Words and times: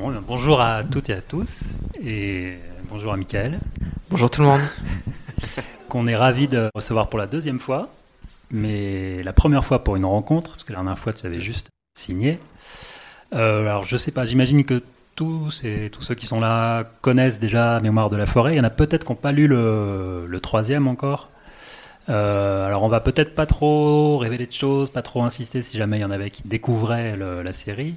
Bon, 0.00 0.12
bonjour 0.26 0.60
à 0.60 0.82
toutes 0.82 1.10
et 1.10 1.12
à 1.12 1.20
tous, 1.20 1.74
et 2.02 2.54
bonjour 2.88 3.12
à 3.12 3.16
Michael, 3.16 3.58
Bonjour 4.10 4.30
tout 4.30 4.40
le 4.40 4.46
monde. 4.48 4.60
qu'on 5.88 6.06
est 6.06 6.16
ravi 6.16 6.48
de 6.48 6.68
recevoir 6.74 7.08
pour 7.08 7.18
la 7.18 7.26
deuxième 7.26 7.58
fois, 7.58 7.88
mais 8.50 9.22
la 9.22 9.32
première 9.32 9.64
fois 9.64 9.84
pour 9.84 9.96
une 9.96 10.04
rencontre, 10.06 10.52
parce 10.52 10.64
que 10.64 10.72
la 10.72 10.78
dernière 10.78 10.98
fois 10.98 11.12
tu 11.12 11.26
avais 11.26 11.38
juste 11.40 11.68
signé. 11.96 12.38
Euh, 13.34 13.60
alors 13.62 13.84
je 13.84 13.96
sais 13.96 14.10
pas, 14.10 14.24
j'imagine 14.24 14.64
que 14.64 14.82
tous 15.16 15.62
et 15.64 15.90
tous 15.90 16.02
ceux 16.02 16.14
qui 16.14 16.26
sont 16.26 16.40
là 16.40 16.84
connaissent 17.02 17.38
déjà 17.38 17.78
Mémoire 17.80 18.08
de 18.10 18.16
la 18.16 18.26
forêt. 18.26 18.54
Il 18.54 18.56
y 18.56 18.60
en 18.60 18.64
a 18.64 18.70
peut-être 18.70 19.04
qui 19.04 19.12
n'ont 19.12 19.16
pas 19.16 19.32
lu 19.32 19.46
le, 19.48 20.24
le 20.26 20.40
troisième 20.40 20.88
encore. 20.88 21.28
Euh, 22.08 22.66
alors 22.66 22.82
on 22.84 22.88
va 22.88 23.00
peut-être 23.00 23.34
pas 23.34 23.46
trop 23.46 24.16
révéler 24.18 24.46
de 24.46 24.52
choses, 24.52 24.90
pas 24.90 25.02
trop 25.02 25.22
insister 25.22 25.62
si 25.62 25.76
jamais 25.76 25.98
il 25.98 26.00
y 26.00 26.04
en 26.04 26.10
avait 26.10 26.30
qui 26.30 26.42
découvraient 26.48 27.14
le- 27.16 27.42
la 27.42 27.52
série. 27.52 27.94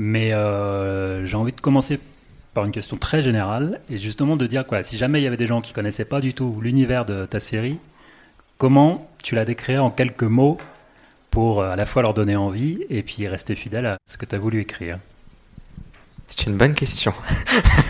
Mais 0.00 0.32
euh, 0.32 1.26
j'ai 1.26 1.36
envie 1.36 1.50
de 1.50 1.60
commencer 1.60 1.98
par 2.54 2.64
une 2.64 2.70
question 2.70 2.96
très 2.96 3.20
générale 3.20 3.80
et 3.90 3.98
justement 3.98 4.36
de 4.36 4.46
dire 4.46 4.64
quoi, 4.64 4.84
si 4.84 4.96
jamais 4.96 5.20
il 5.20 5.24
y 5.24 5.26
avait 5.26 5.36
des 5.36 5.48
gens 5.48 5.60
qui 5.60 5.72
connaissaient 5.72 6.04
pas 6.04 6.20
du 6.20 6.34
tout 6.34 6.60
l'univers 6.62 7.04
de 7.04 7.26
ta 7.26 7.40
série, 7.40 7.80
comment 8.58 9.10
tu 9.24 9.34
la 9.34 9.44
décrirais 9.44 9.78
en 9.78 9.90
quelques 9.90 10.22
mots 10.22 10.56
pour 11.30 11.60
euh, 11.60 11.72
à 11.72 11.74
la 11.74 11.84
fois 11.84 12.02
leur 12.02 12.14
donner 12.14 12.36
envie 12.36 12.78
et 12.90 13.02
puis 13.02 13.26
rester 13.26 13.56
fidèle 13.56 13.86
à 13.86 13.98
ce 14.08 14.16
que 14.16 14.24
tu 14.24 14.36
as 14.36 14.38
voulu 14.38 14.60
écrire? 14.60 15.00
C'est 16.28 16.46
une 16.46 16.56
bonne 16.56 16.74
question. 16.74 17.12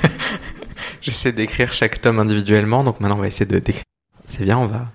J'essaie 1.02 1.32
d'écrire 1.32 1.74
chaque 1.74 2.00
tome 2.00 2.20
individuellement, 2.20 2.84
donc 2.84 3.00
maintenant 3.00 3.18
on 3.18 3.20
va 3.20 3.26
essayer 3.26 3.44
de 3.44 3.58
décrire. 3.58 3.84
C'est 4.28 4.44
bien, 4.44 4.56
on 4.56 4.66
va. 4.66 4.86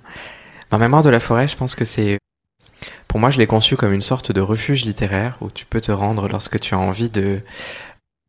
Ma 0.72 0.80
mémoire 0.80 1.04
de 1.04 1.12
la 1.12 1.20
forêt, 1.20 1.48
je 1.48 1.56
pense 1.56 1.76
que 1.76 1.86
c'est. 1.86 2.18
Pour 3.14 3.20
moi, 3.20 3.30
je 3.30 3.38
l'ai 3.38 3.46
conçu 3.46 3.78
comme 3.78 3.94
une 3.94 4.02
sorte 4.02 4.32
de 4.32 4.42
refuge 4.42 4.86
littéraire 4.86 5.38
où 5.40 5.52
tu 5.52 5.68
peux 5.68 5.80
te 5.80 5.92
rendre 5.92 6.28
lorsque 6.28 6.60
tu 6.60 6.74
as 6.74 6.80
envie 6.80 7.12
de, 7.12 7.42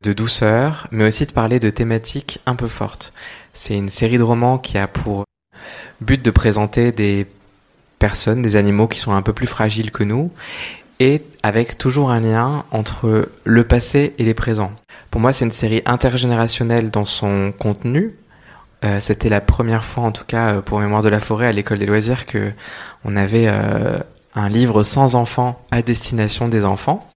de 0.03 0.13
douceur, 0.13 0.89
mais 0.91 1.07
aussi 1.07 1.25
de 1.25 1.33
parler 1.33 1.59
de 1.59 1.71
thématiques 1.71 2.41
un 2.45 2.55
peu 2.55 2.69
fortes. 2.69 3.15
C'est 3.55 3.75
une 3.79 3.89
série 3.89 4.19
de 4.19 4.23
romans 4.23 4.59
qui 4.59 4.77
a 4.77 4.87
pour 4.87 5.25
but 6.03 6.21
de 6.21 6.31
présenter 6.31 6.93
des 6.93 7.27
personnes, 7.99 8.43
des 8.43 8.57
animaux 8.57 8.87
qui 8.87 8.99
sont 8.99 9.15
un 9.15 9.23
peu 9.23 9.33
plus 9.33 9.47
fragiles 9.47 9.91
que 9.91 10.05
nous, 10.05 10.31
et 11.01 11.23
avec 11.43 11.79
toujours 11.79 12.11
un 12.11 12.21
lien 12.21 12.67
entre 12.71 13.31
le 13.45 13.65
passé 13.65 14.13
et 14.19 14.25
les 14.25 14.35
présents. 14.35 14.73
Pour 15.11 15.23
moi, 15.23 15.33
c'est 15.33 15.47
une 15.47 15.51
série 15.51 15.81
intergénérationnelle 15.87 16.91
dans 16.91 17.07
son 17.07 17.55
contenu. 17.59 18.15
Euh, 18.85 19.01
C'était 19.01 19.31
la 19.31 19.41
première 19.41 19.87
fois, 19.87 20.05
en 20.05 20.13
tout 20.13 20.27
cas, 20.27 20.57
euh, 20.57 20.61
pour 20.61 20.79
Mémoire 20.79 21.01
de 21.03 21.09
la 21.09 21.21
forêt 21.21 21.47
à 21.47 21.53
l'école 21.53 21.79
des 21.79 21.87
loisirs, 21.87 22.27
que 22.27 22.53
on 23.07 23.17
avait 23.17 23.47
euh, 23.49 23.99
un 24.35 24.49
livre 24.49 24.83
sans 24.83 25.15
enfants 25.15 25.61
à 25.71 25.83
destination 25.83 26.49
des 26.49 26.65
enfants. 26.65 27.09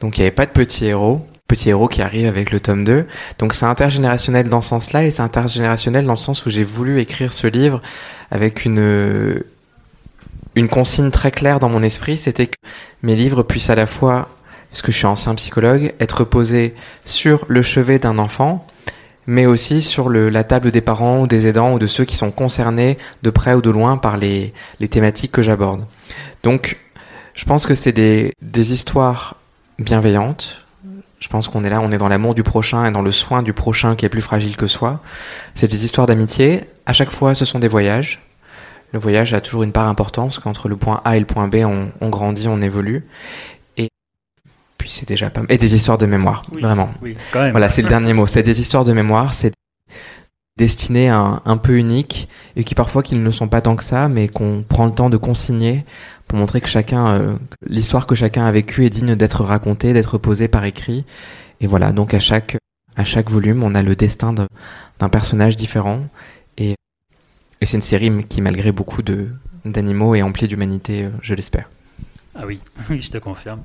Donc, 0.00 0.18
il 0.18 0.20
n'y 0.20 0.26
avait 0.26 0.34
pas 0.34 0.46
de 0.46 0.50
petits 0.50 0.86
héros. 0.86 1.26
Petit 1.48 1.68
héros 1.68 1.88
qui 1.88 2.02
arrive 2.02 2.26
avec 2.26 2.50
le 2.50 2.58
tome 2.58 2.84
2. 2.84 3.06
Donc, 3.38 3.54
c'est 3.54 3.66
intergénérationnel 3.66 4.48
dans 4.48 4.60
ce 4.60 4.70
sens-là, 4.70 5.04
et 5.04 5.10
c'est 5.10 5.22
intergénérationnel 5.22 6.04
dans 6.04 6.12
le 6.12 6.18
sens 6.18 6.44
où 6.44 6.50
j'ai 6.50 6.64
voulu 6.64 7.00
écrire 7.00 7.32
ce 7.32 7.46
livre 7.46 7.80
avec 8.30 8.64
une 8.64 9.44
une 10.56 10.68
consigne 10.68 11.10
très 11.10 11.30
claire 11.30 11.60
dans 11.60 11.68
mon 11.68 11.82
esprit, 11.82 12.16
c'était 12.16 12.46
que 12.46 12.56
mes 13.02 13.14
livres 13.14 13.42
puissent 13.42 13.70
à 13.70 13.74
la 13.74 13.86
fois, 13.86 14.28
parce 14.70 14.82
que 14.82 14.90
je 14.90 14.96
suis 14.96 15.06
ancien 15.06 15.34
psychologue, 15.34 15.94
être 16.00 16.24
posés 16.24 16.74
sur 17.04 17.44
le 17.48 17.60
chevet 17.62 17.98
d'un 17.98 18.18
enfant, 18.18 18.66
mais 19.26 19.44
aussi 19.44 19.82
sur 19.82 20.08
la 20.08 20.44
table 20.44 20.70
des 20.70 20.80
parents 20.80 21.20
ou 21.20 21.26
des 21.26 21.46
aidants 21.46 21.74
ou 21.74 21.78
de 21.78 21.86
ceux 21.86 22.04
qui 22.04 22.16
sont 22.16 22.30
concernés 22.30 22.96
de 23.22 23.30
près 23.30 23.52
ou 23.52 23.60
de 23.60 23.70
loin 23.70 23.98
par 23.98 24.16
les, 24.16 24.54
les 24.80 24.88
thématiques 24.88 25.32
que 25.32 25.42
j'aborde. 25.42 25.84
Donc, 26.42 26.76
je 27.34 27.44
pense 27.44 27.66
que 27.66 27.74
c'est 27.74 27.92
des, 27.92 28.32
des 28.42 28.72
histoires 28.72 29.36
bienveillantes. 29.78 30.62
Je 31.18 31.28
pense 31.28 31.48
qu'on 31.48 31.64
est 31.64 31.70
là, 31.70 31.80
on 31.80 31.92
est 31.92 31.96
dans 31.98 32.08
l'amour 32.08 32.34
du 32.34 32.42
prochain 32.42 32.86
et 32.86 32.90
dans 32.90 33.02
le 33.02 33.10
soin 33.12 33.42
du 33.42 33.52
prochain 33.52 33.96
qui 33.96 34.04
est 34.04 34.08
plus 34.10 34.22
fragile 34.22 34.56
que 34.56 34.66
soi. 34.66 35.00
C'est 35.54 35.70
des 35.70 35.84
histoires 35.84 36.06
d'amitié. 36.06 36.64
À 36.84 36.92
chaque 36.92 37.10
fois, 37.10 37.34
ce 37.34 37.44
sont 37.44 37.58
des 37.58 37.68
voyages. 37.68 38.22
Le 38.92 38.98
voyage 38.98 39.34
a 39.34 39.40
toujours 39.40 39.62
une 39.64 39.72
part 39.72 39.88
importante, 39.88 40.28
parce 40.28 40.38
qu'entre 40.38 40.68
le 40.68 40.76
point 40.76 41.00
A 41.04 41.16
et 41.16 41.20
le 41.20 41.26
point 41.26 41.48
B, 41.48 41.56
on, 41.64 41.90
on 42.00 42.08
grandit, 42.10 42.48
on 42.48 42.60
évolue. 42.62 43.04
Et 43.76 43.88
puis 44.78 44.88
c'est 44.88 45.08
déjà 45.08 45.28
pas 45.30 45.40
mal. 45.40 45.50
Et 45.50 45.58
des 45.58 45.74
histoires 45.74 45.98
de 45.98 46.06
mémoire, 46.06 46.44
Oui. 46.52 46.62
vraiment. 46.62 46.90
Oui, 47.02 47.16
quand 47.32 47.40
même. 47.42 47.50
Voilà, 47.50 47.68
c'est 47.70 47.82
le 47.82 47.88
dernier 47.88 48.12
mot. 48.12 48.26
C'est 48.26 48.42
des 48.42 48.60
histoires 48.60 48.84
de 48.84 48.92
mémoire, 48.92 49.32
c'est 49.32 49.52
destinées 50.56 51.10
à 51.10 51.18
un, 51.18 51.42
un 51.44 51.56
peu 51.56 51.76
unique, 51.76 52.28
et 52.54 52.64
qui 52.64 52.74
parfois 52.74 53.02
qu'ils 53.02 53.22
ne 53.22 53.30
sont 53.30 53.48
pas 53.48 53.60
tant 53.60 53.76
que 53.76 53.84
ça, 53.84 54.08
mais 54.08 54.28
qu'on 54.28 54.64
prend 54.66 54.86
le 54.86 54.92
temps 54.92 55.10
de 55.10 55.16
consigner 55.16 55.84
pour 56.28 56.38
montrer 56.38 56.60
que 56.60 56.68
chacun, 56.68 57.14
euh, 57.14 57.36
l'histoire 57.66 58.06
que 58.06 58.14
chacun 58.14 58.44
a 58.46 58.52
vécue 58.52 58.84
est 58.84 58.90
digne 58.90 59.14
d'être 59.14 59.44
racontée, 59.44 59.92
d'être 59.92 60.18
posée 60.18 60.48
par 60.48 60.64
écrit. 60.64 61.04
Et 61.60 61.66
voilà, 61.66 61.92
donc 61.92 62.14
à 62.14 62.20
chaque, 62.20 62.56
à 62.96 63.04
chaque 63.04 63.30
volume, 63.30 63.62
on 63.62 63.74
a 63.74 63.82
le 63.82 63.96
destin 63.96 64.32
de- 64.32 64.48
d'un 64.98 65.08
personnage 65.08 65.56
différent. 65.56 66.06
Et, 66.58 66.74
et 67.60 67.66
c'est 67.66 67.76
une 67.76 67.82
série 67.82 68.24
qui, 68.24 68.40
malgré 68.42 68.72
beaucoup 68.72 69.02
de, 69.02 69.28
d'animaux, 69.64 70.14
est 70.14 70.22
emplie 70.22 70.48
d'humanité, 70.48 71.04
euh, 71.04 71.10
je 71.22 71.34
l'espère. 71.34 71.70
Ah 72.34 72.46
oui, 72.46 72.60
oui, 72.90 73.00
je 73.00 73.10
te 73.10 73.18
confirme. 73.18 73.62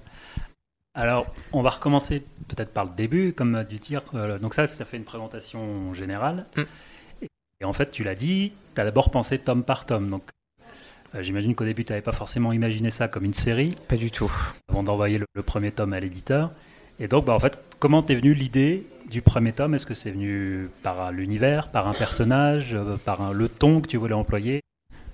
Alors, 0.94 1.26
on 1.54 1.62
va 1.62 1.70
recommencer 1.70 2.24
peut-être 2.48 2.74
par 2.74 2.86
le 2.86 2.94
début, 2.94 3.34
comme 3.34 3.64
du 3.64 3.80
tir. 3.80 4.02
Euh, 4.14 4.38
donc 4.40 4.54
ça, 4.54 4.68
ça 4.68 4.86
fait 4.86 4.98
une 4.98 5.06
présentation 5.06 5.94
générale. 5.94 6.46
Mm. 6.58 6.62
Et, 7.62 7.66
en 7.66 7.74
fait, 7.74 7.92
tu 7.92 8.04
l'as 8.04 8.16
dit, 8.16 8.52
tu 8.76 8.82
as 8.82 8.84
d'abord 8.84 9.10
pensé 9.10 9.38
tome 9.40 9.64
par 9.64 9.86
tome. 9.86 10.10
Donc, 10.10 10.24
j'imagine 11.20 11.56
qu'au 11.56 11.66
début, 11.66 11.84
tu 11.84 11.92
n'avais 11.92 12.02
pas 12.02 12.12
forcément 12.12 12.52
imaginé 12.54 12.90
ça 12.92 13.08
comme 13.08 13.26
une 13.26 13.34
série, 13.34 13.70
Pas 13.88 13.98
du 13.98 14.12
tout. 14.12 14.32
avant 14.70 14.84
d'envoyer 14.84 15.18
le, 15.18 15.26
le 15.34 15.42
premier 15.44 15.72
tome 15.72 15.94
à 15.94 16.00
l'éditeur. 16.00 16.52
Et 17.00 17.08
donc, 17.08 17.26
bah, 17.26 17.34
en 17.34 17.40
fait, 17.40 17.58
comment 17.80 18.02
t'es 18.04 18.16
venu 18.16 18.34
l'idée 18.34 18.86
du 19.10 19.22
premier 19.22 19.52
tome? 19.52 19.74
Est-ce 19.74 19.86
que 19.86 19.94
c'est 19.94 20.12
venu 20.12 20.70
par 20.84 21.12
l'univers, 21.12 21.68
par 21.70 21.88
un 21.88 21.94
personnage, 21.94 22.74
euh, 22.74 22.96
par 23.04 23.22
un- 23.22 23.34
le 23.34 23.50
ton 23.50 23.82
que 23.82 23.88
tu 23.88 23.98
voulais 23.98 24.14
employer? 24.14 24.62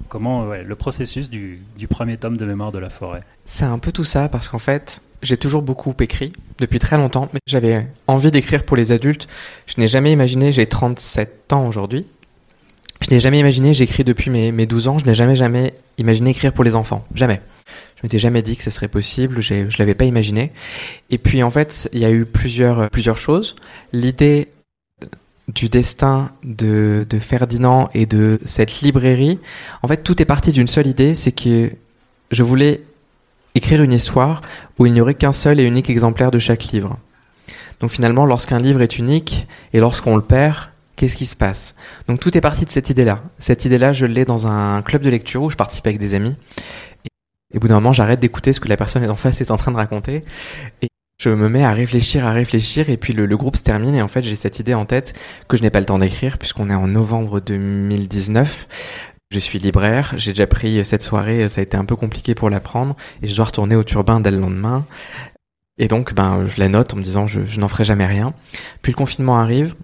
Comment, 0.09 0.47
ouais, 0.47 0.63
le 0.63 0.75
processus 0.75 1.29
du, 1.29 1.59
du 1.77 1.87
premier 1.87 2.17
tome 2.17 2.37
de 2.37 2.45
Mémoire 2.45 2.71
de 2.71 2.79
la 2.79 2.89
forêt? 2.89 3.23
C'est 3.45 3.65
un 3.65 3.79
peu 3.79 3.91
tout 3.91 4.03
ça 4.05 4.29
parce 4.29 4.47
qu'en 4.47 4.59
fait, 4.59 5.01
j'ai 5.23 5.35
toujours 5.37 5.61
beaucoup 5.63 5.93
écrit 5.99 6.31
depuis 6.59 6.79
très 6.79 6.97
longtemps, 6.97 7.27
mais 7.33 7.39
j'avais 7.47 7.87
envie 8.05 8.31
d'écrire 8.31 8.63
pour 8.63 8.77
les 8.77 8.91
adultes. 8.91 9.27
Je 9.65 9.73
n'ai 9.79 9.87
jamais 9.87 10.11
imaginé, 10.11 10.51
j'ai 10.51 10.67
37 10.67 11.51
ans 11.51 11.67
aujourd'hui. 11.67 12.05
Je 13.01 13.09
n'ai 13.11 13.19
jamais 13.19 13.39
imaginé, 13.39 13.73
j'écris 13.73 14.03
depuis 14.03 14.29
mes, 14.29 14.51
mes 14.51 14.65
12 14.65 14.87
ans, 14.87 14.99
je 14.99 15.05
n'ai 15.05 15.13
jamais 15.13 15.35
jamais 15.35 15.73
imaginé 15.97 16.31
écrire 16.31 16.53
pour 16.53 16.63
les 16.63 16.75
enfants. 16.75 17.05
Jamais. 17.13 17.41
Je 17.97 18.01
m'étais 18.03 18.19
jamais 18.19 18.41
dit 18.41 18.55
que 18.55 18.63
ça 18.63 18.71
serait 18.71 18.87
possible, 18.87 19.41
je 19.41 19.77
l'avais 19.79 19.95
pas 19.95 20.05
imaginé. 20.05 20.51
Et 21.09 21.17
puis 21.17 21.41
en 21.41 21.49
fait, 21.49 21.89
il 21.93 21.99
y 21.99 22.05
a 22.05 22.11
eu 22.11 22.25
plusieurs, 22.25 23.17
choses. 23.17 23.55
L'idée 23.91 24.49
du 25.47 25.69
destin 25.69 26.29
de, 26.43 27.07
de 27.09 27.19
Ferdinand 27.19 27.89
et 27.93 28.05
de 28.05 28.39
cette 28.45 28.81
librairie, 28.81 29.39
en 29.81 29.87
fait, 29.87 30.03
tout 30.03 30.21
est 30.21 30.25
parti 30.25 30.51
d'une 30.51 30.67
seule 30.67 30.87
idée, 30.87 31.15
c'est 31.15 31.31
que 31.31 31.71
je 32.29 32.43
voulais 32.43 32.83
écrire 33.55 33.81
une 33.81 33.93
histoire 33.93 34.41
où 34.77 34.85
il 34.85 34.93
n'y 34.93 35.01
aurait 35.01 35.15
qu'un 35.15 35.31
seul 35.31 35.59
et 35.59 35.63
unique 35.63 35.89
exemplaire 35.89 36.29
de 36.29 36.39
chaque 36.39 36.65
livre. 36.65 36.97
Donc 37.79 37.89
finalement, 37.89 38.25
lorsqu'un 38.25 38.59
livre 38.59 38.81
est 38.81 38.97
unique 38.97 39.47
et 39.73 39.79
lorsqu'on 39.79 40.15
le 40.15 40.21
perd, 40.21 40.69
qu'est-ce 40.97 41.15
qui 41.15 41.25
se 41.25 41.35
passe 41.35 41.75
Donc 42.09 42.19
tout 42.19 42.37
est 42.37 42.41
parti 42.41 42.65
de 42.65 42.69
cette 42.69 42.89
idée-là. 42.89 43.23
Cette 43.37 43.63
idée-là, 43.63 43.93
je 43.93 44.05
l'ai 44.05 44.25
dans 44.25 44.47
un 44.47 44.81
club 44.81 45.01
de 45.01 45.09
lecture 45.09 45.43
où 45.43 45.49
je 45.49 45.55
participe 45.55 45.87
avec 45.87 45.99
des 45.99 46.15
amis. 46.15 46.35
Et, 47.05 47.57
au 47.57 47.61
bout 47.61 47.69
d'un 47.69 47.75
moment, 47.75 47.93
j'arrête 47.93 48.19
d'écouter 48.19 48.51
ce 48.51 48.59
que 48.59 48.67
la 48.67 48.75
personne 48.75 49.09
en 49.09 49.15
face 49.15 49.39
est 49.39 49.51
en 49.51 49.57
train 49.57 49.71
de 49.71 49.77
raconter. 49.77 50.25
Et 50.81 50.87
je 51.21 51.29
me 51.29 51.47
mets 51.47 51.63
à 51.63 51.71
réfléchir, 51.71 52.25
à 52.25 52.33
réfléchir, 52.33 52.89
et 52.89 52.97
puis 52.97 53.13
le, 53.13 53.25
le 53.25 53.37
groupe 53.37 53.55
se 53.55 53.63
termine, 53.63 53.95
et 53.95 54.01
en 54.01 54.07
fait, 54.07 54.23
j'ai 54.23 54.35
cette 54.35 54.59
idée 54.59 54.73
en 54.73 54.85
tête 54.85 55.13
que 55.47 55.55
je 55.55 55.61
n'ai 55.61 55.69
pas 55.69 55.79
le 55.79 55.85
temps 55.85 55.99
d'écrire, 55.99 56.37
puisqu'on 56.37 56.69
est 56.69 56.75
en 56.75 56.87
novembre 56.87 57.39
2019. 57.39 58.67
Je 59.29 59.39
suis 59.39 59.59
libraire, 59.59 60.13
j'ai 60.17 60.31
déjà 60.31 60.47
pris 60.47 60.83
cette 60.83 61.03
soirée, 61.03 61.47
ça 61.50 61.61
a 61.61 61.63
été 61.63 61.77
un 61.77 61.85
peu 61.85 61.95
compliqué 61.95 62.35
pour 62.35 62.50
la 62.50 62.59
prendre, 62.59 62.95
et 63.21 63.27
je 63.27 63.35
dois 63.35 63.45
retourner 63.45 63.75
au 63.75 63.83
turbin 63.83 64.19
dès 64.19 64.31
le 64.31 64.39
lendemain. 64.39 64.85
Et 65.77 65.88
donc, 65.88 66.13
ben, 66.13 66.45
je 66.47 66.59
la 66.59 66.69
note 66.69 66.93
en 66.93 66.97
me 66.97 67.03
disant, 67.03 67.27
je, 67.27 67.45
je 67.45 67.59
n'en 67.59 67.67
ferai 67.67 67.83
jamais 67.83 68.05
rien. 68.05 68.33
Puis 68.81 68.91
le 68.91 68.97
confinement 68.97 69.38
arrive, 69.38 69.75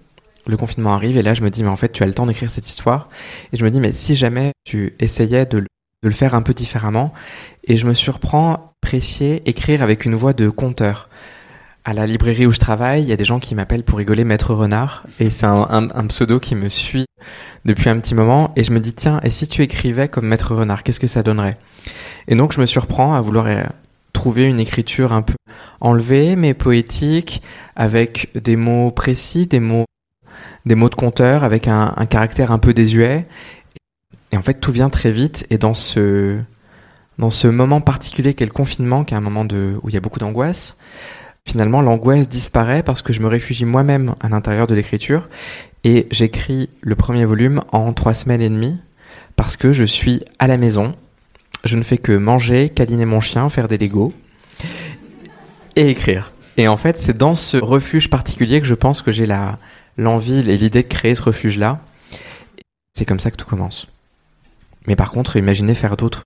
le 0.46 0.56
confinement 0.56 0.94
arrive, 0.94 1.16
et 1.16 1.22
là, 1.22 1.34
je 1.34 1.42
me 1.42 1.50
dis, 1.50 1.62
mais 1.62 1.70
en 1.70 1.76
fait, 1.76 1.90
tu 1.92 2.02
as 2.02 2.06
le 2.06 2.14
temps 2.14 2.26
d'écrire 2.26 2.50
cette 2.50 2.66
histoire. 2.66 3.08
Et 3.52 3.56
je 3.56 3.64
me 3.64 3.70
dis, 3.70 3.80
mais 3.80 3.92
si 3.92 4.14
jamais 4.16 4.52
tu 4.64 4.94
essayais 4.98 5.46
de, 5.46 5.58
le- 6.02 6.10
faire 6.10 6.34
un 6.34 6.42
peu 6.42 6.52
différemment, 6.52 7.12
et 7.64 7.76
je 7.78 7.86
me 7.86 7.94
surprends 7.94 8.74
apprécier 8.82 9.42
écrire 9.48 9.82
avec 9.82 10.04
une 10.04 10.14
voix 10.14 10.34
de 10.34 10.50
conteur. 10.50 11.08
À 11.86 11.94
la 11.94 12.06
librairie 12.06 12.46
où 12.46 12.50
je 12.50 12.58
travaille, 12.58 13.02
il 13.02 13.08
y 13.08 13.12
a 13.12 13.16
des 13.16 13.24
gens 13.24 13.38
qui 13.38 13.54
m'appellent 13.54 13.84
pour 13.84 13.98
rigoler 13.98 14.24
Maître 14.24 14.54
Renard, 14.54 15.06
et 15.20 15.30
c'est 15.30 15.46
un, 15.46 15.66
un- 15.70 15.88
un 15.94 16.06
pseudo 16.08 16.40
qui 16.40 16.54
me 16.54 16.68
suit 16.68 17.06
depuis 17.64 17.88
un 17.88 17.98
petit 17.98 18.14
moment, 18.14 18.52
et 18.56 18.64
je 18.64 18.72
me 18.72 18.80
dis, 18.80 18.92
tiens, 18.92 19.20
et 19.22 19.30
si 19.30 19.48
tu 19.48 19.62
écrivais 19.62 20.08
comme 20.08 20.26
Maître 20.26 20.54
Renard, 20.54 20.82
qu'est-ce 20.82 21.00
que 21.00 21.06
ça 21.06 21.22
donnerait? 21.22 21.56
Et 22.28 22.34
donc 22.36 22.52
je 22.52 22.60
me 22.60 22.66
surprends 22.66 23.14
à 23.14 23.20
vouloir 23.22 23.46
euh, 23.46 23.62
trouver 24.12 24.44
une 24.44 24.60
écriture 24.60 25.12
un 25.12 25.22
peu 25.22 25.34
enlevée, 25.80 26.36
mais 26.36 26.54
poétique, 26.54 27.42
avec 27.76 28.30
des 28.34 28.56
mots 28.56 28.90
précis, 28.90 29.46
des 29.46 29.60
mots, 29.60 29.84
des 30.66 30.74
mots 30.74 30.88
de 30.88 30.94
conteur, 30.94 31.44
avec 31.44 31.68
un, 31.68 31.94
un 31.96 32.06
caractère 32.06 32.52
un 32.52 32.58
peu 32.58 32.74
désuet. 32.74 33.26
Et 34.32 34.36
en 34.36 34.42
fait, 34.42 34.54
tout 34.54 34.72
vient 34.72 34.90
très 34.90 35.10
vite, 35.10 35.46
et 35.50 35.58
dans 35.58 35.74
ce, 35.74 36.38
dans 37.18 37.30
ce 37.30 37.46
moment 37.48 37.80
particulier 37.80 38.34
qu'est 38.34 38.46
le 38.46 38.50
confinement, 38.50 39.04
qui 39.04 39.14
est 39.14 39.16
un 39.16 39.20
moment 39.20 39.44
de, 39.44 39.78
où 39.82 39.88
il 39.88 39.94
y 39.94 39.96
a 39.96 40.00
beaucoup 40.00 40.18
d'angoisse, 40.18 40.76
finalement 41.46 41.82
l'angoisse 41.82 42.28
disparaît 42.28 42.82
parce 42.82 43.02
que 43.02 43.12
je 43.12 43.20
me 43.20 43.28
réfugie 43.28 43.64
moi-même 43.64 44.14
à 44.20 44.28
l'intérieur 44.28 44.66
de 44.66 44.74
l'écriture 44.74 45.28
et 45.84 46.06
j'écris 46.10 46.70
le 46.80 46.94
premier 46.94 47.24
volume 47.24 47.60
en 47.70 47.92
trois 47.92 48.14
semaines 48.14 48.40
et 48.40 48.48
demie 48.48 48.78
parce 49.36 49.56
que 49.56 49.72
je 49.72 49.84
suis 49.84 50.22
à 50.38 50.46
la 50.46 50.56
maison. 50.56 50.94
Je 51.64 51.76
ne 51.76 51.82
fais 51.82 51.98
que 51.98 52.12
manger, 52.12 52.70
câliner 52.70 53.04
mon 53.04 53.20
chien, 53.20 53.48
faire 53.48 53.68
des 53.68 53.78
Legos 53.78 54.12
et 55.76 55.88
écrire. 55.88 56.32
Et 56.56 56.68
en 56.68 56.76
fait, 56.76 56.96
c'est 56.96 57.16
dans 57.16 57.34
ce 57.34 57.56
refuge 57.56 58.08
particulier 58.08 58.60
que 58.60 58.66
je 58.66 58.74
pense 58.74 59.02
que 59.02 59.10
j'ai 59.10 59.26
la, 59.26 59.58
l'envie 59.96 60.38
et 60.38 60.56
l'idée 60.56 60.82
de 60.82 60.88
créer 60.88 61.14
ce 61.14 61.22
refuge-là. 61.22 61.80
C'est 62.92 63.04
comme 63.04 63.20
ça 63.20 63.30
que 63.30 63.36
tout 63.36 63.46
commence. 63.46 63.88
Mais 64.86 64.96
par 64.96 65.10
contre, 65.10 65.36
imaginer 65.36 65.74
faire 65.74 65.96
d'autres, 65.96 66.22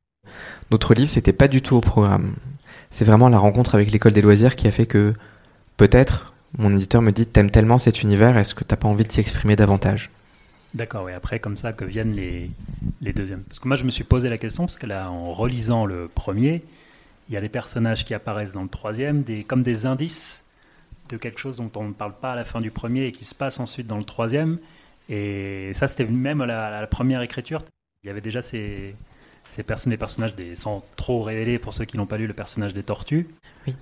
d'autres 0.70 0.94
livres, 0.94 1.10
c'était 1.10 1.32
pas 1.32 1.48
du 1.48 1.62
tout 1.62 1.76
au 1.76 1.80
programme. 1.80 2.34
C'est 2.90 3.04
vraiment 3.04 3.28
la 3.28 3.38
rencontre 3.38 3.74
avec 3.74 3.90
l'école 3.90 4.12
des 4.12 4.22
loisirs 4.22 4.56
qui 4.56 4.66
a 4.66 4.70
fait 4.70 4.86
que 4.86 5.14
peut-être 5.76 6.34
mon 6.56 6.74
éditeur 6.74 7.02
me 7.02 7.12
dit 7.12 7.26
t'aimes 7.26 7.50
tellement 7.50 7.78
cet 7.78 8.02
univers, 8.02 8.38
est-ce 8.38 8.54
que 8.54 8.64
t'as 8.64 8.76
pas 8.76 8.88
envie 8.88 9.04
de 9.04 9.08
t'y 9.08 9.20
exprimer 9.20 9.56
davantage? 9.56 10.10
D'accord, 10.74 11.08
et 11.08 11.14
après, 11.14 11.40
comme 11.40 11.56
ça, 11.56 11.72
que 11.72 11.84
viennent 11.84 12.12
les, 12.12 12.50
les 13.00 13.12
deuxièmes. 13.12 13.42
Parce 13.48 13.58
que 13.58 13.68
moi, 13.68 13.76
je 13.76 13.84
me 13.84 13.90
suis 13.90 14.04
posé 14.04 14.28
la 14.28 14.38
question, 14.38 14.64
parce 14.64 14.76
que 14.76 14.86
là, 14.86 15.10
en 15.10 15.30
relisant 15.30 15.86
le 15.86 16.08
premier, 16.08 16.62
il 17.28 17.34
y 17.34 17.36
a 17.36 17.40
des 17.40 17.48
personnages 17.48 18.04
qui 18.04 18.14
apparaissent 18.14 18.52
dans 18.52 18.62
le 18.62 18.68
troisième, 18.68 19.22
des, 19.22 19.44
comme 19.44 19.62
des 19.62 19.86
indices 19.86 20.44
de 21.08 21.16
quelque 21.16 21.38
chose 21.38 21.56
dont 21.56 21.70
on 21.76 21.88
ne 21.88 21.92
parle 21.92 22.14
pas 22.14 22.32
à 22.32 22.36
la 22.36 22.44
fin 22.44 22.60
du 22.60 22.70
premier 22.70 23.06
et 23.06 23.12
qui 23.12 23.24
se 23.24 23.34
passe 23.34 23.60
ensuite 23.60 23.86
dans 23.86 23.98
le 23.98 24.04
troisième. 24.04 24.58
Et 25.08 25.72
ça, 25.74 25.88
c'était 25.88 26.04
même 26.04 26.40
à 26.40 26.46
la, 26.46 26.86
première 26.86 27.22
écriture. 27.22 27.62
Il 28.04 28.08
y 28.08 28.10
avait 28.10 28.20
déjà 28.20 28.42
ces, 28.42 28.94
ces 29.48 29.62
personnes, 29.62 29.96
personnages 29.96 30.34
des, 30.34 30.54
sans 30.54 30.84
trop 30.96 31.22
révéler 31.22 31.58
pour 31.58 31.72
ceux 31.72 31.84
qui 31.84 31.96
n'ont 31.96 32.06
pas 32.06 32.18
lu 32.18 32.26
le 32.26 32.34
personnage 32.34 32.74
des 32.74 32.82
tortues. 32.82 33.26
Oui 33.66 33.74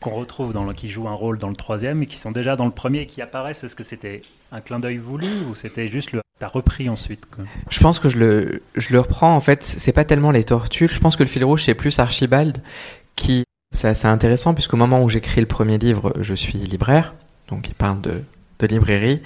qu'on 0.00 0.10
retrouve 0.10 0.52
dans 0.52 0.64
le, 0.64 0.72
qui 0.74 0.88
joue 0.88 1.08
un 1.08 1.14
rôle 1.14 1.38
dans 1.38 1.48
le 1.48 1.56
troisième 1.56 2.02
et 2.02 2.06
qui 2.06 2.18
sont 2.18 2.30
déjà 2.30 2.56
dans 2.56 2.66
le 2.66 2.70
premier 2.70 3.00
et 3.00 3.06
qui 3.06 3.20
apparaissent. 3.20 3.64
Est-ce 3.64 3.74
que 3.74 3.84
c'était 3.84 4.22
un 4.52 4.60
clin 4.60 4.78
d'œil 4.78 4.98
voulu 4.98 5.26
ou 5.50 5.54
c'était 5.54 5.88
juste 5.88 6.12
le 6.12 6.20
t'as 6.38 6.46
repris 6.46 6.88
ensuite 6.88 7.26
Je 7.68 7.80
pense 7.80 7.98
que 7.98 8.08
je 8.08 8.16
le, 8.16 8.62
je 8.76 8.92
le 8.92 9.00
reprends 9.00 9.34
en 9.34 9.40
fait. 9.40 9.64
C'est 9.64 9.92
pas 9.92 10.04
tellement 10.04 10.30
les 10.30 10.44
tortues. 10.44 10.88
Je 10.88 11.00
pense 11.00 11.16
que 11.16 11.24
le 11.24 11.28
fil 11.28 11.44
rouge 11.44 11.64
c'est 11.64 11.74
plus 11.74 11.98
Archibald 11.98 12.62
qui 13.16 13.42
c'est 13.70 13.88
assez 13.88 14.08
intéressant 14.08 14.54
puisqu'au 14.54 14.76
moment 14.76 15.02
où 15.02 15.08
j'écris 15.08 15.40
le 15.40 15.46
premier 15.46 15.78
livre, 15.78 16.12
je 16.20 16.34
suis 16.34 16.58
libraire, 16.58 17.14
donc 17.48 17.68
il 17.68 17.74
parle 17.74 18.00
de, 18.00 18.22
librairie. 18.66 19.22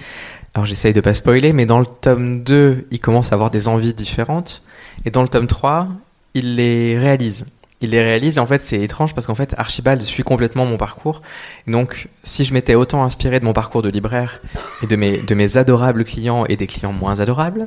Alors 0.55 0.67
j'essaye 0.67 0.93
de 0.93 1.01
pas 1.01 1.15
spoiler, 1.15 1.53
mais 1.53 1.65
dans 1.65 1.79
le 1.79 1.87
tome 1.87 2.43
2, 2.43 2.87
il 2.91 3.01
commence 3.01 3.33
à 3.33 3.35
avoir 3.35 3.51
des 3.51 3.67
envies 3.69 3.95
différentes. 3.95 4.63
Et 5.07 5.11
dans 5.11 5.23
le 5.23 5.29
tome 5.29 5.47
3, 5.47 5.89
il 6.35 6.57
les 6.57 6.99
réalise 6.99 7.47
il 7.83 7.91
les 7.91 8.01
réalise 8.01 8.37
et 8.37 8.41
en 8.41 8.47
fait 8.47 8.61
c'est 8.61 8.81
étrange 8.81 9.13
parce 9.13 9.27
qu'en 9.27 9.35
fait 9.35 9.57
Archibald 9.59 10.01
suit 10.03 10.23
complètement 10.23 10.65
mon 10.65 10.77
parcours. 10.77 11.21
donc 11.67 12.09
si 12.23 12.45
je 12.45 12.55
m'étais 12.55 12.77
autant 12.77 13.03
inspiré 13.03 13.41
de 13.41 13.45
mon 13.45 13.53
parcours 13.53 13.83
de 13.83 13.89
libraire 13.89 14.41
et 14.85 14.87
de 14.87 14.95
mes, 15.35 15.57
adorables 15.57 16.05
clients 16.05 16.47
et 16.47 16.57
des 16.57 16.69
clients 16.69 16.93
moins 16.93 17.19
adorables, 17.19 17.67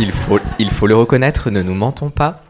il 0.00 0.10
faut 0.10 0.86
le 0.88 0.96
reconnaître, 0.96 1.50
ne 1.50 1.62
nous 1.62 1.74
mentons 1.74 2.10
pas. 2.10 2.42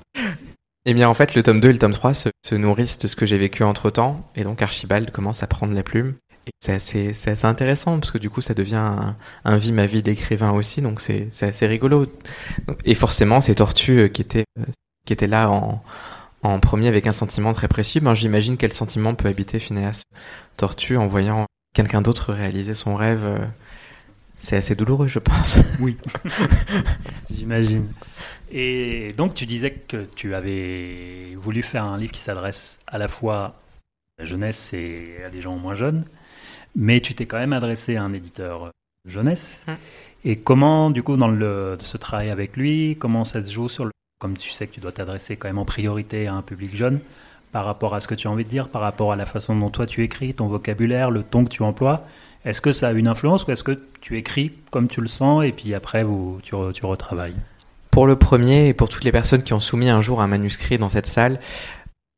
Eh 0.89 0.95
bien 0.95 1.09
en 1.09 1.15
fait 1.15 1.35
le 1.35 1.43
tome 1.43 1.61
2 1.61 1.69
et 1.69 1.73
le 1.73 1.79
tome 1.81 1.93
3 1.93 2.15
se, 2.15 2.29
se 2.45 2.55
nourrissent 2.55 3.01
de 3.01 3.09
ce 3.09 3.17
que 3.17 3.27
j'ai 3.27 3.39
vécu 3.39 3.65
entre 3.65 3.91
temps 3.91 4.25
et 4.37 4.45
donc 4.45 4.63
Archibald 4.63 5.11
commence 5.11 5.43
à 5.43 5.49
prendre 5.49 5.75
la 5.75 5.83
plume. 5.83 6.15
Et 6.47 6.53
c'est 6.61 6.75
assez, 6.75 7.09
assez, 7.09 7.45
intéressant 7.45 7.99
parce 7.99 8.13
que 8.13 8.19
du 8.19 8.31
coup 8.31 8.41
ça 8.41 8.55
devient 8.55 8.77
un, 8.77 9.17
un 9.45 9.57
vie 9.57 9.73
ma 9.73 9.87
vie 9.87 10.05
d'écrivain 10.05 10.53
aussi 10.53 10.83
donc 10.83 11.01
c'est 11.01 11.29
assez 11.43 11.67
rigolo. 11.67 12.07
Et 12.85 12.95
forcément 12.95 13.41
ces 13.41 13.57
tortues 13.57 14.11
qui 14.11 14.23
étaient, 14.23 14.45
qui 15.05 15.13
étaient 15.13 15.27
là 15.27 15.51
en 15.51 15.83
en 16.43 16.61
premier 16.61 16.87
avec 16.87 17.09
un 17.09 17.13
sentiment 17.13 17.53
très 17.53 17.67
précis, 17.67 17.99
ben, 17.99 18.15
j'imagine 18.15 18.57
quel 18.57 18.73
sentiment 18.73 19.15
peut 19.15 19.27
habiter 19.27 19.59
Phineas 19.59 20.03
Tortue 20.57 20.97
en 20.97 21.09
voyant 21.09 21.47
quelqu'un 21.75 22.03
d'autre 22.03 22.33
réaliser 22.33 22.75
son 22.75 22.95
rêve. 22.95 23.27
C'est 24.37 24.57
assez 24.57 24.75
douloureux, 24.75 25.09
je 25.09 25.19
pense. 25.19 25.59
Oui, 25.81 25.97
j'imagine. 27.31 27.89
Et 28.51 29.13
donc, 29.17 29.35
tu 29.35 29.47
disais 29.47 29.73
que 29.73 30.07
tu 30.15 30.35
avais 30.35 31.35
voulu 31.37 31.63
faire 31.63 31.85
un 31.85 31.99
livre 31.99 32.13
qui 32.13 32.21
s'adresse 32.21 32.79
à 32.87 32.99
la 32.99 33.09
fois 33.09 33.57
à 34.19 34.23
la 34.23 34.25
jeunesse 34.25 34.73
et 34.73 35.17
à 35.27 35.31
des 35.31 35.41
gens 35.41 35.57
moins 35.57 35.75
jeunes, 35.75 36.05
mais 36.75 37.01
tu 37.01 37.15
t'es 37.15 37.27
quand 37.27 37.39
même 37.39 37.53
adressé 37.53 37.97
à 37.97 38.03
un 38.03 38.13
éditeur 38.13 38.71
jeunesse. 39.05 39.65
Hum. 39.69 39.77
Et 40.25 40.37
comment, 40.37 40.91
du 40.91 41.03
coup, 41.03 41.17
dans 41.17 41.29
le, 41.29 41.77
ce 41.79 41.97
travail 41.97 42.31
avec 42.31 42.57
lui, 42.57 42.97
comment 42.99 43.25
ça 43.25 43.45
se 43.45 43.51
joue 43.51 43.69
sur 43.69 43.85
le 43.85 43.93
comme 44.19 44.37
tu 44.37 44.51
sais 44.51 44.67
que 44.67 44.75
tu 44.75 44.81
dois 44.81 44.93
t'adresser 44.93 45.37
quand 45.37 45.49
même 45.49 45.59
en 45.59 45.67
priorité 45.67 46.27
à 46.27 46.35
un 46.35 46.43
public 46.43 46.75
jeune, 46.75 47.01
par 47.53 47.65
rapport 47.65 47.95
à 47.95 48.01
ce 48.01 48.09
que 48.09 48.15
tu 48.15 48.29
as 48.29 48.31
envie 48.31 48.45
de 48.45 48.51
dire, 48.51 48.69
par 48.69 48.81
rapport 48.81 49.13
à 49.13 49.17
la 49.17 49.27
façon 49.27 49.55
dont 49.55 49.71
toi 49.71 49.87
tu 49.87 50.03
écris, 50.03 50.35
ton 50.35 50.47
vocabulaire, 50.47 51.11
le 51.11 51.23
ton 51.23 51.45
que 51.45 51.51
tu 51.51 51.63
emploies, 51.63 52.07
est-ce 52.47 52.61
que 52.61 52.71
ça 52.71 52.89
a 52.89 52.93
une 52.93 53.09
influence 53.09 53.45
ou 53.45 53.51
est-ce 53.51 53.65
que 53.65 53.79
tu 54.01 54.17
écris 54.17 54.53
comme 54.71 54.87
tu 54.87 55.01
le 55.01 55.09
sens 55.09 55.45
et 55.45 55.51
puis 55.51 55.75
après 55.75 56.05
vous, 56.05 56.39
tu, 56.43 56.55
tu 56.73 56.87
retravailles? 56.87 57.35
Pour 57.91 58.07
le 58.07 58.15
premier 58.15 58.69
et 58.69 58.75
pour 58.75 58.89
toutes 58.89 59.05
les 59.05 59.13
personnes 59.13 59.43
qui 59.43 59.53
ont 59.53 59.61
soumis 59.61 59.91
un 59.91 60.01
jour 60.01 60.23
un 60.23 60.29
manuscrit 60.29 60.79
dans 60.79 60.89
cette 60.89 61.07
salle, 61.07 61.41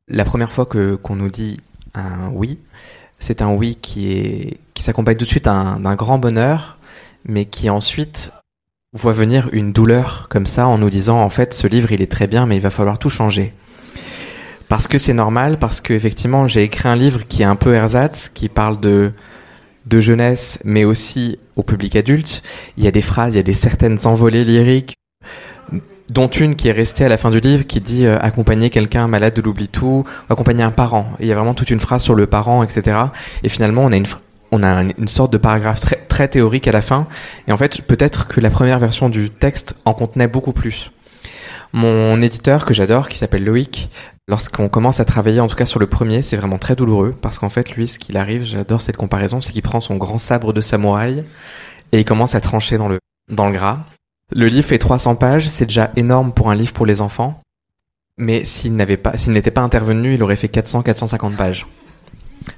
la 0.07 0.25
première 0.25 0.53
fois 0.53 0.67
que 0.67 0.97
qu'on 0.97 1.17
nous 1.17 1.31
dit 1.31 1.61
un 1.95 2.29
oui, 2.33 2.59
c'est 3.19 3.41
un 3.41 3.51
oui 3.51 3.79
qui 3.81 4.13
est 4.13 4.59
qui 4.75 4.83
s'accompagne 4.83 5.17
tout 5.17 5.25
de 5.25 5.31
suite 5.31 5.47
d'un 5.47 5.95
grand 5.95 6.19
bonheur, 6.19 6.77
mais 7.25 7.47
qui 7.47 7.71
ensuite 7.71 8.33
voit 8.93 9.13
venir 9.13 9.49
une 9.53 9.73
douleur 9.73 10.27
comme 10.29 10.47
ça 10.47 10.67
en 10.67 10.77
nous 10.77 10.91
disant 10.91 11.23
en 11.23 11.31
fait 11.31 11.55
ce 11.55 11.67
livre 11.67 11.91
il 11.93 12.03
est 12.03 12.11
très 12.11 12.27
bien 12.27 12.45
mais 12.45 12.57
il 12.57 12.63
va 12.63 12.71
falloir 12.71 12.99
tout 12.99 13.11
changer. 13.11 13.55
Parce 14.69 14.87
que 14.89 14.99
c'est 14.99 15.15
normal, 15.15 15.59
parce 15.59 15.81
que 15.81 15.95
effectivement 15.95 16.47
j'ai 16.47 16.65
écrit 16.65 16.87
un 16.87 16.97
livre 16.97 17.27
qui 17.27 17.41
est 17.41 17.47
un 17.47 17.57
peu 17.57 17.75
ersatz, 17.75 18.29
qui 18.29 18.51
parle 18.51 18.79
de 18.79 19.13
de 19.89 20.01
jeunesse 20.01 20.59
mais 20.65 20.85
aussi 20.85 21.39
au 21.57 21.63
public 21.63 21.97
adulte. 21.97 22.43
Il 22.77 22.85
y 22.85 22.89
a 22.89 22.91
des 22.91 23.03
phrases, 23.03 23.35
il 23.35 23.37
y 23.39 23.41
a 23.41 23.45
des 23.45 23.55
certaines 23.55 24.07
envolées 24.07 24.45
lyriques 24.45 24.95
dont 26.11 26.29
une 26.29 26.55
qui 26.55 26.69
est 26.69 26.73
restée 26.73 27.05
à 27.05 27.09
la 27.09 27.17
fin 27.17 27.31
du 27.31 27.41
livre 27.41 27.67
qui 27.67 27.81
dit 27.81 28.07
euh, 28.07 28.19
accompagner 28.21 28.71
quelqu'un 28.71 29.07
malade 29.09 29.35
de 29.35 29.43
l'oubli 29.43 29.69
tout, 29.69 30.05
ou 30.07 30.33
accompagner 30.33 30.63
un 30.63 30.71
parent. 30.71 31.07
il 31.21 31.27
y 31.27 31.33
a 31.33 31.35
vraiment 31.35 31.55
toute 31.55 31.71
une 31.71 31.81
phrase 31.81 32.03
sur 32.03 32.15
le 32.15 32.27
parent, 32.27 32.63
etc. 32.63 32.99
Et 33.43 33.49
finalement, 33.49 33.85
on 33.85 33.93
a 33.93 33.97
une, 33.97 34.07
on 34.51 34.63
a 34.63 34.83
une 34.83 35.09
sorte 35.09 35.33
de 35.33 35.39
paragraphe 35.39 35.81
très, 35.81 35.97
très 35.97 36.29
théorique 36.29 36.67
à 36.67 36.73
la 36.73 36.81
fin. 36.81 37.07
Et 37.47 37.53
en 37.53 37.57
fait, 37.57 37.83
peut-être 37.83 38.27
que 38.27 38.41
la 38.41 38.51
première 38.51 38.79
version 38.79 39.09
du 39.09 39.31
texte 39.31 39.75
en 39.85 39.93
contenait 39.93 40.29
beaucoup 40.29 40.53
plus. 40.53 40.91
Mon 41.75 42.21
éditeur 42.23 42.65
que 42.65 42.73
j'adore, 42.73 43.09
qui 43.09 43.19
s'appelle 43.19 43.45
Loïc, 43.45 43.91
lorsqu'on 44.29 44.69
commence 44.69 45.01
à 45.01 45.05
travailler, 45.05 45.41
en 45.41 45.49
tout 45.49 45.57
cas 45.57 45.67
sur 45.67 45.81
le 45.81 45.87
premier, 45.87 46.23
c'est 46.23 46.37
vraiment 46.37 46.59
très 46.59 46.77
douloureux 46.77 47.15
parce 47.21 47.39
qu'en 47.39 47.49
fait, 47.49 47.73
lui, 47.73 47.89
ce 47.89 47.99
qu'il 47.99 48.17
arrive, 48.17 48.45
j'adore 48.45 48.83
cette 48.83 48.97
comparaison, 48.97 49.41
c'est 49.41 49.53
qu'il 49.53 49.63
prend 49.63 49.81
son 49.81 49.97
grand 49.97 50.19
sabre 50.19 50.53
de 50.53 50.61
samouraï 50.61 51.25
et 51.93 52.01
il 52.01 52.05
commence 52.05 52.35
à 52.35 52.41
trancher 52.41 52.77
dans 52.79 52.89
le, 52.89 53.01
dans 53.31 53.47
le 53.47 53.55
gras. 53.55 53.81
Le 54.31 54.47
livre 54.47 54.69
fait 54.69 54.79
300 54.79 55.17
pages, 55.17 55.49
c'est 55.49 55.65
déjà 55.65 55.91
énorme 55.97 56.33
pour 56.33 56.51
un 56.51 56.55
livre 56.55 56.75
pour 56.75 56.85
les 56.85 57.01
enfants. 57.01 57.41
Mais 58.19 58.45
s'il 58.45 58.77
n'avait 58.77 58.99
pas, 58.99 59.17
s'il 59.17 59.33
n'était 59.33 59.51
pas 59.51 59.63
intervenu, 59.63 60.15
il 60.15 60.23
aurait 60.23 60.37
fait 60.37 60.49
400, 60.49 60.83
450 60.83 61.37
pages. 61.37 61.67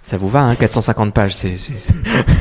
Ça 0.03 0.17
vous 0.17 0.29
va, 0.29 0.41
hein, 0.41 0.57
450 0.57 1.15
pages, 1.15 1.35
c'est, 1.35 1.57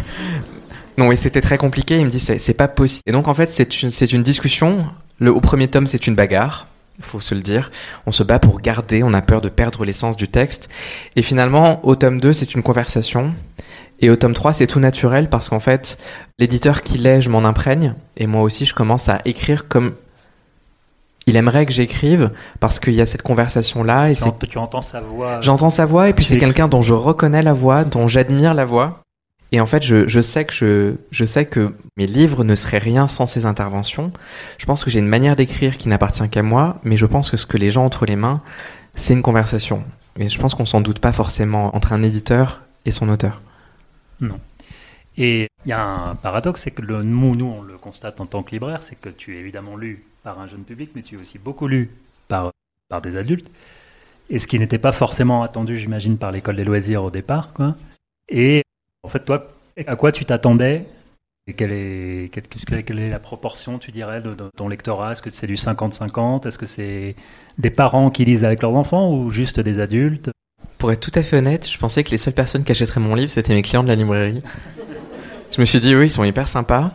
non, 0.98 1.12
et 1.12 1.16
c'était 1.16 1.42
très 1.42 1.58
compliqué. 1.58 2.00
Il 2.00 2.06
me 2.06 2.10
dit, 2.10 2.20
c'est 2.20 2.54
pas 2.54 2.68
possible. 2.68 3.04
Et 3.06 3.12
donc, 3.12 3.28
en 3.28 3.34
fait, 3.34 3.50
c'est 3.50 3.82
une, 3.84 3.92
une 4.12 4.24
discussion. 4.24 4.88
Le, 5.20 5.32
au 5.32 5.42
premier 5.42 5.68
tome, 5.68 5.86
c'est 5.86 6.08
une 6.08 6.16
bagarre. 6.16 6.69
Il 7.00 7.06
faut 7.06 7.20
se 7.20 7.34
le 7.34 7.42
dire. 7.42 7.72
On 8.06 8.12
se 8.12 8.24
bat 8.24 8.40
pour 8.40 8.60
garder. 8.62 9.04
On 9.04 9.14
a 9.14 9.22
peur 9.22 9.42
de 9.42 9.50
perdre 9.50 9.86
l'essence 9.86 10.18
du 10.18 10.28
texte. 10.28 10.70
Et 11.16 11.22
finalement, 11.22 11.86
au 11.86 11.96
tome 11.96 12.20
2, 12.20 12.34
c'est 12.34 12.54
une 12.54 12.64
conversation. 12.64 13.34
Et 14.02 14.10
au 14.10 14.16
tome 14.16 14.34
3, 14.34 14.54
c'est 14.54 14.68
tout 14.68 14.80
naturel 14.80 15.30
parce 15.30 15.50
qu'en 15.50 15.60
fait, 15.60 15.98
l'éditeur 16.38 16.84
qu'il 16.84 17.06
est, 17.08 17.22
je 17.22 17.30
m'en 17.30 17.46
imprègne. 17.46 17.96
Et 18.18 18.28
moi 18.28 18.42
aussi, 18.42 18.66
je 18.66 18.74
commence 18.74 19.10
à 19.10 19.22
écrire 19.26 19.68
comme 19.68 19.94
il 21.30 21.36
aimerait 21.36 21.66
que 21.66 21.72
j'écrive 21.72 22.32
parce 22.60 22.80
qu'il 22.80 22.94
y 22.94 23.02
a 23.02 23.06
cette 23.06 23.22
conversation 23.22 23.84
là 23.84 24.10
et 24.10 24.16
c'est 24.16 24.32
tu 24.50 24.58
entends 24.58 24.82
sa 24.82 25.00
voix 25.00 25.42
j'entends 25.42 25.70
sa 25.70 25.86
voix 25.86 26.10
et 26.10 26.14
puis 26.14 26.26
c'est 26.26 26.40
quelqu'un 26.40 26.68
dont 26.68 26.82
je 26.82 26.96
reconnais 26.96 27.44
la 27.44 27.54
voix 27.54 27.84
dont 27.84 28.08
j'admire 28.08 28.56
la 28.56 28.66
voix 28.66 29.02
et 29.52 29.60
en 29.60 29.66
fait 29.66 29.84
je, 29.84 30.08
je 30.08 30.22
sais 30.22 30.46
que 30.46 30.54
je, 30.54 30.96
je 31.12 31.26
sais 31.26 31.46
que 31.46 31.74
mes 31.98 32.08
livres 32.08 32.44
ne 32.44 32.56
seraient 32.56 32.78
rien 32.78 33.08
sans 33.08 33.26
ces 33.26 33.46
interventions 33.46 34.12
je 34.58 34.66
pense 34.66 34.84
que 34.84 34.90
j'ai 34.90 35.00
une 35.00 35.08
manière 35.08 35.36
d'écrire 35.36 35.78
qui 35.78 35.90
n'appartient 35.90 36.28
qu'à 36.30 36.44
moi 36.44 36.80
mais 36.84 36.98
je 36.98 37.06
pense 37.06 37.30
que 37.30 37.38
ce 37.38 37.46
que 37.46 37.58
les 37.58 37.72
gens 37.72 37.86
entre 37.86 38.06
les 38.06 38.16
mains 38.16 38.42
c'est 38.96 39.14
une 39.14 39.22
conversation 39.22 39.84
et 40.18 40.28
je 40.30 40.40
pense 40.40 40.56
qu'on 40.56 40.66
s'en 40.66 40.82
doute 40.82 41.00
pas 41.00 41.12
forcément 41.12 41.76
entre 41.76 41.94
un 41.94 42.04
éditeur 42.04 42.62
et 42.86 42.92
son 42.92 43.10
auteur 43.10 43.42
non 44.20 44.40
et 45.18 45.48
il 45.66 45.70
y 45.70 45.74
a 45.74 45.84
un 45.84 46.16
paradoxe 46.16 46.62
c'est 46.62 46.72
que 46.72 46.82
le, 46.82 47.04
nous, 47.04 47.36
nous 47.36 47.46
on 47.46 47.62
le 47.62 47.78
constate 47.78 48.22
en 48.22 48.26
tant 48.26 48.44
que 48.44 48.52
libraire 48.52 48.84
c'est 48.84 49.00
que 49.00 49.10
tu 49.10 49.36
es 49.36 49.40
évidemment 49.40 49.76
lu 49.76 50.06
par 50.24 50.40
un 50.40 50.48
jeune 50.48 50.64
public, 50.64 50.92
mais 50.96 51.02
tu 51.02 51.16
es 51.16 51.18
aussi 51.18 51.40
beaucoup 51.40 51.68
lu 51.68 51.90
par, 52.28 52.52
par 52.90 53.02
des 53.02 53.16
adultes. 53.16 53.50
Et 54.30 54.40
ce 54.40 54.48
qui 54.48 54.60
n'était 54.60 54.78
pas 54.78 54.92
forcément 54.92 55.44
attendu, 55.44 55.80
j'imagine, 55.80 56.18
par 56.18 56.32
l'école 56.32 56.56
des 56.56 56.64
loisirs 56.64 57.04
au 57.04 57.12
départ. 57.12 57.54
Quoi. 57.54 57.76
Et 58.28 58.64
en 59.04 59.10
fait, 59.10 59.26
toi, 59.26 59.52
à 59.88 59.96
quoi 59.96 60.12
tu 60.12 60.26
t'attendais 60.26 60.86
quelle 61.54 61.72
est, 61.72 62.30
quelle, 62.32 63.00
est 63.00 63.10
la 63.10 63.20
proportion, 63.20 63.80
tu 63.80 63.92
dirais, 63.92 64.22
de, 64.22 64.36
ton 64.56 64.68
lectorat? 64.68 65.14
Est-ce 65.14 65.22
que 65.22 65.32
c'est 65.32 65.48
du 65.48 65.56
50-50 65.56 66.48
Est-ce 66.48 66.58
que 66.58 66.66
c'est 66.66 67.16
des 67.58 67.70
parents 67.70 68.10
qui 68.10 68.26
lisent 68.26 68.46
avec 68.46 68.62
leurs 68.62 68.76
enfants 68.76 69.12
ou 69.12 69.32
juste 69.32 69.60
des 69.60 69.80
adultes? 69.80 70.30
Pour 70.78 70.92
être 70.92 71.00
tout 71.00 71.12
à 71.16 71.24
fait 71.24 71.38
honnête, 71.38 71.68
je 71.68 71.78
pensais 71.78 72.04
que 72.04 72.12
les 72.12 72.18
seules 72.18 72.34
personnes 72.34 72.64
qui 72.64 72.72
achèteraient 72.72 73.02
mon 73.02 73.16
livre, 73.16 73.30
c'était 73.32 73.54
mes 73.54 73.62
clients 73.62 73.84
de 73.84 73.88
la 73.88 73.96
librairie. 73.96 74.42
Je 75.52 75.60
me 75.60 75.66
suis 75.66 75.80
dit, 75.80 75.96
oui, 75.96 76.08
ils 76.08 76.12
sont 76.12 76.24
hyper 76.24 76.48
sympas. 76.48 76.94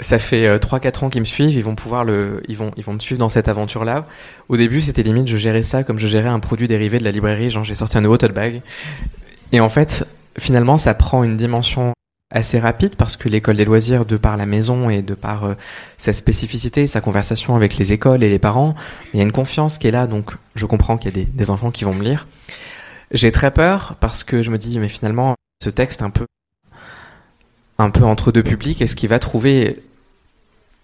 Ça 0.00 0.18
fait 0.18 0.56
3-4 0.58 1.04
ans 1.04 1.08
qu'ils 1.08 1.22
me 1.22 1.26
suivent, 1.26 1.54
ils 1.54 1.64
vont 1.64 1.74
pouvoir 1.74 2.04
le, 2.04 2.42
ils 2.48 2.56
vont, 2.56 2.72
ils 2.76 2.84
vont 2.84 2.92
me 2.92 2.98
suivre 2.98 3.18
dans 3.18 3.30
cette 3.30 3.48
aventure-là. 3.48 4.06
Au 4.48 4.56
début, 4.58 4.82
c'était 4.82 5.02
limite, 5.02 5.28
je 5.28 5.38
gérais 5.38 5.62
ça 5.62 5.84
comme 5.84 5.98
je 5.98 6.06
gérais 6.06 6.28
un 6.28 6.40
produit 6.40 6.68
dérivé 6.68 6.98
de 6.98 7.04
la 7.04 7.12
librairie, 7.12 7.48
genre 7.48 7.64
j'ai 7.64 7.74
sorti 7.74 7.96
un 7.96 8.02
nouveau 8.02 8.18
tote 8.18 8.34
bag. 8.34 8.60
Et 9.52 9.60
en 9.60 9.70
fait, 9.70 10.04
finalement, 10.38 10.78
ça 10.78 10.94
prend 10.94 11.24
une 11.24 11.36
dimension 11.36 11.92
assez 12.30 12.58
rapide 12.58 12.96
parce 12.96 13.16
que 13.16 13.28
l'école 13.28 13.56
des 13.56 13.64
loisirs, 13.64 14.04
de 14.04 14.16
par 14.16 14.36
la 14.36 14.46
maison 14.46 14.90
et 14.90 15.02
de 15.02 15.14
par 15.14 15.44
euh, 15.44 15.54
sa 15.96 16.12
spécificité, 16.12 16.86
sa 16.86 17.00
conversation 17.00 17.54
avec 17.54 17.76
les 17.76 17.92
écoles 17.92 18.22
et 18.22 18.28
les 18.28 18.38
parents, 18.38 18.74
il 19.12 19.18
y 19.18 19.20
a 19.20 19.22
une 19.22 19.32
confiance 19.32 19.78
qui 19.78 19.86
est 19.86 19.92
là, 19.92 20.06
donc 20.06 20.32
je 20.54 20.66
comprends 20.66 20.98
qu'il 20.98 21.16
y 21.16 21.22
a 21.22 21.24
des, 21.24 21.50
enfants 21.50 21.70
qui 21.70 21.84
vont 21.84 21.94
me 21.94 22.02
lire. 22.02 22.26
J'ai 23.12 23.30
très 23.30 23.52
peur 23.52 23.96
parce 24.00 24.24
que 24.24 24.42
je 24.42 24.50
me 24.50 24.58
dis, 24.58 24.78
mais 24.80 24.88
finalement, 24.88 25.36
ce 25.62 25.70
texte 25.70 26.02
un 26.02 26.10
peu, 26.10 26.26
un 27.78 27.90
peu 27.90 28.04
entre 28.04 28.32
deux 28.32 28.42
publics, 28.42 28.82
est-ce 28.82 28.96
qu'il 28.96 29.08
va 29.08 29.20
trouver 29.20 29.82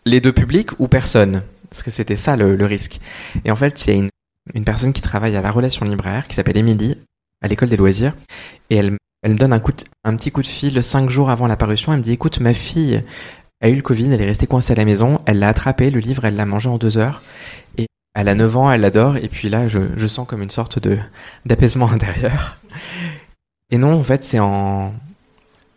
les 0.07 0.21
deux 0.21 0.33
publics 0.33 0.79
ou 0.79 0.87
personne? 0.87 1.43
Parce 1.69 1.83
que 1.83 1.91
c'était 1.91 2.17
ça 2.17 2.37
le, 2.37 2.55
le, 2.55 2.67
risque. 2.67 3.01
Et 3.45 3.51
en 3.51 3.57
fait, 3.57 3.87
il 3.87 3.91
y 3.91 3.97
a 3.97 3.99
une, 3.99 4.11
une 4.55 4.65
personne 4.65 4.93
qui 4.93 5.03
travaille 5.03 5.37
à 5.37 5.43
la 5.43 5.51
relation 5.51 5.85
libraire 5.85 6.29
qui 6.29 6.37
s'appelle 6.37 6.57
Émilie 6.57 6.97
à 7.41 7.49
l'école 7.49 7.71
des 7.71 7.77
loisirs 7.77 8.15
et 8.71 8.77
elle 8.77 8.97
elle 9.23 9.33
me 9.33 9.39
donne 9.39 9.53
un, 9.53 9.61
coup 9.61 9.73
un 10.05 10.17
petit 10.17 10.31
coup 10.31 10.43
de 10.43 10.47
fil 10.47 10.83
cinq 10.83 11.09
jours 11.09 11.31
avant 11.31 11.47
l'apparition. 11.47 11.93
Elle 11.93 11.99
me 11.99 12.05
dit 12.05 12.13
écoute, 12.13 12.41
ma 12.41 12.55
fille 12.55 13.03
a 13.61 13.69
eu 13.69 13.77
le 13.77 13.83
Covid, 13.83 14.13
elle 14.13 14.21
est 14.21 14.27
restée 14.27 14.47
coincée 14.47 14.73
à 14.73 14.77
la 14.77 14.85
maison, 14.85 15.21
elle 15.27 15.39
l'a 15.39 15.49
attrapé, 15.49 15.91
le 15.91 16.01
livre, 16.01 16.25
elle 16.25 16.35
l'a 16.35 16.47
mangé 16.47 16.69
en 16.69 16.79
deux 16.79 16.99
heures. 16.99 17.23
Et 17.79 17.87
elle 18.15 18.29
a 18.29 18.35
9 18.35 18.57
ans, 18.57 18.73
elle 18.73 18.81
l'adore. 18.81 19.17
Et 19.17 19.29
puis 19.29 19.49
là, 19.49 19.69
je, 19.69 19.79
je, 19.97 20.07
sens 20.07 20.27
comme 20.27 20.43
une 20.43 20.51
sorte 20.51 20.79
de 20.81 20.99
d'apaisement 21.47 21.91
intérieur. 21.93 22.59
Et 23.71 23.79
non, 23.79 23.95
en 23.95 24.05
fait, 24.05 24.25
c'est 24.25 24.41
en 24.41 24.93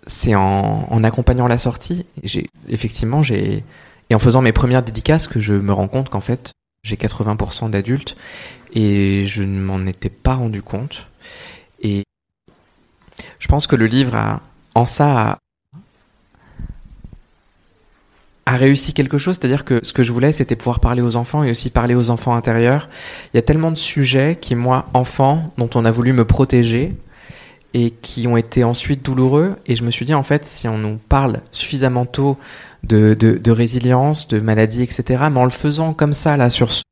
c'est 0.08 0.36
en, 0.36 0.88
en, 0.90 1.04
accompagnant 1.04 1.48
la 1.48 1.58
sortie. 1.58 2.06
J'ai 2.24 2.48
effectivement 2.68 3.24
j'ai 3.24 3.64
et 4.10 4.16
en 4.16 4.20
faisant 4.20 4.42
mes 4.42 4.52
premières 4.52 4.84
dédicaces 4.84 5.28
que 5.28 5.40
je 5.40 5.54
me 5.54 5.74
rends 5.74 5.88
compte 5.88 6.10
qu'en 6.10 6.20
fait 6.20 6.52
j'ai 6.84 6.96
80% 6.96 7.72
d'adultes 7.72 8.16
et 8.74 9.25
je 9.25 9.42
ne 9.42 9.60
m'en 9.60 9.86
étais 9.88 10.10
pas 10.10 10.36
rendu 10.36 10.62
compte. 10.62 11.08
Et 11.82 12.04
je 13.39 13.48
pense 13.48 13.67
que 13.67 13.75
le 13.75 13.86
livre 13.86 14.39
en 14.75 14.86
ça, 14.86 15.39
a, 18.45 18.57
réussi 18.57 18.93
quelque 18.93 19.17
chose, 19.17 19.38
c'est-à-dire 19.39 19.65
que 19.65 19.79
ce 19.84 19.93
que 19.93 20.03
je 20.03 20.12
voulais, 20.12 20.31
c'était 20.31 20.55
pouvoir 20.55 20.79
parler 20.79 21.01
aux 21.01 21.15
enfants 21.15 21.43
et 21.43 21.51
aussi 21.51 21.69
parler 21.69 21.95
aux 21.95 22.10
enfants 22.10 22.36
intérieurs. 22.36 22.89
Il 23.34 23.38
y 23.38 23.39
a 23.39 23.41
tellement 23.41 23.72
de 23.72 23.77
sujets 23.77 24.38
qui, 24.39 24.55
moi, 24.55 24.88
enfant, 24.93 25.51
dont 25.57 25.69
on 25.75 25.86
a 25.86 25.91
voulu 25.91 26.13
me 26.13 26.25
protéger 26.25 26.93
et 27.74 27.91
qui 27.91 28.27
ont 28.27 28.38
été 28.38 28.63
ensuite 28.63 29.03
douloureux. 29.03 29.55
Et 29.65 29.75
je 29.75 29.84
me 29.84 29.91
suis 29.91 30.05
dit, 30.05 30.13
en 30.13 30.24
fait, 30.24 30.45
si 30.45 30.67
on 30.67 30.77
nous 30.77 30.98
parle 31.10 31.41
suffisamment 31.51 32.05
tôt 32.05 32.38
de 32.84 33.51
résilience, 33.51 34.27
de 34.27 34.39
maladie, 34.39 34.84
etc., 34.84 35.24
mais 35.31 35.39
en 35.39 35.43
le 35.45 35.50
faisant 35.50 35.93
comme 35.93 36.13
ça, 36.13 36.38
là, 36.38 36.50
sur 36.50 36.72
ce, 36.72 36.84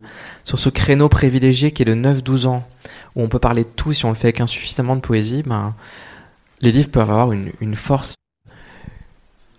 sur 0.44 0.58
ce 0.58 0.70
créneau 0.70 1.08
privilégié 1.08 1.72
qui 1.72 1.84
est 1.84 1.86
de 1.86 1.96
9-12 1.96 2.48
ans, 2.48 2.64
où 3.16 3.22
on 3.22 3.28
peut 3.28 3.40
parler 3.40 3.64
de 3.64 3.70
tout 3.70 3.94
si 3.94 4.06
on 4.06 4.10
le 4.10 4.16
fait 4.16 4.28
avec 4.28 4.42
insuffisamment 4.42 4.96
de 4.96 5.02
poésie, 5.02 5.44
ben, 5.46 5.74
les 6.64 6.72
livres 6.72 6.90
peuvent 6.90 7.12
avoir 7.12 7.34
une, 7.34 7.52
une, 7.60 7.76
force, 7.76 8.16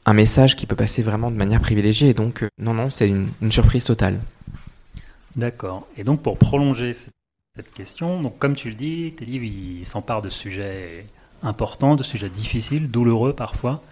un 0.06 0.14
message 0.14 0.56
qui 0.56 0.64
peut 0.64 0.74
passer 0.74 1.02
vraiment 1.02 1.30
de 1.30 1.36
manière 1.36 1.60
privilégiée. 1.60 2.08
Et 2.08 2.14
donc, 2.14 2.42
euh, 2.42 2.48
non, 2.58 2.72
non, 2.72 2.88
c'est 2.88 3.08
une, 3.08 3.28
surprise 3.52 3.84
totale. 3.84 4.18
D'accord. 5.36 5.86
Et 5.98 6.04
donc, 6.04 6.22
pour 6.22 6.38
prolonger 6.38 6.94
cette, 6.94 7.12
question, 7.74 8.20
donc 8.20 8.38
comme 8.38 8.56
tu 8.56 8.68
le 8.68 8.74
dis, 8.74 9.12
tes 9.16 9.24
livres, 9.24 9.86
s'emparent 9.86 10.22
de 10.22 10.30
sujets 10.30 11.06
importants, 11.42 11.94
de 11.94 12.02
sujets 12.02 12.30
difficiles, 12.30 12.90
douloureux 12.90 13.32
parfois. 13.32 13.82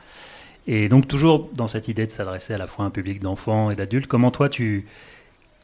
Et 0.66 0.88
donc, 0.88 1.06
toujours 1.06 1.50
dans 1.52 1.68
cette 1.68 1.88
idée 1.88 2.06
de 2.06 2.10
s'adresser 2.10 2.54
à 2.54 2.58
la 2.58 2.66
fois 2.66 2.86
à 2.86 2.88
un 2.88 2.90
public 2.90 3.20
d'enfants 3.20 3.70
et 3.70 3.76
d'adultes, 3.76 4.08
comment 4.08 4.30
toi, 4.30 4.48
tu, 4.48 4.86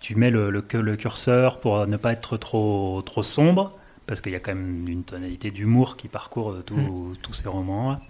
tu 0.01 0.17
mets 0.17 0.31
le, 0.31 0.51
le, 0.51 0.65
le, 0.73 0.97
curseur 0.97 1.61
pour 1.61 1.87
ne 1.87 1.97
pas 1.97 2.13
être 2.13 2.37
trop, 2.37 3.03
trop 3.03 3.23
sombre 3.23 3.73
parce 4.09 4.21
qu'il 4.21 4.33
y 4.33 4.37
a 4.37 4.41
quand 4.41 4.55
même 4.55 4.89
une 4.89 5.05
tonalité 5.05 5.53
d'humour 5.53 5.97
qui 5.97 6.09
parcourt 6.09 6.57
tous 6.67 6.77
mmh. 6.77 7.35
ces 7.35 7.49
romans 7.49 8.01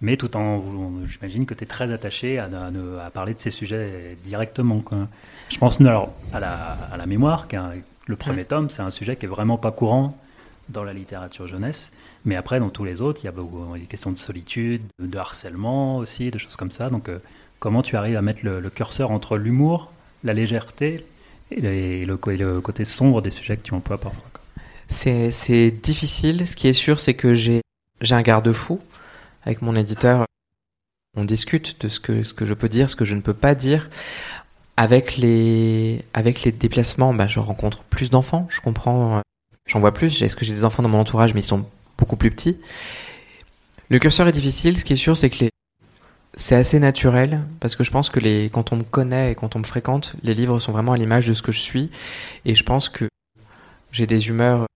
mais 0.00 0.16
tout 0.16 0.36
en, 0.36 0.62
j'imagine 1.06 1.46
que 1.46 1.54
tu 1.54 1.64
es 1.64 1.66
très 1.66 1.90
attaché 1.90 2.38
à, 2.38 2.44
à, 2.44 3.06
à, 3.06 3.10
parler 3.10 3.34
de 3.34 3.40
ces 3.40 3.50
sujets 3.50 4.16
directement. 4.24 4.80
Quoi. 4.80 5.08
Je 5.48 5.58
pense 5.58 5.80
alors, 5.80 6.12
à, 6.32 6.40
la, 6.40 6.54
à 6.92 6.96
la 6.96 7.06
mémoire, 7.06 7.48
qui 7.48 7.56
le 8.06 8.16
premier 8.16 8.42
mmh. 8.42 8.46
tome, 8.46 8.70
c'est 8.70 8.82
un 8.82 8.90
sujet 8.90 9.16
qui 9.16 9.26
est 9.26 9.28
vraiment 9.28 9.58
pas 9.58 9.72
courant 9.72 10.16
dans 10.68 10.84
la 10.84 10.92
littérature 10.92 11.46
jeunesse, 11.46 11.92
mais 12.24 12.36
après, 12.36 12.60
dans 12.60 12.70
tous 12.70 12.84
les 12.84 13.00
autres, 13.00 13.20
il 13.22 13.26
y 13.26 13.28
a 13.28 13.78
des 13.78 13.86
questions 13.86 14.10
de 14.10 14.18
solitude, 14.18 14.82
de 14.98 15.18
harcèlement 15.18 15.98
aussi, 15.98 16.30
de 16.30 16.38
choses 16.38 16.56
comme 16.56 16.70
ça. 16.72 16.90
Donc, 16.90 17.08
euh, 17.08 17.18
comment 17.58 17.82
tu 17.82 17.96
arrives 17.96 18.16
à 18.16 18.22
mettre 18.22 18.40
le, 18.44 18.60
le 18.60 18.70
curseur 18.70 19.12
entre 19.12 19.36
l'humour, 19.38 19.92
la 20.24 20.34
légèreté 20.34 21.06
et, 21.52 22.02
et, 22.02 22.04
le, 22.04 22.18
et, 22.28 22.36
le, 22.36 22.60
côté 22.60 22.84
sombre 22.84 23.22
des 23.22 23.30
sujets 23.30 23.56
que 23.56 23.62
tu 23.62 23.74
emploies 23.74 23.98
parfois 23.98 24.28
c'est 24.88 25.70
difficile. 25.70 26.46
Ce 26.46 26.56
qui 26.56 26.68
est 26.68 26.72
sûr, 26.72 27.00
c'est 27.00 27.14
que 27.14 27.34
j'ai 27.34 27.62
un 28.10 28.22
garde-fou 28.22 28.80
avec 29.44 29.62
mon 29.62 29.76
éditeur. 29.76 30.24
On 31.16 31.24
discute 31.24 31.80
de 31.80 31.88
ce 31.88 31.98
que, 31.98 32.22
ce 32.22 32.34
que 32.34 32.44
je 32.44 32.54
peux 32.54 32.68
dire, 32.68 32.90
ce 32.90 32.96
que 32.96 33.04
je 33.04 33.14
ne 33.14 33.20
peux 33.20 33.34
pas 33.34 33.54
dire. 33.54 33.90
Avec 34.76 35.16
les, 35.16 36.04
avec 36.12 36.42
les 36.42 36.52
déplacements, 36.52 37.14
bah, 37.14 37.26
je 37.26 37.40
rencontre 37.40 37.82
plus 37.84 38.10
d'enfants. 38.10 38.46
Je 38.50 38.60
comprends, 38.60 39.22
j'en 39.66 39.80
vois 39.80 39.94
plus. 39.94 40.20
Est-ce 40.22 40.36
que 40.36 40.44
j'ai 40.44 40.52
des 40.52 40.64
enfants 40.64 40.82
dans 40.82 40.90
mon 40.90 41.00
entourage, 41.00 41.32
mais 41.32 41.40
ils 41.40 41.44
sont 41.44 41.66
beaucoup 41.96 42.16
plus 42.16 42.30
petits? 42.30 42.58
Le 43.88 43.98
curseur 43.98 44.28
est 44.28 44.32
difficile. 44.32 44.78
Ce 44.78 44.84
qui 44.84 44.92
est 44.92 44.96
sûr, 44.96 45.16
c'est 45.16 45.30
que 45.30 45.44
les, 45.44 45.50
c'est 46.34 46.56
assez 46.56 46.78
naturel 46.78 47.40
parce 47.60 47.74
que 47.74 47.84
je 47.84 47.90
pense 47.90 48.10
que 48.10 48.20
les, 48.20 48.50
quand 48.52 48.72
on 48.72 48.76
me 48.76 48.82
connaît 48.82 49.32
et 49.32 49.34
quand 49.34 49.56
on 49.56 49.60
me 49.60 49.64
fréquente, 49.64 50.14
les 50.22 50.34
livres 50.34 50.58
sont 50.58 50.72
vraiment 50.72 50.92
à 50.92 50.96
l'image 50.96 51.26
de 51.26 51.32
ce 51.32 51.40
que 51.40 51.52
je 51.52 51.60
suis. 51.60 51.90
Et 52.44 52.54
je 52.54 52.62
pense 52.62 52.90
que 52.90 53.08
j'ai 53.90 54.06
des 54.06 54.28
humeurs 54.28 54.66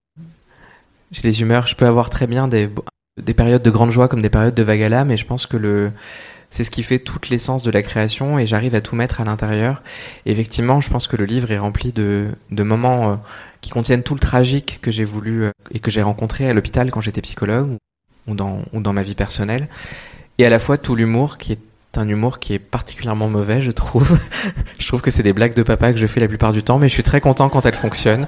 j'ai 1.11 1.23
des 1.23 1.40
humeurs, 1.40 1.67
je 1.67 1.76
peux 1.76 1.87
avoir 1.87 2.11
très 2.11 2.26
bien 2.26 2.49
des, 2.49 2.69
des 3.19 3.35
périodes 3.35 3.62
de 3.62 3.71
grande 3.71 3.90
joie 3.90 4.09
comme 4.09 4.23
des 4.23 4.31
périodes 4.31 4.55
de 4.55 4.62
vague 4.62 4.83
à 4.83 4.88
l'âme, 4.88 5.09
mais 5.09 5.17
je 5.17 5.26
pense 5.26 5.47
que 5.47 5.57
le, 5.57 5.93
c'est 6.50 6.64
ce 6.64 6.71
qui 6.71 6.83
fait 6.83 6.99
toute 6.99 7.29
l'essence 7.29 7.62
de 7.62 7.71
la 7.71 7.83
création 7.83 8.38
et 8.38 8.47
j'arrive 8.47 8.75
à 8.75 8.81
tout 8.81 8.97
mettre 8.97 9.21
à 9.21 9.25
l'intérieur. 9.25 9.83
effectivement, 10.26 10.81
je 10.81 10.90
pense 10.90 11.07
que 11.07 11.17
le 11.17 11.25
livre 11.25 11.50
est 11.52 11.59
rempli 11.59 11.93
de, 11.93 12.29
de 12.50 12.62
moments 12.62 13.12
euh, 13.12 13.17
qui 13.61 13.71
contiennent 13.71 14.02
tout 14.02 14.14
le 14.14 14.21
tragique 14.21 14.81
que 14.83 14.90
j'ai 14.90 15.05
voulu 15.05 15.45
euh, 15.45 15.50
et 15.71 15.79
que 15.79 15.90
j'ai 15.90 16.02
rencontré 16.02 16.49
à 16.49 16.52
l'hôpital 16.52 16.90
quand 16.90 17.00
j'étais 17.00 17.23
psychologue 17.23 17.76
ou 18.26 18.35
dans, 18.35 18.62
ou 18.73 18.81
dans 18.81 18.93
ma 18.93 19.02
vie 19.02 19.14
personnelle. 19.14 19.69
Et 20.38 20.47
à 20.47 20.50
la 20.50 20.59
fois 20.59 20.76
tout 20.76 20.97
l'humour 20.97 21.38
qui 21.38 21.52
est 21.52 21.61
un 21.97 22.09
humour 22.09 22.38
qui 22.38 22.55
est 22.55 22.59
particulièrement 22.59 23.29
mauvais, 23.29 23.61
je 23.61 23.71
trouve. 23.71 24.19
je 24.79 24.87
trouve 24.87 25.02
que 25.02 25.11
c'est 25.11 25.23
des 25.23 25.33
blagues 25.33 25.55
de 25.55 25.62
papa 25.62 25.93
que 25.93 25.99
je 25.99 26.07
fais 26.07 26.21
la 26.21 26.29
plupart 26.29 26.52
du 26.52 26.62
temps, 26.62 26.79
mais 26.79 26.88
je 26.88 26.95
suis 26.95 27.02
très 27.02 27.21
content 27.21 27.49
quand 27.49 27.67
elles 27.67 27.75
fonctionnent. 27.75 28.26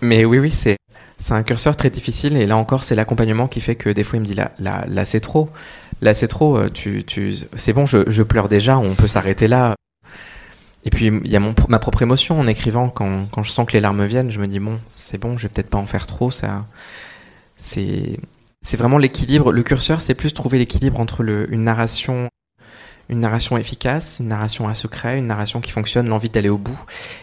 Mais 0.00 0.24
oui, 0.24 0.38
oui, 0.38 0.50
c'est 0.50 0.76
c'est 1.24 1.32
un 1.32 1.42
curseur 1.42 1.74
très 1.74 1.88
difficile 1.88 2.36
et 2.36 2.46
là 2.46 2.54
encore 2.54 2.84
c'est 2.84 2.94
l'accompagnement 2.94 3.48
qui 3.48 3.62
fait 3.62 3.76
que 3.76 3.88
des 3.88 4.04
fois 4.04 4.18
il 4.18 4.20
me 4.20 4.26
dit 4.26 4.34
là 4.34 4.50
là 4.58 4.84
là 4.86 5.06
c'est 5.06 5.20
trop. 5.20 5.48
Là 6.02 6.12
c'est 6.12 6.28
trop 6.28 6.58
euh, 6.58 6.68
tu 6.68 7.02
tu 7.02 7.34
c'est 7.54 7.72
bon 7.72 7.86
je, 7.86 8.10
je 8.10 8.22
pleure 8.22 8.50
déjà 8.50 8.76
on 8.76 8.94
peut 8.94 9.06
s'arrêter 9.06 9.48
là. 9.48 9.74
Et 10.84 10.90
puis 10.90 11.06
il 11.06 11.30
y 11.30 11.34
a 11.34 11.40
mon 11.40 11.54
ma 11.70 11.78
propre 11.78 12.02
émotion 12.02 12.38
en 12.38 12.46
écrivant. 12.46 12.90
Quand 12.90 13.24
quand 13.30 13.42
je 13.42 13.52
sens 13.52 13.66
que 13.66 13.72
les 13.72 13.80
larmes 13.80 14.04
viennent 14.04 14.30
je 14.30 14.38
me 14.38 14.46
dis 14.46 14.58
bon 14.58 14.80
c'est 14.90 15.16
bon 15.16 15.38
je 15.38 15.44
vais 15.44 15.48
peut-être 15.48 15.70
pas 15.70 15.78
en 15.78 15.86
faire 15.86 16.06
trop 16.06 16.30
ça. 16.30 16.66
C'est 17.56 18.20
c'est 18.60 18.76
vraiment 18.76 18.98
l'équilibre. 18.98 19.50
Le 19.50 19.62
curseur 19.62 20.02
c'est 20.02 20.14
plus 20.14 20.34
trouver 20.34 20.58
l'équilibre 20.58 21.00
entre 21.00 21.22
le 21.22 21.50
une 21.50 21.64
narration 21.64 22.28
une 23.08 23.20
narration 23.20 23.56
efficace 23.56 24.18
une 24.20 24.28
narration 24.28 24.68
à 24.68 24.74
secret 24.74 25.18
une 25.18 25.28
narration 25.28 25.62
qui 25.62 25.70
fonctionne 25.70 26.06
l'envie 26.06 26.28
d'aller 26.28 26.50
au 26.50 26.58
bout 26.58 26.78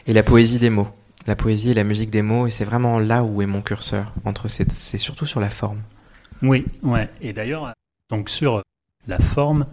et 0.08 0.13
la 0.13 0.24
poésie 0.24 0.58
des 0.58 0.72
mots 0.72 0.89
la 1.28 1.36
poésie 1.36 1.72
et 1.72 1.74
la 1.74 1.84
musique 1.84 2.10
des 2.10 2.22
mots, 2.22 2.48
et 2.48 2.51
c'est 2.51 2.66
vraiment 2.66 3.00
là 3.00 3.24
où 3.24 3.42
est 3.42 3.46
mon 3.46 3.62
curseur. 3.62 4.13
Entre 4.25 4.48
c'est 4.48 4.98
surtout 4.98 5.25
sur 5.25 5.40
la 5.40 5.50
forme. 5.50 5.82
Oui, 6.42 6.66
ouais. 6.84 7.10
Et 7.22 7.34
d'ailleurs, 7.34 7.74
donc 8.10 8.30
sur 8.30 8.63
la 9.08 9.20
forme, 9.20 9.68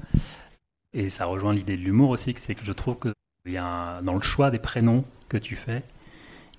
et 0.93 1.09
ça 1.09 1.27
rejoint 1.27 1.53
l'idée 1.53 1.77
de 1.77 1.83
l'humour 1.83 2.11
aussi, 2.11 2.35
c'est 2.37 2.55
que 2.55 2.65
je 2.65 2.73
trouve 2.73 2.99
que 2.99 3.13
y 3.47 3.57
a 3.57 4.03
dans 4.03 4.15
le 4.15 4.21
choix 4.21 4.51
des 4.51 4.59
prénoms 4.59 5.05
que 5.29 5.39
tu 5.39 5.57
fais, 5.57 5.83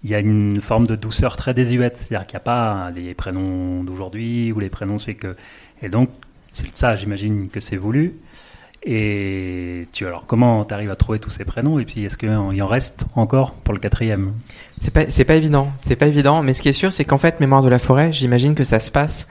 il 0.04 0.10
y 0.10 0.16
a 0.16 0.20
une 0.20 0.62
forme 0.62 0.88
de 0.88 0.96
douceur 0.96 1.36
très 1.36 1.54
désuète. 1.54 1.98
C'est-à-dire 1.98 2.26
qu'il 2.26 2.36
n'y 2.36 2.42
a 2.42 2.46
pas 2.46 2.92
les 2.92 3.14
prénoms 3.14 3.84
d'aujourd'hui 3.84 4.52
ou 4.52 4.60
les 4.60 4.70
prénoms, 4.70 4.98
c'est 4.98 5.16
que. 5.16 5.36
Et 5.82 5.90
donc, 5.90 6.10
c'est 6.52 6.76
ça, 6.76 6.96
j'imagine 6.96 7.50
que 7.50 7.60
c'est 7.60 7.78
voulu. 7.78 8.16
Et 8.84 9.88
tu 9.92 10.06
alors 10.06 10.26
comment 10.26 10.64
tu 10.64 10.74
arrives 10.74 10.92
à 10.92 10.96
trouver 10.96 11.20
tous 11.20 11.30
ces 11.30 11.44
prénoms? 11.44 11.80
Et 11.80 11.86
puis 11.86 12.06
est-ce 12.06 12.18
qu'il 12.18 12.30
en 12.32 12.68
reste 12.68 13.06
encore 13.16 13.52
pour 13.52 13.74
le 13.74 13.80
quatrième? 13.80 14.34
C'est 14.80 14.94
pas 14.94 15.10
c'est 15.10 15.26
pas 15.26 15.36
évident, 15.36 15.72
c'est 15.78 15.98
pas 15.98 16.08
évident. 16.08 16.42
Mais 16.44 16.54
ce 16.54 16.62
qui 16.62 16.70
est 16.70 16.74
sûr, 16.74 16.94
c'est 16.94 17.06
qu'en 17.06 17.18
fait, 17.18 17.40
Mémoire 17.40 17.62
de 17.62 17.70
la 17.70 17.80
forêt, 17.80 18.12
j'imagine 18.14 18.56
que 18.56 18.64
ça 18.64 18.80
se 18.80 18.90
passe. 18.90 19.28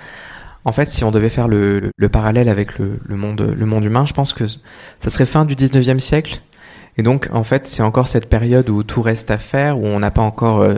En 0.65 0.73
fait, 0.73 0.87
si 0.87 1.03
on 1.05 1.11
devait 1.11 1.31
faire 1.31 1.49
le, 1.49 1.81
le, 1.81 1.91
le 1.97 2.09
parallèle 2.09 2.49
avec 2.49 2.79
le, 2.79 2.99
le, 3.05 3.17
monde 3.17 3.41
le 3.41 3.67
monde 3.67 3.85
humain, 3.85 4.05
je 4.05 4.13
pense 4.13 4.33
que 4.33 4.47
ça 4.47 5.11
serait 5.11 5.25
fin 5.25 5.45
du 5.45 5.55
19e 5.55 5.99
siècle. 5.99 6.43
Et 6.99 7.03
donc, 7.03 7.29
en 7.33 7.45
fait, 7.45 7.67
c'est 7.67 7.83
encore 7.83 8.09
cette 8.09 8.29
période 8.29 8.69
où 8.69 8.83
tout 8.83 9.03
reste 9.03 9.31
à 9.31 9.39
faire, 9.39 9.79
où 9.79 9.87
on 9.87 10.01
n'a 10.01 10.11
pas 10.11 10.23
encore 10.23 10.61
euh, 10.61 10.75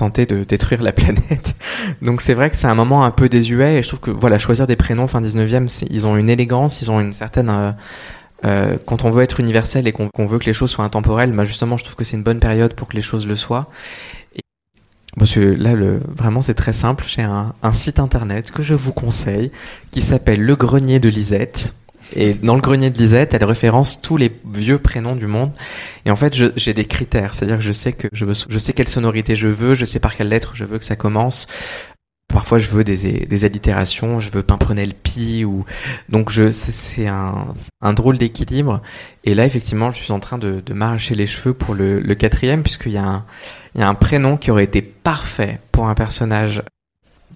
tenter 0.00 0.26
de 0.26 0.44
détruire 0.44 0.82
la 0.82 0.92
planète. 1.00 1.56
Donc 2.02 2.22
c'est 2.22 2.34
vrai 2.34 2.50
que 2.50 2.56
c'est 2.56 2.66
un 2.66 2.74
moment 2.74 3.04
un 3.04 3.10
peu 3.10 3.28
désuet 3.28 3.76
et 3.76 3.82
je 3.82 3.88
trouve 3.88 4.00
que 4.00 4.10
voilà 4.10 4.38
choisir 4.38 4.66
des 4.66 4.76
prénoms 4.76 5.06
fin 5.06 5.20
19e, 5.20 5.86
ils 5.90 6.06
ont 6.06 6.16
une 6.16 6.28
élégance, 6.28 6.82
ils 6.82 6.90
ont 6.90 7.00
une 7.00 7.14
certaine 7.14 7.50
euh, 7.50 7.72
euh, 8.44 8.76
quand 8.86 9.04
on 9.04 9.10
veut 9.10 9.22
être 9.22 9.40
universel 9.40 9.86
et 9.86 9.92
qu'on 9.92 10.26
veut 10.26 10.38
que 10.38 10.46
les 10.46 10.54
choses 10.54 10.70
soient 10.70 10.84
intemporelles, 10.84 11.32
bah 11.32 11.44
justement 11.44 11.76
je 11.76 11.84
trouve 11.84 11.96
que 11.96 12.04
c'est 12.04 12.16
une 12.16 12.22
bonne 12.22 12.40
période 12.40 12.74
pour 12.74 12.88
que 12.88 12.96
les 12.96 13.02
choses 13.02 13.26
le 13.26 13.36
soient. 13.36 13.68
Et, 14.34 14.40
parce 15.18 15.34
que 15.34 15.40
là 15.40 15.74
le, 15.74 16.00
vraiment 16.16 16.40
c'est 16.40 16.54
très 16.54 16.72
simple, 16.72 17.04
j'ai 17.06 17.22
un, 17.22 17.54
un 17.62 17.72
site 17.72 17.98
internet 17.98 18.50
que 18.50 18.62
je 18.62 18.74
vous 18.74 18.92
conseille 18.92 19.50
qui 19.90 20.00
s'appelle 20.00 20.40
Le 20.40 20.56
Grenier 20.56 20.98
de 21.00 21.10
Lisette. 21.10 21.74
Et 22.14 22.34
dans 22.34 22.54
le 22.54 22.60
grenier 22.60 22.90
de 22.90 22.98
Lisette, 22.98 23.34
elle 23.34 23.44
référence 23.44 24.00
tous 24.00 24.16
les 24.16 24.30
vieux 24.52 24.78
prénoms 24.78 25.16
du 25.16 25.26
monde. 25.26 25.52
Et 26.06 26.10
en 26.10 26.16
fait, 26.16 26.34
j'ai 26.56 26.74
des 26.74 26.84
critères, 26.84 27.34
c'est-à-dire 27.34 27.58
que 27.58 27.62
je 27.62 27.72
sais 27.72 27.92
que 27.92 28.08
je 28.12 28.24
veux, 28.24 28.34
je 28.48 28.58
sais 28.58 28.72
quelle 28.72 28.88
sonorité 28.88 29.36
je 29.36 29.48
veux, 29.48 29.74
je 29.74 29.84
sais 29.84 30.00
par 30.00 30.16
quelle 30.16 30.28
lettre 30.28 30.52
je 30.54 30.64
veux 30.64 30.78
que 30.78 30.84
ça 30.84 30.96
commence. 30.96 31.46
Parfois, 32.28 32.58
je 32.58 32.68
veux 32.68 32.84
des, 32.84 33.26
des 33.26 33.44
allitérations, 33.44 34.20
je 34.20 34.30
veux 34.30 34.44
Pimprenel 34.44 34.94
Pi 34.94 35.44
ou 35.44 35.64
donc 36.08 36.30
je 36.30 36.52
c'est 36.52 37.08
un, 37.08 37.48
un 37.80 37.92
drôle 37.92 38.18
d'équilibre. 38.18 38.80
Et 39.24 39.34
là, 39.34 39.44
effectivement, 39.44 39.90
je 39.90 40.02
suis 40.02 40.12
en 40.12 40.20
train 40.20 40.38
de, 40.38 40.62
de 40.64 40.72
m'arracher 40.72 41.16
les 41.16 41.26
cheveux 41.26 41.54
pour 41.54 41.74
le, 41.74 41.98
le 41.98 42.14
quatrième 42.14 42.62
puisqu'il 42.62 42.92
y 42.92 42.98
a 42.98 43.04
un 43.04 43.24
il 43.74 43.80
y 43.80 43.84
a 43.84 43.88
un 43.88 43.94
prénom 43.94 44.36
qui 44.36 44.50
aurait 44.50 44.64
été 44.64 44.82
parfait 44.82 45.60
pour 45.70 45.88
un 45.88 45.94
personnage 45.94 46.62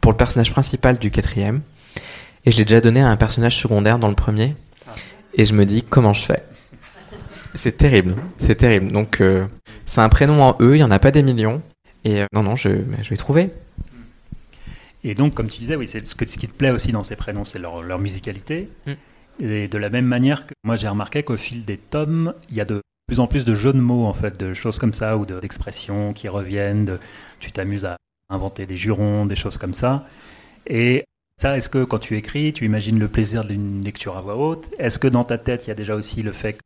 pour 0.00 0.12
le 0.12 0.16
personnage 0.16 0.50
principal 0.50 0.98
du 0.98 1.10
quatrième. 1.10 1.62
Et 2.46 2.50
je 2.50 2.58
l'ai 2.58 2.64
déjà 2.64 2.80
donné 2.80 3.00
à 3.00 3.08
un 3.08 3.16
personnage 3.16 3.56
secondaire 3.56 3.98
dans 3.98 4.08
le 4.08 4.14
premier 4.14 4.54
et 5.34 5.44
je 5.44 5.54
me 5.54 5.64
dis 5.64 5.82
comment 5.82 6.12
je 6.12 6.24
fais? 6.24 6.42
C'est 7.54 7.76
terrible, 7.76 8.16
c'est 8.38 8.56
terrible. 8.56 8.90
Donc 8.92 9.20
euh, 9.20 9.46
c'est 9.86 10.00
un 10.00 10.08
prénom 10.08 10.42
en 10.42 10.56
E, 10.60 10.74
il 10.74 10.78
n'y 10.78 10.82
en 10.82 10.90
a 10.90 10.98
pas 10.98 11.10
des 11.10 11.22
millions. 11.22 11.62
Et 12.04 12.22
euh, 12.22 12.26
non, 12.32 12.42
non, 12.42 12.56
je, 12.56 12.70
je 13.02 13.10
vais 13.10 13.16
trouver. 13.16 13.50
Et 15.04 15.14
donc, 15.14 15.34
comme 15.34 15.48
tu 15.48 15.58
disais, 15.58 15.76
oui, 15.76 15.86
c'est 15.86 16.06
ce, 16.06 16.14
que, 16.14 16.26
ce 16.26 16.38
qui 16.38 16.48
te 16.48 16.52
plaît 16.52 16.70
aussi 16.70 16.90
dans 16.90 17.02
ces 17.02 17.16
prénoms, 17.16 17.44
c'est 17.44 17.58
leur, 17.58 17.82
leur, 17.82 17.98
musicalité. 17.98 18.68
Mm. 18.86 18.92
Et 19.40 19.68
de 19.68 19.78
la 19.78 19.90
même 19.90 20.06
manière 20.06 20.46
que 20.46 20.54
moi 20.64 20.76
j'ai 20.76 20.88
remarqué 20.88 21.22
qu'au 21.22 21.36
fil 21.36 21.64
des 21.64 21.76
tomes, 21.76 22.34
il 22.50 22.56
y 22.56 22.60
a 22.60 22.64
de 22.64 22.80
plus 23.06 23.20
en 23.20 23.26
plus 23.26 23.44
de 23.44 23.54
jeux 23.54 23.72
de 23.72 23.80
mots, 23.80 24.06
en 24.06 24.14
fait, 24.14 24.38
de 24.38 24.54
choses 24.54 24.78
comme 24.78 24.94
ça, 24.94 25.16
ou 25.16 25.26
d'expressions 25.26 26.12
qui 26.12 26.28
reviennent. 26.28 26.84
De, 26.84 26.98
tu 27.40 27.52
t'amuses 27.52 27.84
à 27.84 27.96
inventer 28.30 28.66
des 28.66 28.76
jurons, 28.76 29.26
des 29.26 29.36
choses 29.36 29.58
comme 29.58 29.74
ça. 29.74 30.06
Et 30.66 31.04
ça, 31.36 31.56
est-ce 31.56 31.68
que 31.68 31.84
quand 31.84 31.98
tu 31.98 32.16
écris, 32.16 32.52
tu 32.52 32.64
imagines 32.64 32.98
le 32.98 33.08
plaisir 33.08 33.44
d'une 33.44 33.84
lecture 33.84 34.16
à 34.16 34.20
voix 34.20 34.36
haute? 34.36 34.70
Est-ce 34.78 34.98
que 34.98 35.08
dans 35.08 35.24
ta 35.24 35.36
tête, 35.36 35.66
il 35.66 35.68
y 35.68 35.72
a 35.72 35.74
déjà 35.74 35.94
aussi 35.94 36.22
le 36.22 36.32
fait 36.32 36.54
que, 36.54 36.58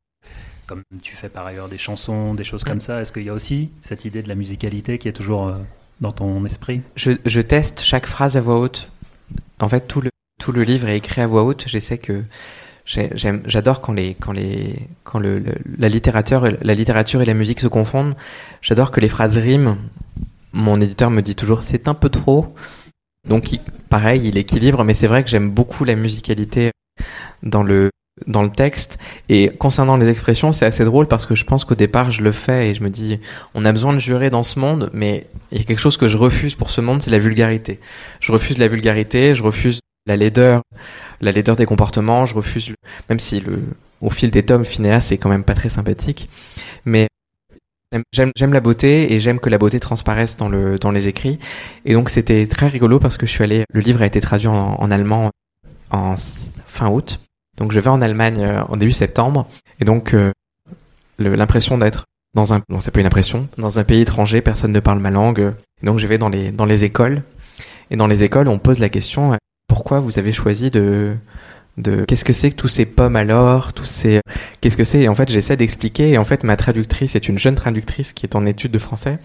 comme 0.66 0.82
tu 1.02 1.16
fais 1.16 1.30
par 1.30 1.46
ailleurs 1.46 1.68
des 1.68 1.78
chansons, 1.78 2.34
des 2.34 2.44
choses 2.44 2.64
comme 2.64 2.80
ça, 2.80 3.00
est-ce 3.00 3.10
qu'il 3.10 3.24
y 3.24 3.30
a 3.30 3.32
aussi 3.32 3.70
cette 3.80 4.04
idée 4.04 4.22
de 4.22 4.28
la 4.28 4.34
musicalité 4.34 4.98
qui 4.98 5.08
est 5.08 5.12
toujours 5.12 5.48
euh, 5.48 5.54
dans 6.02 6.12
ton 6.12 6.44
esprit? 6.44 6.82
Je, 6.96 7.12
je, 7.24 7.40
teste 7.40 7.80
chaque 7.80 8.06
phrase 8.06 8.36
à 8.36 8.42
voix 8.42 8.60
haute. 8.60 8.92
En 9.58 9.70
fait, 9.70 9.88
tout 9.88 10.02
le, 10.02 10.10
tout 10.38 10.52
le 10.52 10.62
livre 10.62 10.88
est 10.88 10.98
écrit 10.98 11.22
à 11.22 11.26
voix 11.26 11.44
haute. 11.44 11.64
J'essaie 11.66 11.98
que 11.98 12.22
j'adore 12.84 13.80
quand 13.80 13.92
les 13.92 14.14
quand 14.14 14.32
les 14.32 14.76
quand 15.04 15.18
le, 15.18 15.42
la 15.78 15.88
littérature 15.88 16.48
la 16.60 16.74
littérature 16.74 17.22
et 17.22 17.24
la 17.24 17.34
musique 17.34 17.60
se 17.60 17.68
confondent. 17.68 18.14
J'adore 18.60 18.90
que 18.90 19.00
les 19.00 19.08
phrases 19.08 19.38
riment. 19.38 19.78
Mon 20.52 20.80
éditeur 20.80 21.10
me 21.10 21.22
dit 21.22 21.34
toujours 21.34 21.62
c'est 21.62 21.88
un 21.88 21.94
peu 21.94 22.10
trop. 22.10 22.54
Donc 23.28 23.50
pareil, 23.88 24.22
il 24.24 24.36
équilibre, 24.38 24.84
mais 24.84 24.94
c'est 24.94 25.06
vrai 25.06 25.24
que 25.24 25.30
j'aime 25.30 25.50
beaucoup 25.50 25.84
la 25.84 25.94
musicalité 25.94 26.70
dans 27.42 27.62
le 27.62 27.90
dans 28.26 28.42
le 28.42 28.50
texte. 28.50 28.98
Et 29.28 29.48
concernant 29.48 29.96
les 29.96 30.08
expressions, 30.08 30.52
c'est 30.52 30.66
assez 30.66 30.84
drôle 30.84 31.06
parce 31.06 31.26
que 31.26 31.34
je 31.34 31.44
pense 31.44 31.64
qu'au 31.64 31.74
départ, 31.74 32.10
je 32.10 32.22
le 32.22 32.32
fais 32.32 32.70
et 32.70 32.74
je 32.74 32.82
me 32.82 32.90
dis, 32.90 33.20
on 33.54 33.64
a 33.64 33.72
besoin 33.72 33.92
de 33.92 34.00
jurer 34.00 34.30
dans 34.30 34.42
ce 34.42 34.58
monde, 34.58 34.90
mais 34.92 35.26
il 35.52 35.58
y 35.58 35.60
a 35.60 35.64
quelque 35.64 35.78
chose 35.78 35.96
que 35.96 36.08
je 36.08 36.16
refuse 36.16 36.54
pour 36.54 36.70
ce 36.70 36.80
monde, 36.80 37.02
c'est 37.02 37.10
la 37.10 37.18
vulgarité. 37.18 37.78
Je 38.20 38.32
refuse 38.32 38.58
la 38.58 38.68
vulgarité, 38.68 39.34
je 39.34 39.42
refuse 39.42 39.80
la 40.06 40.16
laideur, 40.16 40.62
la 41.20 41.32
laideur 41.32 41.56
des 41.56 41.66
comportements, 41.66 42.26
je 42.26 42.34
refuse, 42.34 42.72
même 43.08 43.20
si 43.20 43.40
le, 43.40 43.62
au 44.00 44.10
fil 44.10 44.30
des 44.30 44.42
tomes, 44.42 44.64
Phineas 44.64 45.02
c'est 45.02 45.18
quand 45.18 45.28
même 45.28 45.44
pas 45.44 45.54
très 45.54 45.68
sympathique, 45.68 46.28
mais 46.84 47.08
J'aime 48.12 48.52
la 48.52 48.60
beauté 48.60 49.12
et 49.14 49.20
j'aime 49.20 49.40
que 49.40 49.48
la 49.48 49.56
beauté 49.56 49.80
transparaisse 49.80 50.36
dans, 50.36 50.48
le, 50.48 50.78
dans 50.78 50.90
les 50.90 51.08
écrits. 51.08 51.38
Et 51.84 51.94
donc 51.94 52.10
c'était 52.10 52.46
très 52.46 52.68
rigolo 52.68 52.98
parce 52.98 53.16
que 53.16 53.26
je 53.26 53.32
suis 53.32 53.44
allé, 53.44 53.64
le 53.72 53.80
livre 53.80 54.02
a 54.02 54.06
été 54.06 54.20
traduit 54.20 54.48
en, 54.48 54.90
allemand 54.90 55.30
en 55.90 56.14
fin 56.16 56.88
août. 56.88 57.20
Donc 57.56 57.72
je 57.72 57.80
vais 57.80 57.88
en 57.88 58.00
Allemagne 58.00 58.44
euh, 58.44 58.62
en 58.64 58.76
début 58.76 58.92
septembre. 58.92 59.48
Et 59.80 59.84
donc 59.84 60.12
euh, 60.12 60.32
l'impression 61.18 61.78
d'être 61.78 62.04
dans 62.34 62.52
un, 62.52 62.60
non 62.68 62.80
c'est 62.80 62.90
pas 62.90 63.00
une 63.00 63.06
impression, 63.06 63.48
dans 63.56 63.78
un 63.78 63.84
pays 63.84 64.02
étranger, 64.02 64.42
personne 64.42 64.72
ne 64.72 64.80
parle 64.80 64.98
ma 64.98 65.10
langue. 65.10 65.54
Donc 65.82 65.98
je 65.98 66.06
vais 66.06 66.18
dans 66.18 66.28
les, 66.28 66.50
dans 66.52 66.66
les 66.66 66.84
écoles. 66.84 67.22
Et 67.90 67.96
dans 67.96 68.06
les 68.06 68.22
écoles, 68.22 68.48
on 68.48 68.58
pose 68.58 68.80
la 68.80 68.90
question, 68.90 69.32
euh, 69.32 69.36
pourquoi 69.66 70.00
vous 70.00 70.18
avez 70.18 70.34
choisi 70.34 70.68
de, 70.68 71.16
de 71.78 72.04
qu'est-ce 72.04 72.24
que 72.24 72.32
c'est 72.32 72.50
que 72.50 72.56
tous 72.56 72.68
ces 72.68 72.84
pommes 72.84 73.16
alors, 73.16 73.72
tous 73.72 73.84
ces 73.84 74.20
qu'est-ce 74.60 74.76
que 74.76 74.84
c'est 74.84 75.00
et 75.00 75.08
en 75.08 75.14
fait 75.14 75.30
j'essaie 75.30 75.56
d'expliquer 75.56 76.10
et 76.10 76.18
en 76.18 76.24
fait 76.24 76.44
ma 76.44 76.56
traductrice 76.56 77.16
est 77.16 77.28
une 77.28 77.38
jeune 77.38 77.54
traductrice 77.54 78.12
qui 78.12 78.26
est 78.26 78.36
en 78.36 78.44
études 78.44 78.72
de 78.72 78.78
français. 78.78 79.18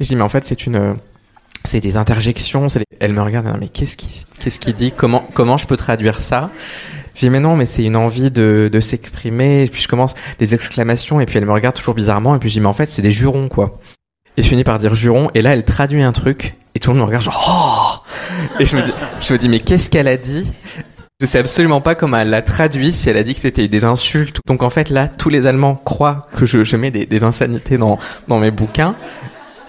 Et 0.00 0.04
je 0.04 0.08
dis 0.08 0.16
mais 0.16 0.22
en 0.22 0.28
fait 0.28 0.44
c'est 0.44 0.66
une 0.66 0.96
c'est 1.64 1.80
des 1.80 1.96
interjections, 1.96 2.68
elle 3.00 3.12
me 3.12 3.22
regarde 3.22 3.46
mais 3.58 3.68
qu'est-ce 3.68 3.96
qui 3.96 4.24
qu'est-ce 4.40 4.58
qu'il 4.60 4.74
dit 4.74 4.92
comment 4.92 5.26
comment 5.34 5.56
je 5.56 5.66
peux 5.66 5.76
traduire 5.76 6.20
ça? 6.20 6.50
Je 7.14 7.20
dis 7.20 7.30
mais 7.30 7.40
non 7.40 7.56
mais 7.56 7.66
c'est 7.66 7.84
une 7.84 7.96
envie 7.96 8.30
de, 8.30 8.70
s'exprimer 8.80 9.64
et 9.64 9.68
puis 9.68 9.80
je 9.80 9.88
commence 9.88 10.14
des 10.38 10.54
exclamations 10.54 11.20
et 11.20 11.26
puis 11.26 11.38
elle 11.38 11.46
me 11.46 11.52
regarde 11.52 11.74
toujours 11.74 11.94
bizarrement 11.94 12.34
et 12.34 12.38
puis 12.38 12.48
je 12.48 12.54
dis 12.54 12.60
mais 12.60 12.66
en 12.66 12.74
fait 12.74 12.90
c'est 12.90 13.02
des 13.02 13.12
jurons 13.12 13.48
quoi. 13.48 13.78
Et 14.36 14.42
je 14.42 14.48
finis 14.48 14.64
par 14.64 14.78
dire 14.78 14.94
juron 14.94 15.30
et 15.34 15.40
là 15.40 15.54
elle 15.54 15.64
traduit 15.64 16.02
un 16.02 16.12
truc 16.12 16.56
et 16.74 16.78
tout 16.78 16.90
le 16.90 16.96
monde 16.96 17.04
me 17.04 17.06
regarde 17.06 17.24
genre 17.24 18.02
oh! 18.04 18.60
Et 18.60 18.66
je 18.66 18.76
me 18.76 19.38
dis 19.38 19.48
mais 19.48 19.60
qu'est-ce 19.60 19.88
qu'elle 19.88 20.08
a 20.08 20.16
dit? 20.16 20.52
Je 21.20 21.26
sais 21.26 21.38
absolument 21.38 21.80
pas 21.80 21.94
comment 21.94 22.18
elle 22.18 22.28
l'a 22.28 22.42
traduit, 22.42 22.92
si 22.92 23.08
elle 23.08 23.16
a 23.16 23.22
dit 23.22 23.34
que 23.34 23.40
c'était 23.40 23.68
des 23.68 23.84
insultes. 23.84 24.40
Donc 24.46 24.62
en 24.62 24.70
fait 24.70 24.90
là, 24.90 25.08
tous 25.08 25.30
les 25.30 25.46
Allemands 25.46 25.76
croient 25.76 26.28
que 26.36 26.44
je, 26.44 26.76
mets 26.76 26.90
des, 26.90 27.24
insanités 27.24 27.78
dans, 27.78 27.98
mes 28.28 28.50
bouquins 28.50 28.94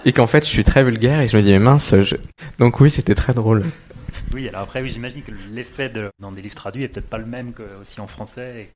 et 0.04 0.12
qu'en 0.12 0.26
fait 0.26 0.44
je 0.44 0.50
suis 0.50 0.64
très 0.64 0.84
vulgaire 0.84 1.20
et 1.20 1.28
je 1.28 1.36
me 1.36 1.42
dis 1.42 1.50
mais 1.50 1.58
mince. 1.58 1.94
Je... 2.02 2.16
Donc 2.58 2.80
oui, 2.80 2.90
c'était 2.90 3.14
très 3.14 3.32
drôle. 3.32 3.64
Oui, 4.34 4.46
alors 4.48 4.62
après 4.62 4.82
oui, 4.82 4.90
j'imagine 4.90 5.22
que 5.22 5.32
l'effet 5.50 5.90
dans 6.18 6.32
des 6.32 6.42
livres 6.42 6.54
traduits 6.54 6.84
est 6.84 6.88
peut-être 6.88 7.08
pas 7.08 7.18
le 7.18 7.26
même 7.26 7.52
que 7.52 7.62
aussi 7.80 7.98
en 8.00 8.06
français. 8.06 8.68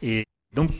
Et 0.00 0.24
donc 0.54 0.70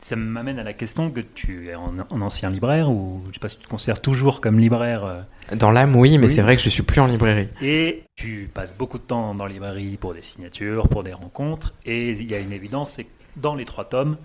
ça 0.00 0.16
m'amène 0.16 0.58
à 0.58 0.62
la 0.62 0.72
question 0.72 1.10
que 1.10 1.20
tu 1.20 1.68
es 1.68 1.74
un, 1.74 2.20
ancien 2.20 2.50
libraire 2.50 2.90
ou 2.90 3.22
je 3.28 3.34
sais 3.34 3.40
pas 3.40 3.48
si 3.48 3.56
tu 3.56 3.64
te 3.64 3.68
considères 3.68 4.00
toujours 4.00 4.40
comme 4.40 4.58
libraire. 4.58 5.04
Euh, 5.04 5.22
dans 5.56 5.70
l'âme, 5.70 5.96
oui, 5.96 6.18
mais 6.18 6.28
c'est 6.28 6.42
vrai 6.42 6.56
que 6.56 6.62
je 6.62 6.70
suis 6.70 6.82
plus 6.82 7.00
en 7.00 7.06
librairie. 7.06 7.48
Et 7.62 8.04
tu 8.16 8.50
passes 8.52 8.76
beaucoup 8.76 8.98
de 8.98 9.02
temps 9.02 9.34
dans 9.34 9.46
la 9.46 9.52
librairie 9.52 9.96
pour 9.96 10.14
des 10.14 10.22
signatures, 10.22 10.88
pour 10.88 11.02
des 11.02 11.12
rencontres. 11.12 11.74
Et 11.84 12.10
il 12.10 12.30
y 12.30 12.34
a 12.34 12.38
une 12.38 12.52
évidence, 12.52 12.92
c'est 12.92 13.04
que 13.04 13.10
dans 13.36 13.54
les 13.54 13.64
trois 13.64 13.86
tomes, 13.86 14.16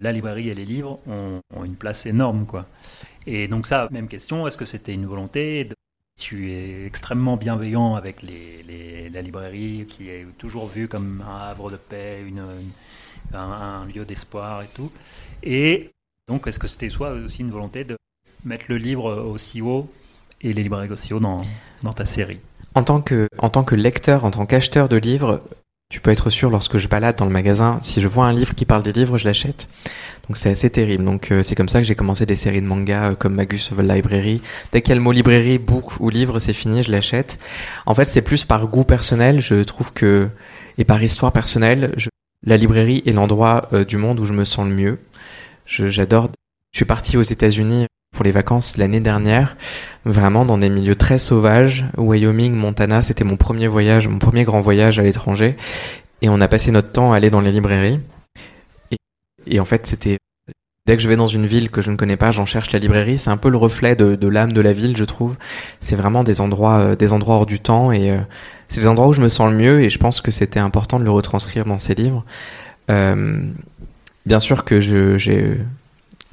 la 0.00 0.12
librairie 0.12 0.48
et 0.48 0.54
les 0.54 0.64
livres 0.64 0.98
ont, 1.06 1.40
une 1.64 1.76
place 1.76 2.06
énorme, 2.06 2.46
quoi. 2.46 2.66
Et 3.26 3.48
donc 3.48 3.66
ça, 3.66 3.88
même 3.90 4.08
question, 4.08 4.46
est-ce 4.46 4.58
que 4.58 4.64
c'était 4.64 4.92
une 4.92 5.06
volonté 5.06 5.64
de... 5.64 5.74
Tu 6.20 6.52
es 6.52 6.86
extrêmement 6.86 7.36
bienveillant 7.36 7.96
avec 7.96 8.22
les, 8.22 9.10
la 9.12 9.20
librairie, 9.20 9.86
qui 9.88 10.10
est 10.10 10.26
toujours 10.38 10.68
vue 10.68 10.86
comme 10.86 11.24
un 11.28 11.48
havre 11.48 11.70
de 11.70 11.76
paix, 11.76 12.22
une 12.24 12.42
un, 13.32 13.86
lieu 13.86 14.04
d'espoir 14.04 14.62
et 14.62 14.68
tout. 14.74 14.90
Et 15.42 15.90
donc, 16.28 16.46
est-ce 16.46 16.58
que 16.58 16.66
c'était 16.66 16.90
soit 16.90 17.10
aussi 17.10 17.40
une 17.40 17.50
volonté 17.50 17.84
de 17.84 17.96
mettre 18.44 18.64
le 18.68 18.76
livre 18.76 19.14
aussi 19.14 19.62
haut 19.62 19.90
et 20.40 20.52
les 20.52 20.62
librairies 20.62 20.90
aussi 20.90 21.14
haut 21.14 21.20
dans, 21.20 21.42
dans 21.82 21.92
ta 21.92 22.04
série? 22.04 22.40
En 22.74 22.82
tant, 22.82 23.00
que, 23.00 23.28
en 23.38 23.50
tant 23.50 23.62
que 23.64 23.74
lecteur, 23.74 24.24
en 24.24 24.30
tant 24.30 24.46
qu'acheteur 24.46 24.88
de 24.88 24.96
livres, 24.96 25.42
tu 25.90 26.00
peux 26.00 26.10
être 26.10 26.28
sûr 26.28 26.50
lorsque 26.50 26.78
je 26.78 26.88
balade 26.88 27.16
dans 27.16 27.24
le 27.24 27.30
magasin, 27.30 27.78
si 27.82 28.00
je 28.00 28.08
vois 28.08 28.26
un 28.26 28.32
livre 28.32 28.54
qui 28.54 28.64
parle 28.64 28.82
des 28.82 28.92
livres, 28.92 29.16
je 29.16 29.26
l'achète. 29.26 29.68
Donc 30.26 30.36
c'est 30.36 30.50
assez 30.50 30.70
terrible. 30.70 31.04
Donc 31.04 31.30
euh, 31.30 31.42
c'est 31.42 31.54
comme 31.54 31.68
ça 31.68 31.80
que 31.80 31.86
j'ai 31.86 31.94
commencé 31.94 32.26
des 32.26 32.36
séries 32.36 32.62
de 32.62 32.66
mangas 32.66 33.10
euh, 33.10 33.14
comme 33.14 33.34
Magus 33.34 33.70
of 33.70 33.78
the 33.78 33.82
Library. 33.82 34.40
Dès 34.72 34.82
qu'il 34.82 34.90
y 34.90 34.92
a 34.92 34.96
le 34.96 35.02
mot 35.02 35.12
librairie, 35.12 35.58
book 35.58 36.00
ou 36.00 36.08
livre, 36.08 36.38
c'est 36.38 36.52
fini, 36.52 36.82
je 36.82 36.90
l'achète. 36.90 37.38
En 37.86 37.94
fait, 37.94 38.06
c'est 38.06 38.22
plus 38.22 38.44
par 38.44 38.66
goût 38.66 38.84
personnel. 38.84 39.40
Je 39.40 39.62
trouve 39.62 39.92
que 39.92 40.28
et 40.78 40.84
par 40.84 41.02
histoire 41.02 41.30
personnelle, 41.30 41.92
je, 41.96 42.08
la 42.46 42.56
librairie 42.56 43.02
est 43.06 43.12
l'endroit 43.12 43.68
euh, 43.72 43.84
du 43.84 43.96
monde 43.96 44.20
où 44.20 44.24
je 44.24 44.32
me 44.32 44.44
sens 44.44 44.66
le 44.68 44.74
mieux. 44.74 44.98
J'adore. 45.66 46.30
Je, 46.72 46.78
suis 46.78 46.84
parti 46.84 47.16
aux 47.16 47.22
États-Unis 47.22 47.86
pour 48.14 48.24
les 48.24 48.32
vacances 48.32 48.76
l'année 48.76 49.00
dernière, 49.00 49.56
vraiment 50.04 50.44
dans 50.44 50.58
des 50.58 50.68
milieux 50.68 50.94
très 50.94 51.18
sauvages. 51.18 51.84
Wyoming, 51.96 52.52
Montana, 52.52 53.02
c'était 53.02 53.24
mon 53.24 53.36
premier 53.36 53.66
voyage, 53.66 54.08
mon 54.08 54.18
premier 54.18 54.44
grand 54.44 54.60
voyage 54.60 54.98
à 54.98 55.02
l'étranger. 55.02 55.56
Et 56.20 56.28
on 56.28 56.40
a 56.40 56.48
passé 56.48 56.70
notre 56.70 56.92
temps 56.92 57.12
à 57.12 57.16
aller 57.16 57.30
dans 57.30 57.40
les 57.40 57.52
librairies. 57.52 58.00
Et, 59.46 59.60
en 59.60 59.64
fait, 59.64 59.86
c'était 59.86 60.18
Dès 60.86 60.98
que 60.98 61.02
je 61.02 61.08
vais 61.08 61.16
dans 61.16 61.26
une 61.26 61.46
ville 61.46 61.70
que 61.70 61.80
je 61.80 61.90
ne 61.90 61.96
connais 61.96 62.18
pas, 62.18 62.30
j'en 62.30 62.44
cherche 62.44 62.70
la 62.72 62.78
librairie. 62.78 63.16
C'est 63.16 63.30
un 63.30 63.38
peu 63.38 63.48
le 63.48 63.56
reflet 63.56 63.96
de, 63.96 64.28
l'âme 64.28 64.52
de 64.52 64.60
la 64.60 64.74
ville, 64.74 64.98
je 64.98 65.04
trouve. 65.04 65.34
C'est 65.80 65.96
vraiment 65.96 66.24
des 66.24 66.42
endroits, 66.42 66.78
euh, 66.78 66.94
des 66.94 67.14
endroits 67.14 67.36
hors 67.36 67.46
du 67.46 67.58
temps 67.58 67.90
et 67.90 68.10
euh, 68.10 68.18
c'est 68.68 68.82
des 68.82 68.86
endroits 68.86 69.08
où 69.08 69.14
je 69.14 69.22
me 69.22 69.30
sens 69.30 69.50
le 69.50 69.56
mieux 69.56 69.80
et 69.80 69.88
je 69.88 69.98
pense 69.98 70.20
que 70.20 70.30
c'était 70.30 70.60
important 70.60 70.98
de 70.98 71.04
le 71.04 71.10
retranscrire 71.10 71.64
dans 71.64 71.78
ces 71.78 71.94
livres. 71.94 72.22
Euh, 72.90 73.40
bien 74.26 74.40
sûr 74.40 74.66
que 74.66 74.78
j'ai, 74.78 75.56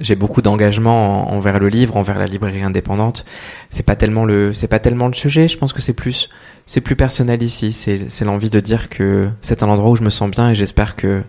j'ai 0.00 0.16
beaucoup 0.16 0.42
d'engagement 0.42 1.32
envers 1.32 1.58
le 1.58 1.68
livre, 1.68 1.96
envers 1.96 2.18
la 2.18 2.26
librairie 2.26 2.62
indépendante. 2.62 3.24
C'est 3.70 3.86
pas 3.86 3.96
tellement 3.96 4.26
le, 4.26 4.52
c'est 4.52 4.68
pas 4.68 4.80
tellement 4.80 5.06
le 5.06 5.14
sujet. 5.14 5.48
Je 5.48 5.56
pense 5.56 5.72
que 5.72 5.80
c'est 5.80 5.94
plus, 5.94 6.28
c'est 6.66 6.80
plus 6.80 6.96
personnel 6.96 7.42
ici. 7.42 7.72
C'est, 7.72 8.24
l'envie 8.24 8.50
de 8.50 8.60
dire 8.60 8.88
que 8.88 9.28
c'est 9.40 9.62
un 9.62 9.68
endroit 9.68 9.90
où 9.90 9.96
je 9.96 10.02
me 10.02 10.10
sens 10.10 10.30
bien 10.30 10.50
et 10.50 10.54
j'espère 10.54 10.96
que 10.96 11.22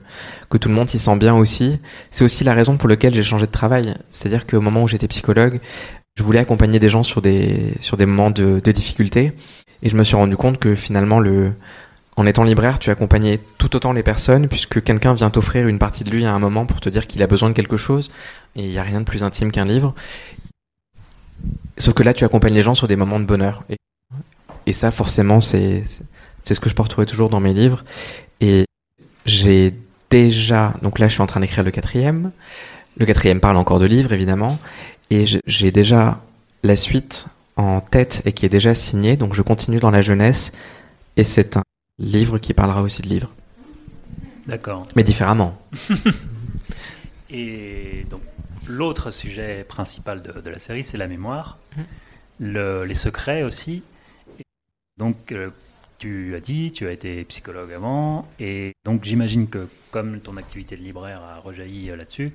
que 0.50 0.58
tout 0.58 0.70
le 0.70 0.76
monde 0.76 0.90
s'y 0.90 1.00
sent 1.00 1.16
bien 1.18 1.34
aussi. 1.34 1.80
C'est 2.12 2.24
aussi 2.24 2.44
la 2.44 2.54
raison 2.54 2.78
pour 2.78 2.88
laquelle 2.88 3.16
j'ai 3.16 3.24
changé 3.24 3.48
de 3.48 3.52
travail. 3.52 3.96
C'est-à-dire 4.12 4.46
qu'au 4.46 4.62
moment 4.62 4.84
où 4.84 4.88
j'étais 4.88 5.08
psychologue, 5.08 5.60
je 6.16 6.24
voulais 6.24 6.40
accompagner 6.40 6.80
des 6.80 6.90
gens 6.90 7.04
sur 7.04 7.22
des 7.22 7.74
sur 7.80 7.98
des 7.98 8.06
moments 8.06 8.30
de, 8.30 8.62
de 8.64 8.72
difficulté 8.72 9.34
et 9.82 9.90
je 9.90 9.96
me 9.96 10.04
suis 10.04 10.16
rendu 10.16 10.38
compte 10.38 10.60
que 10.60 10.76
finalement 10.76 11.20
le 11.20 11.54
en 12.16 12.28
étant 12.28 12.44
libraire, 12.44 12.78
tu 12.78 12.92
accompagnais 12.92 13.40
tout 13.58 13.76
autant 13.76 13.92
les 13.92 14.04
personnes 14.04 14.48
puisque 14.48 14.84
quelqu'un 14.84 15.14
vient 15.16 15.32
t'offrir 15.32 15.68
une 15.68 15.80
partie 15.80 16.04
de 16.04 16.12
lui 16.12 16.26
à 16.26 16.32
un 16.32 16.40
moment 16.40 16.66
pour 16.66 16.80
te 16.80 16.90
dire 16.90 17.08
qu'il 17.08 17.24
a 17.24 17.28
besoin 17.28 17.50
de 17.50 17.54
quelque 17.54 17.78
chose 17.78 18.12
et 18.56 18.64
il 18.64 18.70
n'y 18.70 18.78
a 18.78 18.84
rien 18.84 19.00
de 19.00 19.06
plus 19.06 19.24
intime 19.24 19.52
qu'un 19.52 19.66
livre. 19.66 19.96
Sauf 21.78 21.96
que 21.96 22.04
là, 22.04 22.14
tu 22.14 22.24
accompagnes 22.24 22.54
les 22.54 22.62
gens 22.62 22.76
sur 22.76 22.88
des 22.88 22.96
moments 22.96 23.20
de 23.20 23.26
bonheur. 23.26 23.64
Et, 23.70 23.78
et 24.66 24.74
ça, 24.74 24.92
forcément, 24.92 25.42
c'est 25.42 25.84
c'est 26.44 26.54
ce 26.56 26.60
que 26.60 26.70
je 26.70 26.76
porterai 26.76 27.06
toujours 27.06 27.30
dans 27.30 27.40
mes 27.40 27.54
livres. 27.54 27.84
Et 28.42 28.66
j'ai 29.26 29.74
déjà, 30.10 30.74
donc 30.82 31.00
là, 31.00 31.08
je 31.08 31.14
suis 31.14 31.22
en 31.22 31.28
train 31.28 31.40
d'écrire 31.40 31.64
le 31.64 31.72
quatrième. 31.72 32.32
Le 32.98 33.06
quatrième 33.06 33.40
parle 33.40 33.56
encore 33.58 33.80
de 33.80 33.86
livres, 33.86 34.12
évidemment. 34.14 34.60
Et 35.10 35.26
j'ai 35.46 35.72
déjà 35.72 36.22
la 36.64 36.76
suite 36.76 37.28
en 37.56 37.80
tête 37.82 38.22
et 38.26 38.34
qui 38.34 38.46
est 38.46 38.50
déjà 38.50 38.76
signée. 38.76 39.16
Donc 39.16 39.34
je 39.36 39.42
continue 39.42 39.80
dans 39.80 39.92
la 39.92 40.02
jeunesse. 40.02 40.52
Et 41.16 41.24
c'est 41.24 41.56
un 41.58 41.64
livre 41.98 42.38
qui 42.40 42.54
parlera 42.54 42.82
aussi 42.82 43.02
de 43.02 43.08
livres. 43.08 43.34
D'accord. 44.48 44.86
Mais 44.96 45.04
différemment. 45.04 45.58
et 47.30 48.06
donc, 48.10 48.22
l'autre 48.68 49.12
sujet 49.12 49.66
principal 49.68 50.22
de, 50.22 50.42
de 50.42 50.50
la 50.50 50.60
série, 50.60 50.84
c'est 50.84 50.98
la 50.98 51.08
mémoire, 51.08 51.58
le- 52.40 52.84
les 52.84 52.96
secrets 52.96 53.44
aussi. 53.44 53.84
Donc, 55.04 55.34
euh, 55.34 55.50
tu 56.00 56.34
as 56.34 56.40
dit, 56.40 56.72
tu 56.72 56.88
as 56.88 56.94
été 56.94 57.26
psychologue 57.26 57.74
avant, 57.74 58.26
et 58.40 58.72
donc 58.86 59.04
j'imagine 59.04 59.50
que 59.50 59.68
comme 59.92 60.22
ton 60.22 60.38
activité 60.38 60.78
de 60.78 60.82
libraire 60.82 61.20
a 61.22 61.40
rejailli 61.42 61.90
euh, 61.90 61.98
là-dessus, 61.98 62.32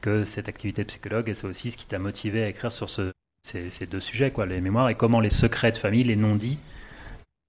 que 0.00 0.24
cette 0.24 0.48
activité 0.48 0.82
de 0.82 0.88
psychologue, 0.88 1.30
c'est 1.32 1.46
aussi 1.46 1.70
ce 1.70 1.76
qui 1.76 1.86
t'a 1.86 2.00
motivé 2.00 2.42
à 2.42 2.48
écrire 2.48 2.72
sur 2.72 2.90
ce- 2.90 3.12
ces, 3.46 3.86
deux 3.86 4.00
sujets, 4.00 4.32
quoi, 4.32 4.44
les 4.44 4.60
mémoires, 4.60 4.88
et 4.88 4.96
comment 4.96 5.20
les 5.20 5.30
secrets 5.30 5.70
de 5.70 5.76
famille, 5.76 6.02
les 6.02 6.16
non-dits, 6.16 6.58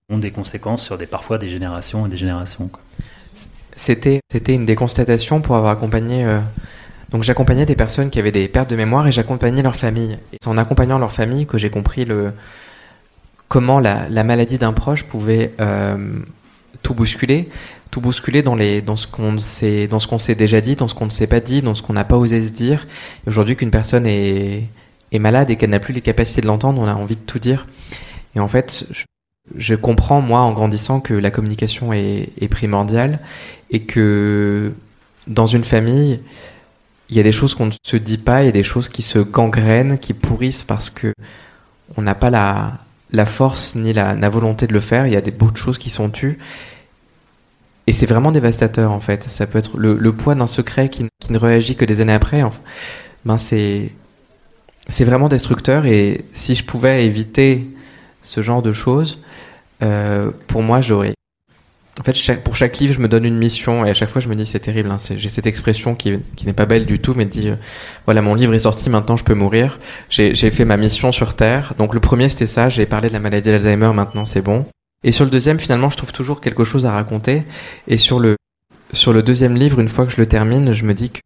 ont 0.10 0.20
des 0.20 0.30
conséquences 0.30 0.84
sur 0.84 0.96
des, 1.00 1.08
parfois 1.08 1.40
des 1.40 1.50
générations 1.50 2.06
et 2.06 2.10
des 2.10 2.18
générations. 2.18 2.70
C'était 3.76 4.20
une 4.48 4.68
des 4.68 4.76
constatations 4.76 5.42
pour 5.42 5.56
avoir 5.56 5.72
accompagné. 5.72 6.24
euh, 6.24 6.40
donc 7.10 7.24
j'accompagnais 7.24 7.66
des 7.66 7.76
personnes 7.76 8.12
qui 8.12 8.20
avaient 8.20 8.32
des 8.32 8.48
pertes 8.48 8.70
de 8.70 8.76
mémoire 8.76 9.08
et 9.08 9.12
j'accompagnais 9.12 9.64
leur 9.64 9.76
famille. 9.76 10.20
C'est 10.40 10.48
en 10.50 10.58
accompagnant 10.60 11.00
leur 11.00 11.12
famille 11.12 11.48
que 11.48 11.58
j'ai 11.58 11.72
compris 11.72 12.06
le 12.06 12.32
comment 13.52 13.82
la, 13.82 14.08
la 14.08 14.24
maladie 14.24 14.58
d'un 14.58 14.72
proche 14.72 15.04
pouvait 15.04 15.52
euh, 15.60 15.98
tout 16.84 16.94
bousculer, 16.94 17.50
tout 17.92 18.00
bousculer 18.00 18.44
dans 18.44 18.56
les 18.56 18.82
dans 18.82 18.96
ce 18.96 19.08
qu'on 19.08 19.38
s'est 19.40 19.88
dans 19.88 20.00
ce 20.00 20.08
qu'on 20.08 20.20
s'est 20.20 20.36
déjà 20.36 20.62
dit, 20.62 20.78
dans 20.78 20.88
ce 20.88 20.96
qu'on 20.96 21.04
ne 21.04 21.10
s'est 21.10 21.28
pas 21.28 21.42
dit, 21.42 21.62
dans 21.62 21.76
ce 21.76 21.82
qu'on 21.82 21.92
n'a 21.92 22.06
pas 22.06 22.16
osé 22.16 22.40
se 22.40 22.54
dire. 22.54 22.88
Aujourd'hui 23.28 23.58
qu'une 23.58 23.70
personne 23.70 24.08
est 24.08 24.70
malade 25.20 25.50
et 25.50 25.58
qu'elle 25.58 25.72
n'a 25.72 25.82
plus 25.82 25.94
les 25.94 26.00
capacités 26.00 26.40
de 26.40 26.48
l'entendre, 26.48 26.80
on 26.80 26.88
a 26.88 26.94
envie 26.94 27.18
de 27.18 27.22
tout 27.22 27.40
dire. 27.40 27.68
Et 28.38 28.40
en 28.40 28.48
fait, 28.48 28.86
je, 29.58 29.76
comprends 29.76 30.22
moi 30.22 30.40
en 30.40 30.54
grandissant 30.54 31.02
que 31.02 31.14
la 31.14 31.30
communication 31.30 31.92
est, 31.92 32.30
est 32.40 32.48
primordiale 32.48 33.20
et 33.70 33.82
que 33.82 34.72
dans 35.28 35.46
une 35.46 35.66
famille, 35.66 36.22
il 37.10 37.18
y 37.18 37.20
a 37.20 37.24
des 37.24 37.34
choses 37.34 37.54
qu'on 37.54 37.66
ne 37.66 37.74
se 37.84 37.98
dit 37.98 38.18
pas, 38.18 38.44
il 38.44 38.46
y 38.46 38.50
a 38.50 38.54
des 38.54 38.64
choses 38.64 38.88
qui 38.88 39.02
se 39.02 39.20
gangrènent, 39.20 40.00
qui 40.00 40.14
pourrissent 40.14 40.64
parce 40.64 40.90
que 40.90 41.14
on 41.98 42.02
n'a 42.02 42.16
pas 42.16 42.30
la, 42.30 42.80
la 43.12 43.26
force 43.26 43.76
ni 43.76 43.94
la, 43.94 44.16
la 44.16 44.30
volonté 44.30 44.68
de 44.68 44.74
le 44.74 44.80
faire. 44.80 45.08
Il 45.08 45.14
y 45.14 45.16
a 45.16 45.22
des 45.22 45.32
beaucoup 45.32 45.52
de 45.52 45.58
choses 45.58 45.78
qui 45.78 45.90
sont 45.90 46.10
tues. 46.10 46.38
Et 47.88 47.94
c'est 47.94 48.06
vraiment 48.06 48.32
dévastateur 48.32 48.92
en 48.92 49.00
fait. 49.00 49.24
Ça 49.30 49.48
peut 49.48 49.58
être 49.60 49.78
le, 49.78 49.98
le 49.98 50.14
poids 50.14 50.36
d'un 50.36 50.48
secret 50.48 50.90
qui, 50.90 51.08
qui 51.20 51.32
ne 51.32 51.38
réagit 51.38 51.76
que 51.76 51.86
des 51.86 52.02
années 52.02 52.14
après. 52.14 52.44
Ben 53.26 53.38
c'est 53.38 53.92
c'est 54.88 55.06
vraiment 55.06 55.30
destructeur. 55.30 55.86
Et 55.86 56.26
si 56.34 56.56
je 56.56 56.64
pouvais 56.64 57.06
éviter 57.06 57.68
ce 58.22 58.42
genre 58.42 58.62
de 58.62 58.72
choses, 58.74 59.20
euh, 59.82 60.32
pour 60.48 60.62
moi, 60.64 60.82
j'aurais 60.82 61.14
en 62.00 62.04
fait, 62.04 62.44
pour 62.44 62.56
chaque 62.56 62.78
livre, 62.80 62.94
je 62.94 63.00
me 63.00 63.10
donne 63.10 63.26
une 63.26 63.38
mission 63.38 63.86
et 63.86 63.90
à 63.90 63.94
chaque 63.94 64.10
fois, 64.10 64.22
je 64.22 64.30
me 64.30 64.36
dis 64.36 64.46
c'est 64.46 64.62
terrible. 64.62 64.90
Hein, 64.90 64.98
J'ai 65.18 65.28
cette 65.28 65.46
expression 65.46 65.94
qui, 65.94 66.20
n'est 66.46 66.54
pas 66.54 66.66
belle 66.66 66.86
du 66.86 67.00
tout, 67.00 67.14
mais 67.16 67.26
dit 67.26 67.50
euh, 67.50 67.56
voilà, 68.06 68.22
mon 68.22 68.34
livre 68.34 68.54
est 68.54 68.60
sorti, 68.60 68.90
maintenant 68.90 69.18
je 69.18 69.26
peux 69.26 69.34
mourir. 69.34 69.78
J'ai 70.10 70.34
fait 70.34 70.64
ma 70.64 70.78
mission 70.78 71.12
sur 71.12 71.36
Terre. 71.36 71.74
Donc 71.78 71.94
le 71.94 72.00
premier, 72.00 72.30
c'était 72.30 72.46
ça. 72.46 72.70
J'ai 72.70 72.86
parlé 72.86 73.10
de 73.10 73.14
la 73.14 73.20
maladie 73.20 73.50
d'Alzheimer. 73.50 73.92
Maintenant, 73.94 74.26
c'est 74.26 74.42
bon. 74.42 74.66
Et 75.04 75.12
sur 75.12 75.26
le 75.26 75.32
deuxième, 75.32 75.60
finalement, 75.60 75.90
je 75.90 75.98
trouve 75.98 76.14
toujours 76.14 76.40
quelque 76.40 76.64
chose 76.64 76.86
à 76.86 76.92
raconter. 76.92 77.44
Et 77.88 77.98
sur 77.98 78.20
le 78.20 78.38
sur 78.94 79.12
le 79.12 79.22
deuxième 79.22 79.56
livre, 79.56 79.80
une 79.80 79.90
fois 79.90 80.06
que 80.06 80.12
je 80.14 80.18
le 80.18 80.28
termine, 80.28 80.74
je 80.74 80.86
me 80.86 80.94
dis 80.94 81.10
que 81.10 81.20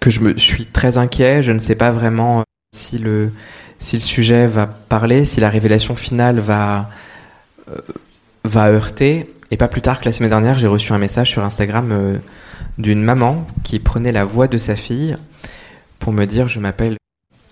que 0.00 0.10
je 0.10 0.20
me 0.20 0.36
suis 0.38 0.66
très 0.66 0.98
inquiet. 0.98 1.44
Je 1.44 1.52
ne 1.52 1.60
sais 1.60 1.76
pas 1.76 1.92
vraiment 1.92 2.42
si 2.74 2.98
le 2.98 3.30
si 3.78 3.96
le 3.96 4.00
sujet 4.00 4.48
va 4.48 4.66
parler, 4.66 5.24
si 5.24 5.40
la 5.40 5.50
révélation 5.50 5.94
finale 5.94 6.40
va 6.40 6.90
euh, 7.70 7.80
va 8.48 8.70
heurter. 8.70 9.26
Et 9.50 9.56
pas 9.56 9.68
plus 9.68 9.80
tard 9.80 10.00
que 10.00 10.06
la 10.06 10.12
semaine 10.12 10.30
dernière, 10.30 10.58
j'ai 10.58 10.66
reçu 10.66 10.92
un 10.92 10.98
message 10.98 11.30
sur 11.30 11.44
Instagram 11.44 11.90
euh, 11.92 12.18
d'une 12.76 13.02
maman 13.02 13.46
qui 13.64 13.78
prenait 13.78 14.12
la 14.12 14.24
voix 14.24 14.48
de 14.48 14.58
sa 14.58 14.76
fille 14.76 15.16
pour 15.98 16.12
me 16.12 16.26
dire 16.26 16.48
je 16.48 16.60
m'appelle 16.60 16.96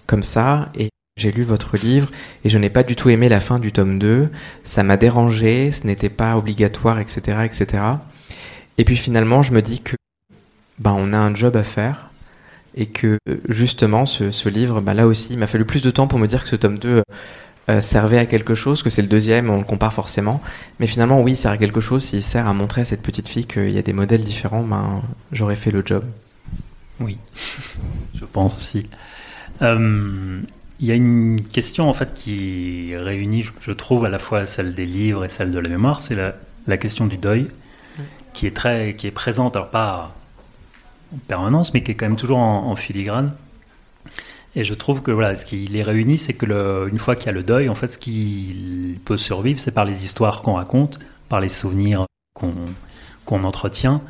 comme 0.07 0.23
ça 0.23 0.69
et 0.79 0.91
j'ai 1.17 1.33
lu 1.33 1.43
votre 1.43 1.77
livre 1.77 2.11
et 2.45 2.51
je 2.51 2.59
n'ai 2.59 2.69
pas 2.69 2.83
du 2.83 2.97
tout 2.97 3.09
aimé 3.09 3.29
la 3.29 3.41
fin 3.41 3.59
du 3.59 3.73
tome 3.73 3.99
2. 3.99 4.29
Ça 4.65 4.83
m'a 4.83 4.97
dérangé, 4.97 5.71
ce 5.71 5.87
n'était 5.87 6.11
pas 6.11 6.37
obligatoire, 6.37 6.99
etc., 6.99 7.39
etc. 7.45 7.83
Et 8.79 8.85
puis 8.85 8.97
finalement, 8.97 9.43
je 9.43 9.53
me 9.53 9.63
dis 9.63 9.81
que 9.81 9.97
ben, 10.79 10.95
on 10.97 11.15
a 11.15 11.19
un 11.19 11.35
job 11.35 11.57
à 11.57 11.63
faire 11.63 12.11
et 12.75 12.87
que 12.87 13.17
justement 13.49 14.05
ce, 14.05 14.31
ce 14.31 14.51
livre, 14.51 14.83
ben, 14.83 14.93
là 14.93 15.07
aussi, 15.07 15.33
il 15.33 15.39
m'a 15.39 15.47
fallu 15.47 15.65
plus 15.65 15.81
de 15.81 15.91
temps 15.91 16.07
pour 16.07 16.19
me 16.19 16.27
dire 16.27 16.43
que 16.43 16.49
ce 16.51 16.57
tome 16.57 16.79
2 16.79 17.03
euh, 17.68 17.81
servait 17.81 18.18
à 18.18 18.26
quelque 18.26 18.55
chose, 18.55 18.83
que 18.83 18.90
c'est 18.90 19.02
le 19.02 19.09
deuxième, 19.09 19.50
on 19.50 19.59
le 19.59 19.64
compare 19.64 19.92
forcément. 19.92 20.40
Mais 20.81 20.87
finalement, 20.87 21.20
oui, 21.20 21.33
il 21.33 21.37
sert 21.37 21.50
à 21.50 21.59
quelque 21.59 21.81
chose. 21.81 22.05
S'il 22.05 22.22
sert 22.22 22.46
à 22.48 22.52
montrer 22.55 22.83
à 22.83 22.85
cette 22.85 23.02
petite 23.02 23.29
fille 23.29 23.46
qu'il 23.46 23.70
y 23.70 23.79
a 23.79 23.83
des 23.83 23.92
modèles 23.92 24.22
différents, 24.24 24.62
ben, 24.62 25.02
j'aurais 25.33 25.57
fait 25.57 25.70
le 25.70 25.83
job. 25.85 26.05
Oui, 27.00 27.18
je 28.14 28.24
pense 28.24 28.57
aussi. 28.57 28.88
Euh, 29.62 30.40
Il 30.79 30.87
y 30.87 30.92
a 30.92 30.94
une 30.94 31.40
question 31.40 31.88
en 31.88 31.94
fait 31.94 32.12
qui 32.14 32.94
réunit, 32.94 33.44
je- 33.61 33.72
trouve, 33.72 34.05
à 34.05 34.11
la 34.11 34.18
fois 34.18 34.44
celle 34.46 34.74
des 34.74 34.85
livres 34.87 35.24
et 35.24 35.29
celle 35.31 35.50
de 35.50 35.59
la 35.59 35.68
mémoire, 35.70 36.00
c'est 36.00 36.14
la, 36.14 36.35
la 36.66 36.76
question 36.76 37.07
du 37.07 37.16
deuil, 37.16 37.48
qui 38.35 38.46
est 38.46 38.55
très, 38.55 38.94
qui 38.94 39.07
est 39.07 39.11
présente, 39.11 39.57
alors 39.57 39.70
pas 39.70 40.14
en 41.14 41.18
permanence, 41.29 41.72
mais 41.72 41.83
qui 41.83 41.92
est 41.92 41.94
quand 41.94 42.07
même 42.07 42.16
toujours 42.16 42.38
en, 42.38 42.70
en 42.70 42.76
filigrane. 42.76 43.33
Et 44.59 44.64
je 44.64 44.75
trouve 44.75 45.03
que 45.03 45.11
voilà, 45.11 45.37
ce 45.37 45.45
qui 45.45 45.66
les 45.66 45.83
réunit, 45.83 46.16
c'est 46.19 46.33
que 46.33 46.47
le- 46.47 46.88
une 46.90 46.99
fois 46.99 47.14
qu'il 47.14 47.27
y 47.27 47.29
a 47.29 47.33
le 47.33 47.42
deuil, 47.42 47.69
en 47.69 47.75
fait, 47.75 47.88
ce 47.92 47.99
qui 47.99 48.99
peut 49.05 49.19
survivre, 49.19 49.61
c'est 49.61 49.71
par 49.75 49.85
les 49.85 50.05
histoires 50.05 50.40
qu'on 50.42 50.55
raconte, 50.55 50.99
par 51.29 51.40
les 51.40 51.49
souvenirs 51.51 52.07
qu'on 52.35 52.53
qu'on 53.27 53.42
entretient. 53.45 54.01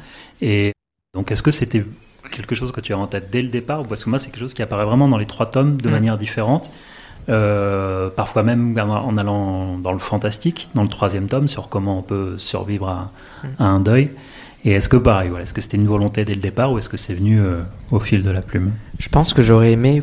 Et 0.42 0.72
donc, 1.14 1.32
est-ce 1.32 1.42
que 1.42 1.50
c'était 1.50 1.84
quelque 2.30 2.54
chose 2.54 2.70
que 2.70 2.80
tu 2.82 2.92
as 2.92 2.98
en 2.98 3.06
tête 3.06 3.28
dès 3.30 3.40
le 3.42 3.48
départ 3.48 3.82
Parce 3.84 4.04
que 4.04 4.10
moi, 4.10 4.18
c'est 4.18 4.26
quelque 4.30 4.40
chose 4.40 4.52
qui 4.54 4.60
apparaît 4.62 4.84
vraiment 4.84 5.08
dans 5.08 5.16
les 5.16 5.24
trois 5.26 5.46
tomes 5.50 5.78
de 5.80 5.88
Mm. 5.88 5.92
manière 5.92 6.18
différente. 6.18 6.70
Euh, 7.28 8.08
parfois 8.10 8.42
même 8.44 8.78
en 8.78 9.16
allant 9.16 9.78
dans 9.78 9.92
le 9.92 9.98
fantastique, 9.98 10.68
dans 10.74 10.82
le 10.84 10.88
troisième 10.88 11.26
tome, 11.26 11.48
sur 11.48 11.68
comment 11.68 11.98
on 11.98 12.02
peut 12.02 12.38
survivre 12.38 12.88
à, 12.88 13.10
Mm. 13.42 13.48
à 13.58 13.64
un 13.64 13.80
deuil. 13.80 14.10
Et 14.64 14.72
est-ce 14.72 14.88
que 14.88 14.96
pareil, 14.96 15.28
voilà, 15.30 15.42
est-ce 15.44 15.54
que 15.54 15.60
c'était 15.60 15.76
une 15.76 15.86
volonté 15.86 16.24
dès 16.24 16.34
le 16.34 16.40
départ 16.40 16.70
ou 16.72 16.78
est-ce 16.78 16.88
que 16.88 16.96
c'est 16.96 17.14
venu 17.14 17.40
euh, 17.40 17.62
au 17.90 17.98
fil 18.00 18.22
de 18.22 18.30
la 18.30 18.42
plume? 18.42 18.72
Je 18.98 19.08
pense 19.08 19.32
que 19.34 19.42
j'aurais 19.42 19.72
aimé 19.72 20.02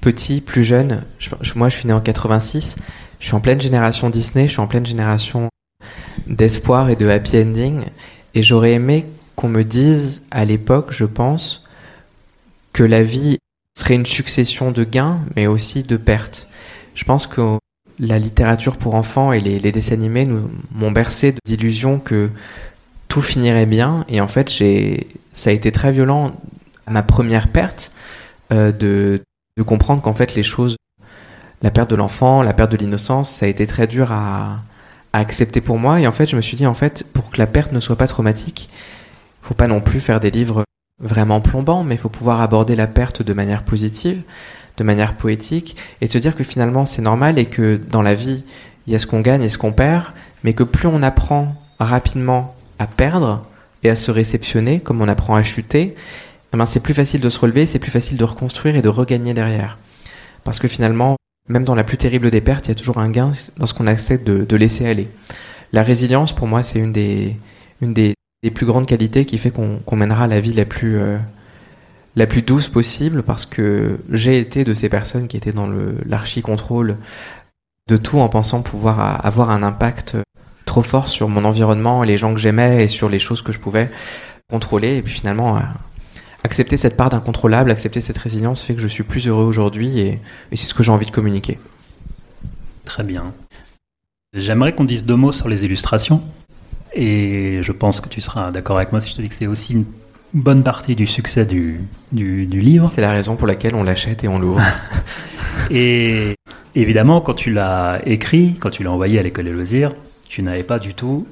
petit, 0.00 0.40
plus 0.40 0.64
jeune. 0.64 1.02
Je- 1.18 1.30
je- 1.40 1.54
moi, 1.54 1.68
je 1.68 1.76
suis 1.76 1.86
né 1.86 1.92
en 1.92 2.00
86. 2.00 2.76
Je 3.20 3.26
suis 3.26 3.34
en 3.34 3.40
pleine 3.40 3.60
génération 3.60 4.10
Disney. 4.10 4.46
Je 4.46 4.52
suis 4.52 4.60
en 4.60 4.66
pleine 4.66 4.86
génération 4.86 5.48
d'espoir 6.26 6.90
et 6.90 6.96
de 6.96 7.08
happy 7.08 7.38
ending. 7.38 7.84
Et 8.34 8.42
j'aurais 8.42 8.72
aimé 8.72 9.06
qu'on 9.36 9.48
me 9.48 9.62
dise 9.64 10.26
à 10.30 10.44
l'époque, 10.44 10.92
je 10.92 11.04
pense, 11.04 11.64
que 12.72 12.82
la 12.82 13.02
vie 13.02 13.38
serait 13.78 13.94
une 13.94 14.06
succession 14.06 14.70
de 14.70 14.84
gains, 14.84 15.20
mais 15.36 15.46
aussi 15.46 15.82
de 15.82 15.96
pertes. 15.96 16.48
Je 16.94 17.04
pense 17.04 17.26
que 17.26 17.58
la 18.00 18.18
littérature 18.18 18.76
pour 18.76 18.94
enfants 18.94 19.32
et 19.32 19.40
les, 19.40 19.58
les 19.58 19.72
dessins 19.72 19.94
animés 19.94 20.24
nous 20.24 20.50
m'ont 20.72 20.90
bercé 20.92 21.34
d'illusions 21.44 21.98
que 21.98 22.30
tout 23.08 23.20
finirait 23.22 23.66
bien. 23.66 24.04
Et 24.08 24.20
en 24.20 24.28
fait, 24.28 24.50
j'ai, 24.50 25.08
ça 25.32 25.50
a 25.50 25.52
été 25.52 25.72
très 25.72 25.92
violent 25.92 26.32
ma 26.88 27.02
première 27.02 27.48
perte 27.48 27.92
euh, 28.52 28.72
de, 28.72 29.20
de 29.58 29.62
comprendre 29.64 30.00
qu'en 30.00 30.14
fait 30.14 30.36
les 30.36 30.44
choses, 30.44 30.76
la 31.62 31.72
perte 31.72 31.90
de 31.90 31.96
l'enfant, 31.96 32.42
la 32.42 32.52
perte 32.52 32.70
de 32.70 32.76
l'innocence, 32.76 33.28
ça 33.28 33.46
a 33.46 33.48
été 33.48 33.66
très 33.66 33.88
dur 33.88 34.12
à, 34.12 34.60
accepter 35.12 35.60
pour 35.60 35.78
moi. 35.78 36.00
Et 36.00 36.06
en 36.06 36.12
fait, 36.12 36.26
je 36.26 36.36
me 36.36 36.40
suis 36.40 36.56
dit 36.56 36.66
en 36.66 36.74
fait, 36.74 37.04
pour 37.12 37.30
que 37.30 37.38
la 37.38 37.48
perte 37.48 37.72
ne 37.72 37.80
soit 37.80 37.96
pas 37.96 38.06
traumatique, 38.06 38.68
faut 39.42 39.54
pas 39.54 39.66
non 39.66 39.80
plus 39.80 40.00
faire 40.00 40.20
des 40.20 40.30
livres 40.30 40.62
vraiment 41.00 41.40
plombant, 41.40 41.82
mais 41.82 41.96
il 41.96 41.98
faut 41.98 42.08
pouvoir 42.08 42.40
aborder 42.40 42.76
la 42.76 42.86
perte 42.86 43.22
de 43.22 43.32
manière 43.32 43.64
positive, 43.64 44.22
de 44.76 44.84
manière 44.84 45.14
poétique, 45.14 45.76
et 46.00 46.06
se 46.06 46.18
dire 46.18 46.36
que 46.36 46.44
finalement 46.44 46.84
c'est 46.84 47.02
normal 47.02 47.38
et 47.38 47.46
que 47.46 47.80
dans 47.90 48.02
la 48.02 48.14
vie, 48.14 48.44
il 48.86 48.92
y 48.92 48.96
a 48.96 49.00
ce 49.00 49.08
qu'on 49.08 49.20
gagne 49.20 49.42
et 49.42 49.48
ce 49.48 49.58
qu'on 49.58 49.72
perd, 49.72 50.04
mais 50.44 50.52
que 50.52 50.62
plus 50.62 50.86
on 50.86 51.02
apprend 51.02 51.56
rapidement 51.80 52.54
à 52.78 52.86
perdre 52.86 53.44
et 53.82 53.90
à 53.90 53.96
se 53.96 54.12
réceptionner, 54.12 54.78
comme 54.78 55.00
on 55.00 55.08
apprend 55.08 55.34
à 55.34 55.42
chuter, 55.42 55.96
eh 56.52 56.56
ben 56.56 56.66
c'est 56.66 56.80
plus 56.80 56.94
facile 56.94 57.20
de 57.20 57.28
se 57.28 57.38
relever, 57.38 57.66
c'est 57.66 57.78
plus 57.78 57.90
facile 57.90 58.16
de 58.16 58.24
reconstruire 58.24 58.76
et 58.76 58.82
de 58.82 58.88
regagner 58.88 59.34
derrière. 59.34 59.78
Parce 60.44 60.58
que 60.58 60.68
finalement, 60.68 61.16
même 61.48 61.64
dans 61.64 61.74
la 61.74 61.84
plus 61.84 61.96
terrible 61.96 62.30
des 62.30 62.40
pertes, 62.40 62.66
il 62.66 62.70
y 62.70 62.72
a 62.72 62.74
toujours 62.74 62.98
un 62.98 63.10
gain 63.10 63.30
lorsqu'on 63.58 63.86
accepte 63.86 64.26
de, 64.26 64.44
de, 64.44 64.56
laisser 64.56 64.86
aller. 64.86 65.08
La 65.72 65.82
résilience, 65.82 66.32
pour 66.32 66.46
moi, 66.46 66.62
c'est 66.62 66.78
une 66.78 66.92
des, 66.92 67.36
une 67.82 67.92
des, 67.92 68.14
des, 68.42 68.50
plus 68.50 68.66
grandes 68.66 68.86
qualités 68.86 69.24
qui 69.24 69.38
fait 69.38 69.50
qu'on 69.50 69.96
mènera 69.96 70.26
la 70.26 70.40
vie 70.40 70.52
la 70.52 70.64
plus, 70.64 70.98
euh, 70.98 71.18
la 72.16 72.26
plus 72.26 72.42
douce 72.42 72.68
possible 72.68 73.22
parce 73.22 73.46
que 73.46 73.98
j'ai 74.10 74.38
été 74.38 74.64
de 74.64 74.74
ces 74.74 74.88
personnes 74.88 75.28
qui 75.28 75.36
étaient 75.36 75.52
dans 75.52 75.70
l'archi-contrôle 76.06 76.96
de 77.88 77.96
tout 77.96 78.20
en 78.20 78.28
pensant 78.28 78.62
pouvoir 78.62 79.24
avoir 79.24 79.50
un 79.50 79.62
impact 79.62 80.16
trop 80.66 80.82
fort 80.82 81.08
sur 81.08 81.28
mon 81.28 81.44
environnement, 81.44 82.02
les 82.02 82.18
gens 82.18 82.34
que 82.34 82.40
j'aimais 82.40 82.84
et 82.84 82.88
sur 82.88 83.08
les 83.08 83.18
choses 83.18 83.40
que 83.40 83.52
je 83.52 83.58
pouvais 83.58 83.90
contrôler. 84.50 84.98
Et 84.98 85.02
puis 85.02 85.12
finalement, 85.12 85.56
euh, 85.56 85.60
accepter 86.44 86.76
cette 86.76 86.96
part 86.96 87.10
d'incontrôlable, 87.10 87.70
accepter 87.70 88.00
cette 88.00 88.18
résilience 88.18 88.62
fait 88.62 88.74
que 88.74 88.80
je 88.80 88.88
suis 88.88 89.02
plus 89.02 89.26
heureux 89.28 89.44
aujourd'hui 89.44 89.98
et, 89.98 90.18
et 90.52 90.56
c'est 90.56 90.66
ce 90.66 90.74
que 90.74 90.82
j'ai 90.82 90.92
envie 90.92 91.06
de 91.06 91.10
communiquer. 91.10 91.58
Très 92.84 93.02
bien. 93.02 93.32
J'aimerais 94.34 94.74
qu'on 94.74 94.84
dise 94.84 95.04
deux 95.04 95.16
mots 95.16 95.32
sur 95.32 95.48
les 95.48 95.64
illustrations. 95.64 96.22
Et 96.94 97.60
je 97.62 97.72
pense 97.72 98.00
que 98.00 98.08
tu 98.08 98.20
seras 98.20 98.50
d'accord 98.50 98.76
avec 98.76 98.92
moi 98.92 99.00
si 99.00 99.10
je 99.10 99.16
te 99.16 99.22
dis 99.22 99.28
que 99.28 99.34
c'est 99.34 99.46
aussi 99.46 99.74
une 99.74 99.84
bonne 100.34 100.62
partie 100.62 100.96
du 100.96 101.06
succès 101.06 101.44
du, 101.44 101.80
du, 102.12 102.46
du 102.46 102.60
livre. 102.60 102.88
C'est 102.88 103.00
la 103.00 103.12
raison 103.12 103.36
pour 103.36 103.46
laquelle 103.46 103.74
on 103.74 103.82
l'achète 103.82 104.24
et 104.24 104.28
on 104.28 104.38
l'ouvre. 104.38 104.60
et 105.70 106.34
évidemment, 106.74 107.20
quand 107.20 107.34
tu 107.34 107.50
l'as 107.50 108.00
écrit, 108.06 108.56
quand 108.58 108.70
tu 108.70 108.82
l'as 108.82 108.90
envoyé 108.90 109.18
à 109.18 109.22
l'école 109.22 109.44
des 109.44 109.52
loisirs, 109.52 109.94
tu 110.28 110.42
n'avais 110.42 110.62
pas 110.62 110.78
du 110.78 110.94
tout 110.94 111.26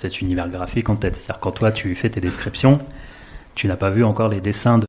cet 0.00 0.20
univers 0.20 0.48
graphique 0.48 0.88
en 0.88 0.96
tête. 0.96 1.16
C'est-à-dire 1.16 1.40
quand 1.40 1.52
toi 1.52 1.70
tu 1.70 1.94
fais 1.94 2.10
tes 2.10 2.20
descriptions, 2.20 2.74
tu 3.54 3.66
n'as 3.66 3.76
pas 3.76 3.90
vu 3.90 4.04
encore 4.04 4.28
les 4.28 4.40
dessins. 4.40 4.78
De... 4.78 4.86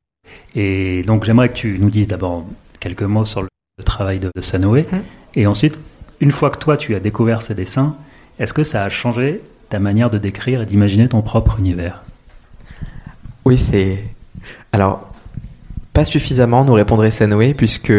Et 0.54 1.02
donc 1.02 1.24
j'aimerais 1.24 1.48
que 1.48 1.54
tu 1.54 1.78
nous 1.78 1.90
dises 1.90 2.08
d'abord 2.08 2.46
quelques 2.80 3.02
mots 3.02 3.24
sur 3.24 3.42
le, 3.42 3.48
travail 3.84 4.18
de, 4.18 4.30
Sanoé. 4.40 4.86
Mmh. 4.90 4.96
Et 5.36 5.46
ensuite, 5.46 5.78
une 6.20 6.32
fois 6.32 6.50
que 6.50 6.58
toi 6.58 6.76
tu 6.76 6.94
as 6.94 7.00
découvert 7.00 7.42
ces 7.42 7.54
dessins, 7.54 7.96
est-ce 8.38 8.52
que 8.52 8.64
ça 8.64 8.84
a 8.84 8.88
changé 8.88 9.40
ta 9.68 9.78
manière 9.78 10.10
de 10.10 10.18
décrire 10.18 10.62
et 10.62 10.66
d'imaginer 10.66 11.08
ton 11.08 11.22
propre 11.22 11.58
univers? 11.58 12.02
Oui, 13.44 13.58
c'est. 13.58 14.04
Alors, 14.72 15.10
pas 15.92 16.04
suffisamment, 16.04 16.64
nous 16.64 16.72
répondrait 16.72 17.10
Sanoé, 17.10 17.54
puisque 17.54 17.92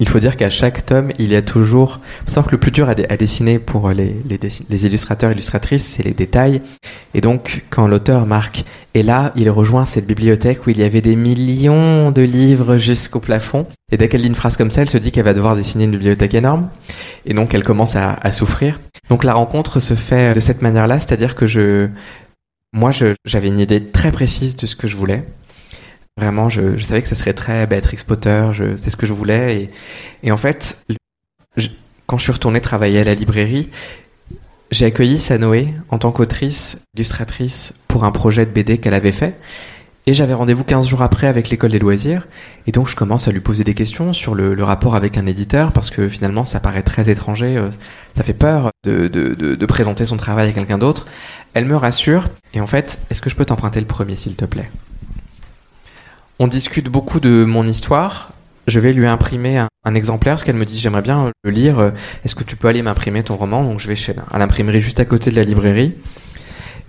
il 0.00 0.08
faut 0.08 0.18
dire 0.18 0.36
qu'à 0.36 0.48
chaque 0.48 0.86
tome, 0.86 1.12
il 1.18 1.30
y 1.30 1.36
a 1.36 1.42
toujours, 1.42 2.00
sans 2.26 2.42
que 2.42 2.50
le 2.52 2.58
plus 2.58 2.70
dur 2.70 2.88
à, 2.88 2.94
dessiner 2.94 3.58
pour 3.58 3.90
les, 3.90 4.16
illustrateurs 4.70 5.30
illustratrices, 5.30 5.84
c'est 5.84 6.02
les 6.02 6.14
détails. 6.14 6.62
Et 7.14 7.20
donc, 7.20 7.64
quand 7.68 7.86
l'auteur 7.86 8.26
Marc 8.26 8.64
est 8.94 9.02
là, 9.02 9.30
il 9.36 9.50
rejoint 9.50 9.84
cette 9.84 10.06
bibliothèque 10.06 10.66
où 10.66 10.70
il 10.70 10.78
y 10.78 10.84
avait 10.84 11.02
des 11.02 11.16
millions 11.16 12.10
de 12.10 12.22
livres 12.22 12.78
jusqu'au 12.78 13.20
plafond. 13.20 13.66
Et 13.92 13.98
dès 13.98 14.08
qu'elle 14.08 14.22
lit 14.22 14.28
une 14.28 14.34
phrase 14.34 14.56
comme 14.56 14.70
ça, 14.70 14.80
elle 14.82 14.90
se 14.90 14.98
dit 14.98 15.12
qu'elle 15.12 15.24
va 15.24 15.34
devoir 15.34 15.54
dessiner 15.54 15.84
une 15.84 15.92
bibliothèque 15.92 16.34
énorme. 16.34 16.70
Et 17.26 17.34
donc, 17.34 17.52
elle 17.52 17.62
commence 17.62 17.94
à, 17.94 18.14
à 18.14 18.32
souffrir. 18.32 18.80
Donc, 19.10 19.22
la 19.22 19.34
rencontre 19.34 19.80
se 19.80 19.94
fait 19.94 20.32
de 20.32 20.40
cette 20.40 20.62
manière-là, 20.62 20.98
c'est-à-dire 20.98 21.34
que 21.34 21.46
je, 21.46 21.88
moi, 22.72 22.90
j'avais 23.24 23.48
une 23.48 23.58
idée 23.58 23.84
très 23.84 24.12
précise 24.12 24.56
de 24.56 24.64
ce 24.64 24.76
que 24.76 24.86
je 24.86 24.96
voulais. 24.96 25.24
Vraiment, 26.20 26.50
je, 26.50 26.76
savais 26.76 27.00
que 27.00 27.08
ça 27.08 27.14
serait 27.14 27.32
très 27.32 27.66
Béatrix 27.66 27.96
Potter, 28.06 28.50
c'est 28.76 28.90
ce 28.90 28.96
que 28.96 29.06
je 29.06 29.14
voulais. 29.14 29.70
Et, 30.22 30.30
en 30.30 30.36
fait, 30.36 30.84
quand 32.06 32.18
je 32.18 32.22
suis 32.22 32.32
retourné 32.32 32.60
travailler 32.60 33.00
à 33.00 33.04
la 33.04 33.14
librairie, 33.14 33.70
j'ai 34.70 34.84
accueilli 34.84 35.18
Sanoé 35.18 35.68
en 35.88 35.96
tant 35.96 36.12
qu'autrice, 36.12 36.78
illustratrice 36.94 37.72
pour 37.88 38.04
un 38.04 38.10
projet 38.10 38.44
de 38.44 38.50
BD 38.50 38.76
qu'elle 38.76 38.92
avait 38.92 39.12
fait. 39.12 39.34
Et 40.06 40.12
j'avais 40.12 40.34
rendez-vous 40.34 40.62
15 40.62 40.86
jours 40.86 41.00
après 41.00 41.26
avec 41.26 41.48
l'école 41.48 41.70
des 41.70 41.78
loisirs. 41.78 42.28
Et 42.66 42.72
donc 42.72 42.86
je 42.86 42.96
commence 42.96 43.26
à 43.26 43.32
lui 43.32 43.40
poser 43.40 43.64
des 43.64 43.74
questions 43.74 44.12
sur 44.12 44.34
le, 44.34 44.62
rapport 44.62 44.96
avec 44.96 45.16
un 45.16 45.24
éditeur, 45.24 45.72
parce 45.72 45.88
que 45.88 46.10
finalement 46.10 46.44
ça 46.44 46.60
paraît 46.60 46.82
très 46.82 47.08
étranger, 47.08 47.56
euh, 47.56 47.70
ça 48.14 48.24
fait 48.24 48.34
peur 48.34 48.72
de 48.84 49.66
présenter 49.66 50.04
son 50.04 50.18
travail 50.18 50.50
à 50.50 50.52
quelqu'un 50.52 50.78
d'autre. 50.78 51.06
Elle 51.54 51.64
me 51.64 51.76
rassure, 51.76 52.24
et 52.52 52.60
en 52.60 52.66
fait, 52.66 52.98
est-ce 53.10 53.22
que 53.22 53.30
je 53.30 53.36
peux 53.36 53.46
t'emprunter 53.46 53.80
le 53.80 53.86
premier 53.86 54.16
s'il 54.16 54.36
te 54.36 54.44
plaît? 54.44 54.70
On 56.40 56.48
discute 56.48 56.88
beaucoup 56.88 57.20
de 57.20 57.44
mon 57.44 57.66
histoire. 57.66 58.32
Je 58.66 58.80
vais 58.80 58.94
lui 58.94 59.06
imprimer 59.06 59.58
un, 59.84 59.94
exemplaire 59.94 60.34
parce 60.34 60.42
qu'elle 60.42 60.56
me 60.56 60.64
dit 60.64 60.78
j'aimerais 60.78 61.02
bien 61.02 61.30
le 61.44 61.50
lire. 61.50 61.92
Est-ce 62.24 62.34
que 62.34 62.44
tu 62.44 62.56
peux 62.56 62.66
aller 62.66 62.82
m'imprimer 62.82 63.22
ton 63.22 63.36
roman? 63.36 63.62
Donc 63.62 63.78
je 63.78 63.86
vais 63.86 63.94
chez 63.94 64.14
à 64.30 64.38
l'imprimerie 64.38 64.80
juste 64.80 65.00
à 65.00 65.04
côté 65.04 65.30
de 65.30 65.36
la 65.36 65.42
librairie. 65.42 65.94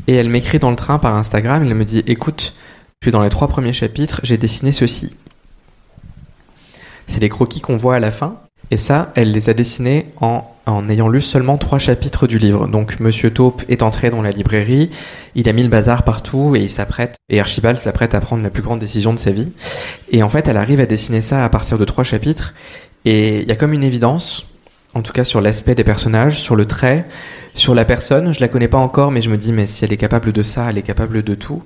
Et 0.07 0.15
elle 0.15 0.29
m'écrit 0.29 0.57
dans 0.57 0.69
le 0.69 0.77
train 0.77 0.99
par 0.99 1.15
Instagram. 1.15 1.63
Elle 1.63 1.75
me 1.75 1.83
dit 1.83 2.01
écoute, 2.07 2.53
je 3.01 3.07
suis 3.07 3.11
dans 3.11 3.23
les 3.23 3.29
trois 3.29 3.49
premiers 3.49 3.73
chapitres. 3.73 4.21
J'ai 4.23 4.37
dessiné 4.37 4.71
ceci. 4.71 5.17
C'est 7.07 7.19
les 7.19 7.29
croquis 7.29 7.59
qu'on 7.59 7.77
voit 7.77 7.95
à 7.95 7.99
la 7.99 8.11
fin. 8.11 8.37
Et 8.69 8.77
ça, 8.77 9.11
elle 9.15 9.33
les 9.33 9.49
a 9.49 9.53
dessinés 9.53 10.07
en, 10.21 10.49
en 10.65 10.89
ayant 10.89 11.09
lu 11.09 11.21
seulement 11.21 11.57
trois 11.57 11.79
chapitres 11.79 12.27
du 12.27 12.37
livre. 12.37 12.67
Donc, 12.67 12.99
Monsieur 12.99 13.31
Taupe 13.31 13.63
est 13.67 13.83
entré 13.83 14.09
dans 14.09 14.21
la 14.21 14.31
librairie, 14.31 14.91
il 15.35 15.49
a 15.49 15.53
mis 15.53 15.63
le 15.63 15.69
bazar 15.69 16.03
partout 16.03 16.55
et 16.55 16.59
il 16.59 16.69
s'apprête, 16.69 17.15
et 17.29 17.39
Archibald 17.39 17.79
s'apprête 17.79 18.13
à 18.13 18.19
prendre 18.19 18.43
la 18.43 18.49
plus 18.49 18.61
grande 18.61 18.79
décision 18.79 19.13
de 19.13 19.19
sa 19.19 19.31
vie. 19.31 19.51
Et 20.11 20.23
en 20.23 20.29
fait, 20.29 20.47
elle 20.47 20.57
arrive 20.57 20.79
à 20.79 20.85
dessiner 20.85 21.21
ça 21.21 21.43
à 21.43 21.49
partir 21.49 21.77
de 21.77 21.85
trois 21.85 22.03
chapitres. 22.03 22.53
Et 23.05 23.39
il 23.41 23.47
y 23.47 23.51
a 23.51 23.55
comme 23.55 23.73
une 23.73 23.83
évidence, 23.83 24.47
en 24.93 25.01
tout 25.01 25.13
cas 25.13 25.23
sur 25.23 25.41
l'aspect 25.41 25.75
des 25.75 25.83
personnages, 25.83 26.39
sur 26.39 26.55
le 26.55 26.65
trait, 26.65 27.05
sur 27.55 27.73
la 27.73 27.85
personne. 27.85 28.33
Je 28.33 28.39
la 28.39 28.47
connais 28.47 28.67
pas 28.67 28.77
encore, 28.77 29.11
mais 29.11 29.21
je 29.21 29.29
me 29.29 29.37
dis, 29.37 29.51
mais 29.51 29.65
si 29.65 29.83
elle 29.83 29.93
est 29.93 29.97
capable 29.97 30.31
de 30.31 30.43
ça, 30.43 30.69
elle 30.69 30.77
est 30.77 30.83
capable 30.83 31.23
de 31.23 31.35
tout. 31.35 31.63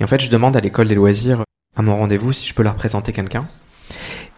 Et 0.00 0.04
en 0.04 0.06
fait, 0.06 0.20
je 0.20 0.30
demande 0.30 0.56
à 0.56 0.60
l'école 0.60 0.88
des 0.88 0.94
loisirs, 0.94 1.42
à 1.76 1.82
mon 1.82 1.96
rendez-vous, 1.96 2.32
si 2.32 2.46
je 2.46 2.54
peux 2.54 2.62
leur 2.62 2.74
présenter 2.74 3.12
quelqu'un. 3.12 3.46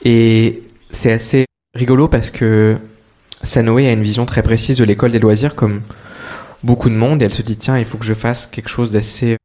Et 0.05 0.63
c'est 0.91 1.13
assez 1.13 1.45
rigolo 1.75 2.09
parce 2.09 2.31
que 2.31 2.79
Sanoé 3.43 3.89
a 3.89 3.93
une 3.93 4.03
vision 4.03 4.27
très 4.27 4.43
précise 4.43 4.77
de 4.77 4.85
l'école 4.85 5.13
des 5.13 5.19
loisirs 5.19 5.55
comme 5.55 5.81
beaucoup 6.63 6.91
de 6.91 6.95
monde 6.95 7.23
et 7.23 7.25
elle 7.25 7.35
se 7.35 7.43
dit 7.43 7.57
tiens 7.57 7.79
il 7.79 7.87
faut 7.87 7.97
que 7.97 8.05
je 8.05 8.15
fasse 8.15 8.47
quelque 8.47 8.69
chose 8.69 8.91
d'assez 8.91 9.37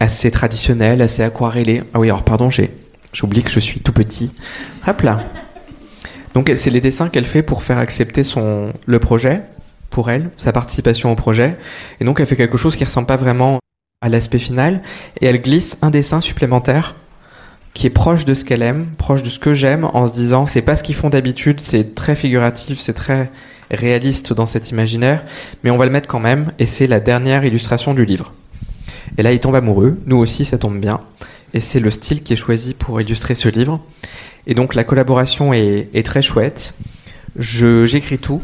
assez 0.00 0.30
traditionnel, 0.30 1.02
assez 1.02 1.22
aquarellé. 1.22 1.82
Ah 1.94 2.00
oui 2.00 2.08
alors 2.08 2.24
pardon 2.24 2.50
j'ai 2.50 2.70
j'oublie 3.12 3.42
que 3.42 3.50
je 3.50 3.60
suis 3.60 3.80
tout 3.80 3.92
petit. 3.92 4.34
Hop 4.86 5.02
là. 5.02 5.20
Donc 6.34 6.50
c'est 6.56 6.70
les 6.70 6.80
dessins 6.80 7.08
qu'elle 7.08 7.24
fait 7.24 7.42
pour 7.42 7.62
faire 7.62 7.78
accepter 7.78 8.24
son 8.24 8.72
le 8.86 8.98
projet 8.98 9.42
pour 9.90 10.10
elle, 10.10 10.30
sa 10.36 10.52
participation 10.52 11.12
au 11.12 11.16
projet 11.16 11.56
et 12.00 12.04
donc 12.04 12.18
elle 12.18 12.26
fait 12.26 12.36
quelque 12.36 12.56
chose 12.56 12.74
qui 12.74 12.84
ressemble 12.84 13.06
pas 13.06 13.16
vraiment 13.16 13.60
à 14.00 14.08
l'aspect 14.08 14.38
final 14.38 14.82
et 15.20 15.26
elle 15.26 15.40
glisse 15.40 15.78
un 15.82 15.90
dessin 15.90 16.20
supplémentaire 16.20 16.96
qui 17.74 17.86
est 17.86 17.90
proche 17.90 18.24
de 18.24 18.34
ce 18.34 18.44
qu'elle 18.44 18.62
aime, 18.62 18.86
proche 18.98 19.22
de 19.22 19.28
ce 19.28 19.38
que 19.38 19.54
j'aime, 19.54 19.84
en 19.92 20.06
se 20.06 20.12
disant 20.12 20.46
c'est 20.46 20.62
pas 20.62 20.76
ce 20.76 20.82
qu'ils 20.82 20.94
font 20.94 21.10
d'habitude, 21.10 21.60
c'est 21.60 21.94
très 21.94 22.16
figuratif, 22.16 22.78
c'est 22.78 22.94
très 22.94 23.30
réaliste 23.70 24.32
dans 24.32 24.46
cet 24.46 24.70
imaginaire, 24.70 25.22
mais 25.62 25.70
on 25.70 25.76
va 25.76 25.84
le 25.84 25.92
mettre 25.92 26.08
quand 26.08 26.20
même, 26.20 26.52
et 26.58 26.66
c'est 26.66 26.86
la 26.86 27.00
dernière 27.00 27.44
illustration 27.44 27.94
du 27.94 28.04
livre. 28.04 28.32
Et 29.18 29.22
là, 29.22 29.32
il 29.32 29.40
tombe 29.40 29.54
amoureux, 29.54 29.98
nous 30.06 30.16
aussi, 30.16 30.44
ça 30.44 30.58
tombe 30.58 30.80
bien, 30.80 31.00
et 31.54 31.60
c'est 31.60 31.80
le 31.80 31.90
style 31.90 32.22
qui 32.22 32.32
est 32.32 32.36
choisi 32.36 32.74
pour 32.74 33.00
illustrer 33.00 33.34
ce 33.34 33.48
livre. 33.48 33.80
Et 34.46 34.54
donc 34.54 34.74
la 34.74 34.84
collaboration 34.84 35.52
est, 35.52 36.04
très 36.04 36.22
chouette. 36.22 36.74
J'écris 37.36 38.18
tout, 38.18 38.42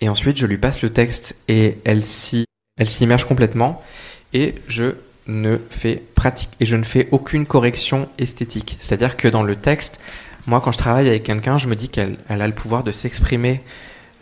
et 0.00 0.08
ensuite 0.08 0.38
je 0.38 0.46
lui 0.46 0.56
passe 0.56 0.80
le 0.82 0.90
texte, 0.90 1.36
et 1.48 1.78
elle 1.84 2.02
s'y 2.02 2.46
immerge 3.00 3.26
complètement, 3.26 3.82
et 4.32 4.54
je 4.66 4.94
ne 5.26 5.58
fait 5.70 6.02
pratique 6.14 6.50
et 6.60 6.66
je 6.66 6.76
ne 6.76 6.84
fais 6.84 7.08
aucune 7.10 7.46
correction 7.46 8.08
esthétique. 8.18 8.76
C'est-à-dire 8.80 9.16
que 9.16 9.28
dans 9.28 9.42
le 9.42 9.56
texte, 9.56 10.00
moi 10.46 10.60
quand 10.62 10.72
je 10.72 10.78
travaille 10.78 11.08
avec 11.08 11.22
quelqu'un, 11.22 11.58
je 11.58 11.68
me 11.68 11.76
dis 11.76 11.88
qu'elle 11.88 12.16
elle 12.28 12.42
a 12.42 12.46
le 12.46 12.54
pouvoir 12.54 12.84
de 12.84 12.92
s'exprimer 12.92 13.62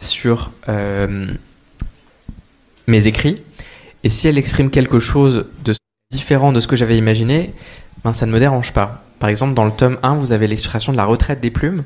sur 0.01 0.53
euh, 0.69 1.27
mes 2.87 3.07
écrits. 3.07 3.43
Et 4.05 4.09
si 4.09 4.29
elle 4.29 4.39
exprime 4.39 4.71
quelque 4.71 4.99
chose 4.99 5.47
de 5.65 5.75
différent 6.11 6.53
de 6.53 6.61
ce 6.61 6.67
que 6.67 6.77
j'avais 6.77 6.99
imaginé, 6.99 7.53
ben 8.05 8.13
ça 8.13 8.27
ne 8.27 8.33
me 8.33 8.39
dérange 8.39 8.73
pas. 8.73 9.03
Par 9.19 9.31
exemple, 9.31 9.55
dans 9.55 9.65
le 9.65 9.71
tome 9.71 9.99
1, 10.03 10.17
vous 10.17 10.33
avez 10.33 10.47
l'illustration 10.47 10.93
de 10.93 10.97
la 10.97 11.05
retraite 11.05 11.41
des 11.41 11.51
plumes. 11.51 11.85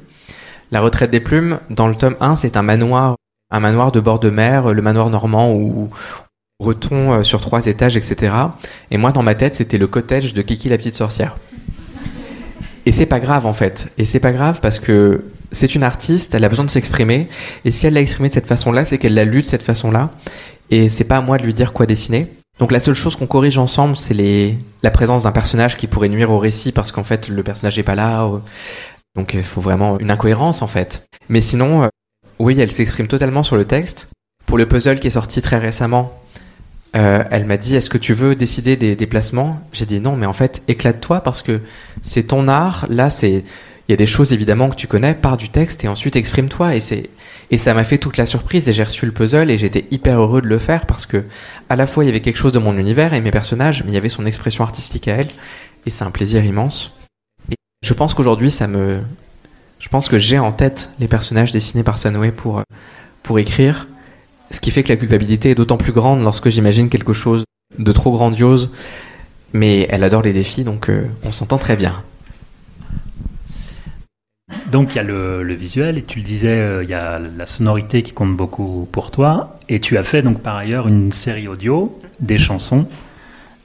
La 0.72 0.80
retraite 0.80 1.10
des 1.10 1.20
plumes, 1.20 1.60
dans 1.70 1.86
le 1.86 1.94
tome 1.94 2.16
1, 2.20 2.36
c'est 2.36 2.56
un 2.56 2.62
manoir, 2.62 3.16
un 3.50 3.60
manoir 3.60 3.92
de 3.92 4.00
bord 4.00 4.18
de 4.18 4.30
mer, 4.30 4.72
le 4.72 4.82
manoir 4.82 5.10
normand 5.10 5.52
où 5.52 5.90
breton 6.60 7.12
euh, 7.12 7.22
sur 7.22 7.40
trois 7.40 7.66
étages, 7.66 7.96
etc. 7.96 8.34
Et 8.90 8.96
moi, 8.96 9.12
dans 9.12 9.22
ma 9.22 9.34
tête, 9.34 9.54
c'était 9.54 9.78
le 9.78 9.86
cottage 9.86 10.34
de 10.34 10.42
Kiki 10.42 10.68
la 10.68 10.78
petite 10.78 10.94
sorcière. 10.94 11.36
Et 12.86 12.92
c'est 12.92 13.06
pas 13.06 13.20
grave 13.20 13.46
en 13.46 13.52
fait. 13.52 13.92
Et 13.98 14.04
c'est 14.04 14.20
pas 14.20 14.32
grave 14.32 14.60
parce 14.60 14.78
que 14.78 15.24
c'est 15.50 15.74
une 15.74 15.82
artiste, 15.82 16.34
elle 16.34 16.44
a 16.44 16.48
besoin 16.48 16.64
de 16.64 16.70
s'exprimer. 16.70 17.28
Et 17.64 17.70
si 17.70 17.86
elle 17.86 17.94
l'a 17.94 18.00
exprimé 18.00 18.28
de 18.28 18.34
cette 18.34 18.46
façon-là, 18.46 18.84
c'est 18.84 18.98
qu'elle 18.98 19.14
l'a 19.14 19.24
lu 19.24 19.42
de 19.42 19.46
cette 19.46 19.62
façon-là. 19.62 20.10
Et 20.70 20.88
c'est 20.88 21.04
pas 21.04 21.16
à 21.16 21.20
moi 21.20 21.38
de 21.38 21.42
lui 21.42 21.52
dire 21.52 21.72
quoi 21.72 21.86
dessiner. 21.86 22.30
Donc 22.58 22.72
la 22.72 22.80
seule 22.80 22.94
chose 22.94 23.16
qu'on 23.16 23.26
corrige 23.26 23.58
ensemble, 23.58 23.96
c'est 23.96 24.56
la 24.82 24.90
présence 24.90 25.24
d'un 25.24 25.32
personnage 25.32 25.76
qui 25.76 25.88
pourrait 25.88 26.08
nuire 26.08 26.30
au 26.30 26.38
récit 26.38 26.72
parce 26.72 26.92
qu'en 26.92 27.04
fait 27.04 27.28
le 27.28 27.42
personnage 27.42 27.76
n'est 27.76 27.82
pas 27.82 27.96
là. 27.96 28.30
Donc 29.16 29.34
il 29.34 29.42
faut 29.42 29.60
vraiment 29.60 29.98
une 29.98 30.10
incohérence 30.10 30.62
en 30.62 30.66
fait. 30.66 31.06
Mais 31.28 31.40
sinon, 31.40 31.82
euh, 31.82 31.88
oui, 32.38 32.58
elle 32.60 32.70
s'exprime 32.70 33.08
totalement 33.08 33.42
sur 33.42 33.56
le 33.56 33.64
texte. 33.64 34.10
Pour 34.46 34.58
le 34.58 34.66
puzzle 34.66 35.00
qui 35.00 35.08
est 35.08 35.10
sorti 35.10 35.42
très 35.42 35.58
récemment, 35.58 36.12
euh, 36.96 37.22
elle 37.30 37.44
m'a 37.44 37.56
dit 37.56 37.76
Est-ce 37.76 37.90
que 37.90 37.98
tu 37.98 38.14
veux 38.14 38.34
décider 38.34 38.76
des 38.76 38.96
déplacements? 38.96 39.60
J'ai 39.72 39.86
dit 39.86 40.00
non, 40.00 40.16
mais 40.16 40.26
en 40.26 40.32
fait, 40.32 40.62
éclate-toi 40.68 41.20
parce 41.20 41.42
que 41.42 41.60
c'est 42.02 42.24
ton 42.24 42.48
art. 42.48 42.86
Là, 42.88 43.10
c'est 43.10 43.44
il 43.88 43.92
y 43.92 43.94
a 43.94 43.96
des 43.96 44.06
choses 44.06 44.32
évidemment 44.32 44.68
que 44.68 44.74
tu 44.74 44.88
connais, 44.88 45.14
par 45.14 45.36
du 45.36 45.48
texte 45.48 45.84
et 45.84 45.88
ensuite 45.88 46.16
exprime-toi. 46.16 46.74
Et 46.74 46.80
c'est 46.80 47.10
et 47.50 47.58
ça 47.58 47.74
m'a 47.74 47.84
fait 47.84 47.98
toute 47.98 48.16
la 48.16 48.26
surprise 48.26 48.68
et 48.68 48.72
j'ai 48.72 48.82
reçu 48.82 49.06
le 49.06 49.12
puzzle 49.12 49.50
et 49.50 49.58
j'étais 49.58 49.86
hyper 49.92 50.20
heureux 50.20 50.42
de 50.42 50.48
le 50.48 50.58
faire 50.58 50.84
parce 50.86 51.06
que 51.06 51.24
à 51.68 51.76
la 51.76 51.86
fois 51.86 52.02
il 52.02 52.08
y 52.08 52.10
avait 52.10 52.20
quelque 52.20 52.38
chose 52.38 52.52
de 52.52 52.58
mon 52.58 52.76
univers 52.76 53.14
et 53.14 53.20
mes 53.20 53.30
personnages, 53.30 53.84
mais 53.84 53.92
il 53.92 53.94
y 53.94 53.98
avait 53.98 54.08
son 54.08 54.26
expression 54.26 54.64
artistique 54.64 55.06
à 55.06 55.14
elle 55.14 55.28
et 55.84 55.90
c'est 55.90 56.04
un 56.04 56.10
plaisir 56.10 56.44
immense. 56.44 56.92
Et 57.52 57.54
je 57.84 57.94
pense 57.94 58.14
qu'aujourd'hui 58.14 58.50
ça 58.50 58.66
me, 58.66 58.98
je 59.78 59.88
pense 59.88 60.08
que 60.08 60.18
j'ai 60.18 60.40
en 60.40 60.50
tête 60.50 60.90
les 60.98 61.06
personnages 61.06 61.52
dessinés 61.52 61.84
par 61.84 61.98
Sanoé 61.98 62.32
pour 62.32 62.62
pour 63.22 63.38
écrire, 63.38 63.86
ce 64.50 64.60
qui 64.60 64.70
fait 64.70 64.82
que 64.82 64.88
la 64.88 64.96
culpabilité 64.96 65.50
est 65.50 65.54
d'autant 65.54 65.76
plus 65.76 65.92
grande 65.92 66.22
lorsque 66.22 66.48
j'imagine 66.48 66.88
quelque 66.88 67.12
chose 67.12 67.44
de 67.78 67.92
trop 67.92 68.12
grandiose. 68.12 68.70
Mais 69.52 69.86
elle 69.90 70.04
adore 70.04 70.22
les 70.22 70.32
défis 70.32 70.64
donc 70.64 70.88
euh, 70.88 71.06
on 71.24 71.32
s'entend 71.32 71.58
très 71.58 71.76
bien. 71.76 72.02
Donc 74.70 74.94
il 74.94 74.96
y 74.96 75.00
a 75.00 75.02
le, 75.02 75.42
visuel 75.54 75.98
et 75.98 76.02
tu 76.02 76.18
le 76.18 76.24
disais, 76.24 76.58
euh, 76.58 76.84
il 76.84 76.90
y 76.90 76.94
a 76.94 77.18
la 77.18 77.46
sonorité 77.46 78.02
qui 78.02 78.12
compte 78.12 78.36
beaucoup 78.36 78.88
pour 78.90 79.10
toi. 79.10 79.58
Et 79.68 79.80
tu 79.80 79.98
as 79.98 80.04
fait 80.04 80.22
donc 80.22 80.40
par 80.40 80.56
ailleurs 80.56 80.88
une 80.88 81.12
série 81.12 81.48
audio 81.48 82.00
des 82.20 82.38
chansons. 82.38 82.86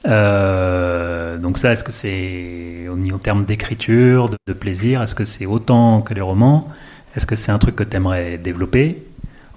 Euh, 0.06 1.38
donc 1.38 1.58
ça, 1.58 1.72
est-ce 1.72 1.84
que 1.84 1.92
c'est 1.92 2.88
au 2.88 3.18
terme 3.18 3.44
d'écriture, 3.44 4.30
de, 4.46 4.52
plaisir, 4.52 5.02
est-ce 5.02 5.14
que 5.14 5.24
c'est 5.24 5.46
autant 5.46 6.02
que 6.02 6.14
les 6.14 6.20
romans? 6.20 6.68
Est-ce 7.16 7.26
que 7.26 7.36
c'est 7.36 7.52
un 7.52 7.58
truc 7.58 7.76
que 7.76 7.84
tu 7.84 7.96
aimerais 7.96 8.38
développer 8.38 9.02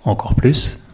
encore 0.04 0.36
plus? 0.36 0.85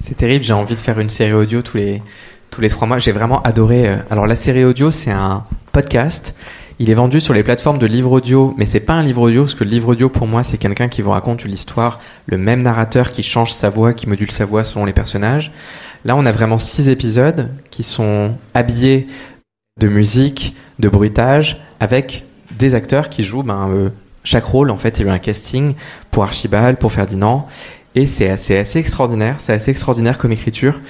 C'est 0.00 0.16
terrible, 0.16 0.44
j'ai 0.44 0.52
envie 0.52 0.74
de 0.74 0.80
faire 0.80 0.98
une 0.98 1.10
série 1.10 1.32
audio 1.32 1.62
tous 1.62 1.76
les, 1.76 2.02
tous 2.50 2.60
les 2.60 2.68
trois 2.68 2.86
mois. 2.86 2.98
J'ai 2.98 3.12
vraiment 3.12 3.42
adoré. 3.42 3.88
Euh, 3.88 3.96
alors 4.10 4.26
la 4.26 4.36
série 4.36 4.64
audio, 4.64 4.90
c'est 4.90 5.10
un 5.10 5.44
podcast 5.72 6.34
il 6.80 6.90
est 6.90 6.94
vendu 6.94 7.20
sur 7.20 7.34
les 7.34 7.44
plateformes 7.44 7.78
de 7.78 7.86
livres 7.86 8.10
audio, 8.10 8.52
mais 8.58 8.66
c'est 8.66 8.80
pas 8.80 8.94
un 8.94 9.02
livre 9.02 9.22
audio, 9.22 9.42
parce 9.42 9.54
que 9.54 9.62
le 9.62 9.70
livre 9.70 9.90
audio 9.90 10.08
pour 10.08 10.26
moi 10.26 10.42
c'est 10.42 10.58
quelqu'un 10.58 10.88
qui 10.88 11.02
vous 11.02 11.12
raconte 11.12 11.44
l'histoire, 11.44 12.00
le 12.26 12.36
même 12.36 12.62
narrateur 12.62 13.12
qui 13.12 13.22
change 13.22 13.52
sa 13.52 13.70
voix, 13.70 13.92
qui 13.92 14.08
module 14.08 14.32
sa 14.32 14.44
voix 14.44 14.64
selon 14.64 14.84
les 14.84 14.92
personnages. 14.92 15.52
Là 16.04 16.16
on 16.16 16.26
a 16.26 16.32
vraiment 16.32 16.58
six 16.58 16.88
épisodes 16.88 17.48
qui 17.70 17.84
sont 17.84 18.36
habillés 18.54 19.06
de 19.80 19.88
musique, 19.88 20.56
de 20.80 20.88
bruitage, 20.88 21.62
avec 21.78 22.24
des 22.58 22.74
acteurs 22.74 23.08
qui 23.08 23.22
jouent 23.22 23.42
ben, 23.44 23.68
euh, 23.70 23.88
chaque 24.24 24.44
rôle. 24.44 24.70
En 24.70 24.76
fait, 24.76 24.98
il 24.98 25.04
y 25.04 25.08
a 25.08 25.12
eu 25.12 25.14
un 25.14 25.18
casting 25.18 25.74
pour 26.10 26.22
Archibald, 26.22 26.78
pour 26.78 26.92
Ferdinand, 26.92 27.48
et 27.94 28.06
c'est 28.06 28.28
assez, 28.28 28.78
extraordinaire. 28.78 29.36
C'est 29.38 29.52
assez 29.52 29.70
extraordinaire 29.70 30.18
comme 30.18 30.32
écriture 30.32 30.80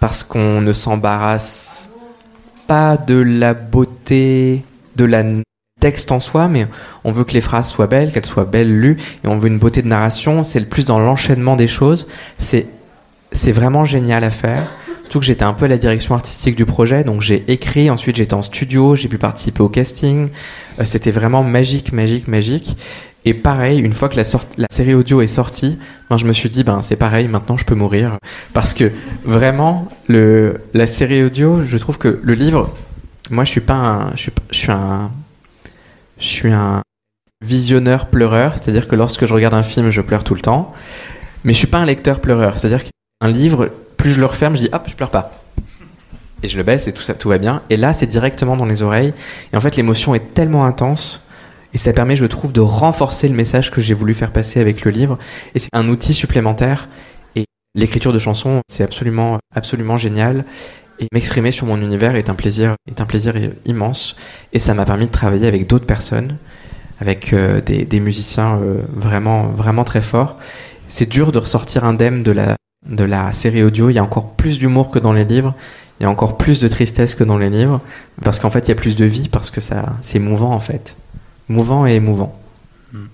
parce 0.00 0.22
qu'on 0.22 0.60
ne 0.60 0.72
s'embarrasse 0.72 1.90
pas 2.66 2.96
de 2.96 3.14
la 3.14 3.54
beauté 3.54 4.62
de 4.96 5.04
la 5.04 5.24
texte 5.80 6.10
en 6.10 6.20
soi, 6.20 6.48
mais 6.48 6.66
on 7.04 7.12
veut 7.12 7.24
que 7.24 7.32
les 7.32 7.40
phrases 7.40 7.68
soient 7.68 7.86
belles, 7.86 8.12
qu'elles 8.12 8.26
soient 8.26 8.44
belles 8.44 8.76
lues, 8.76 8.96
et 9.24 9.28
on 9.28 9.38
veut 9.38 9.48
une 9.48 9.58
beauté 9.58 9.82
de 9.82 9.88
narration. 9.88 10.42
C'est 10.42 10.60
le 10.60 10.66
plus 10.66 10.84
dans 10.84 10.98
l'enchaînement 10.98 11.56
des 11.56 11.68
choses. 11.68 12.08
C'est 12.36 12.66
c'est 13.30 13.52
vraiment 13.52 13.84
génial 13.84 14.24
à 14.24 14.30
faire. 14.30 14.62
Surtout 15.02 15.20
que 15.20 15.26
j'étais 15.26 15.44
un 15.44 15.54
peu 15.54 15.64
à 15.64 15.68
la 15.68 15.78
direction 15.78 16.14
artistique 16.14 16.54
du 16.54 16.66
projet, 16.66 17.02
donc 17.02 17.22
j'ai 17.22 17.42
écrit, 17.48 17.88
ensuite 17.88 18.16
j'étais 18.16 18.34
en 18.34 18.42
studio, 18.42 18.94
j'ai 18.94 19.08
pu 19.08 19.16
participer 19.16 19.62
au 19.62 19.70
casting. 19.70 20.28
Euh, 20.78 20.84
c'était 20.84 21.12
vraiment 21.12 21.42
magique, 21.42 21.92
magique, 21.92 22.28
magique. 22.28 22.76
Et 23.24 23.34
pareil, 23.34 23.80
une 23.80 23.92
fois 23.92 24.08
que 24.08 24.16
la, 24.16 24.24
série 24.70 24.94
audio 24.94 25.20
est 25.20 25.26
sortie, 25.26 25.78
ben, 26.08 26.16
je 26.16 26.24
me 26.24 26.32
suis 26.32 26.48
dit, 26.48 26.64
ben 26.64 26.80
c'est 26.82 26.96
pareil, 26.96 27.28
maintenant 27.28 27.56
je 27.56 27.64
peux 27.64 27.74
mourir. 27.74 28.16
Parce 28.54 28.74
que 28.74 28.90
vraiment, 29.24 29.88
le, 30.06 30.60
la 30.72 30.86
série 30.86 31.22
audio, 31.22 31.64
je 31.64 31.76
trouve 31.78 31.98
que 31.98 32.20
le 32.22 32.34
livre, 32.34 32.72
moi, 33.30 33.44
je 33.44 33.50
suis 33.50 33.60
pas 33.60 33.74
un, 33.74 34.10
je 34.12 34.22
suis, 34.22 34.32
je 34.50 34.56
suis 34.56 34.72
un, 34.72 35.10
je 36.18 36.26
suis 36.26 36.52
un 36.52 36.82
visionneur 37.44 38.06
pleureur, 38.06 38.56
c'est-à-dire 38.56 38.88
que 38.88 38.96
lorsque 38.96 39.26
je 39.26 39.34
regarde 39.34 39.54
un 39.54 39.62
film, 39.62 39.90
je 39.90 40.00
pleure 40.00 40.24
tout 40.24 40.34
le 40.34 40.40
temps. 40.40 40.74
Mais 41.44 41.52
je 41.52 41.58
suis 41.58 41.66
pas 41.66 41.78
un 41.78 41.84
lecteur 41.84 42.20
pleureur, 42.20 42.58
c'est-à-dire 42.58 42.84
qu'un 42.84 43.28
livre, 43.28 43.70
plus 43.96 44.10
je 44.10 44.20
le 44.20 44.26
referme, 44.26 44.56
je 44.56 44.62
dis 44.62 44.68
hop, 44.72 44.82
je 44.86 44.96
pleure 44.96 45.10
pas. 45.10 45.32
Et 46.42 46.48
je 46.48 46.56
le 46.56 46.62
baisse 46.62 46.86
et 46.88 46.92
tout 46.92 47.02
ça, 47.02 47.14
tout 47.14 47.28
va 47.28 47.38
bien. 47.38 47.62
Et 47.68 47.76
là, 47.76 47.92
c'est 47.92 48.06
directement 48.06 48.56
dans 48.56 48.64
les 48.64 48.82
oreilles. 48.82 49.12
Et 49.52 49.56
en 49.56 49.60
fait, 49.60 49.76
l'émotion 49.76 50.14
est 50.14 50.34
tellement 50.34 50.64
intense. 50.64 51.26
Et 51.74 51.78
ça 51.78 51.92
permet, 51.92 52.16
je 52.16 52.24
trouve, 52.24 52.52
de 52.52 52.60
renforcer 52.60 53.28
le 53.28 53.34
message 53.34 53.70
que 53.70 53.80
j'ai 53.80 53.94
voulu 53.94 54.14
faire 54.14 54.32
passer 54.32 54.60
avec 54.60 54.84
le 54.84 54.90
livre. 54.90 55.18
Et 55.54 55.58
c'est 55.58 55.68
un 55.72 55.88
outil 55.88 56.14
supplémentaire. 56.14 56.88
Et 57.36 57.44
l'écriture 57.74 58.12
de 58.12 58.18
chansons, 58.18 58.60
c'est 58.68 58.84
absolument, 58.84 59.38
absolument 59.54 59.96
génial. 59.96 60.44
Et 60.98 61.06
m'exprimer 61.12 61.52
sur 61.52 61.66
mon 61.66 61.80
univers 61.80 62.16
est 62.16 62.30
un 62.30 62.34
plaisir, 62.34 62.74
est 62.88 63.00
un 63.00 63.04
plaisir 63.04 63.34
immense. 63.66 64.16
Et 64.52 64.58
ça 64.58 64.74
m'a 64.74 64.84
permis 64.84 65.06
de 65.06 65.12
travailler 65.12 65.46
avec 65.46 65.66
d'autres 65.66 65.86
personnes, 65.86 66.36
avec 67.00 67.32
euh, 67.32 67.60
des, 67.60 67.84
des, 67.84 68.00
musiciens 68.00 68.58
euh, 68.58 68.82
vraiment, 68.92 69.44
vraiment 69.44 69.84
très 69.84 70.02
forts. 70.02 70.38
C'est 70.88 71.08
dur 71.08 71.32
de 71.32 71.38
ressortir 71.38 71.84
indemne 71.84 72.22
de 72.22 72.32
la, 72.32 72.56
de 72.88 73.04
la 73.04 73.30
série 73.32 73.62
audio. 73.62 73.90
Il 73.90 73.94
y 73.94 73.98
a 73.98 74.02
encore 74.02 74.32
plus 74.32 74.58
d'humour 74.58 74.90
que 74.90 74.98
dans 74.98 75.12
les 75.12 75.24
livres. 75.24 75.54
Il 76.00 76.04
y 76.04 76.06
a 76.06 76.10
encore 76.10 76.36
plus 76.36 76.60
de 76.60 76.68
tristesse 76.68 77.14
que 77.14 77.24
dans 77.24 77.38
les 77.38 77.50
livres. 77.50 77.80
Parce 78.22 78.38
qu'en 78.38 78.50
fait, 78.50 78.66
il 78.66 78.68
y 78.70 78.72
a 78.72 78.76
plus 78.76 78.96
de 78.96 79.04
vie, 79.04 79.28
parce 79.28 79.50
que 79.50 79.60
ça, 79.60 79.96
c'est 80.00 80.18
mouvant, 80.18 80.52
en 80.52 80.60
fait. 80.60 80.96
Mouvant 81.48 81.86
et 81.86 81.94
émouvant. 81.94 82.38
Hmm. 82.92 83.06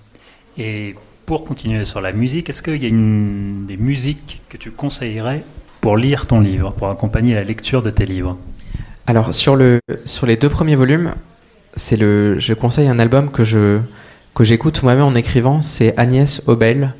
Et 0.57 0.95
pour 1.25 1.45
continuer 1.45 1.85
sur 1.85 2.01
la 2.01 2.11
musique, 2.11 2.49
est-ce 2.49 2.61
qu'il 2.61 2.81
y 2.81 2.85
a 2.85 2.89
une, 2.89 3.65
des 3.65 3.77
musiques 3.77 4.41
que 4.49 4.57
tu 4.57 4.71
conseillerais 4.71 5.43
pour 5.81 5.97
lire 5.97 6.27
ton 6.27 6.39
livre, 6.39 6.71
pour 6.71 6.89
accompagner 6.89 7.33
la 7.33 7.43
lecture 7.43 7.81
de 7.81 7.89
tes 7.89 8.05
livres? 8.05 8.37
Alors 9.07 9.33
sur, 9.33 9.55
le, 9.55 9.79
sur 10.05 10.25
les 10.25 10.35
deux 10.35 10.49
premiers 10.49 10.75
volumes, 10.75 11.13
c'est 11.75 11.97
le, 11.97 12.39
je 12.39 12.53
conseille 12.53 12.87
un 12.87 12.99
album 12.99 13.31
que 13.31 13.43
je 13.43 13.79
que 14.33 14.43
j'écoute 14.43 14.83
moi-même 14.83 15.05
en 15.05 15.15
écrivant, 15.15 15.61
c'est 15.61 15.97
Agnès 15.97 16.41
Obel 16.45 16.93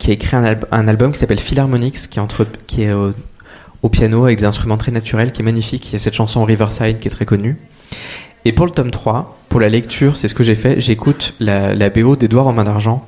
qui 0.00 0.10
a 0.10 0.14
écrit 0.14 0.36
un, 0.36 0.56
un 0.72 0.88
album 0.88 1.12
qui 1.12 1.18
s'appelle 1.18 1.38
Philharmonics, 1.38 2.08
qui 2.08 2.18
est, 2.18 2.22
entre, 2.22 2.46
qui 2.66 2.82
est 2.82 2.92
au, 2.92 3.88
piano 3.90 4.24
avec 4.24 4.38
des 4.38 4.46
instruments 4.46 4.78
très 4.78 4.92
naturels, 4.92 5.30
qui 5.30 5.42
est 5.42 5.44
magnifique. 5.44 5.90
Il 5.90 5.92
y 5.92 5.96
a 5.96 5.98
cette 5.98 6.14
chanson 6.14 6.44
Riverside 6.44 6.98
qui 6.98 7.08
est 7.08 7.10
très 7.10 7.26
connue. 7.26 7.56
Et 8.44 8.52
pour 8.52 8.66
le 8.66 8.72
tome 8.72 8.90
3, 8.90 9.38
pour 9.48 9.60
la 9.60 9.68
lecture, 9.68 10.16
c'est 10.16 10.28
ce 10.28 10.34
que 10.34 10.44
j'ai 10.44 10.54
fait, 10.54 10.80
j'écoute 10.80 11.34
la, 11.40 11.74
la 11.74 11.90
BO 11.90 12.16
d'Edouard 12.16 12.46
en 12.46 12.52
main 12.52 12.64
d'argent, 12.64 13.06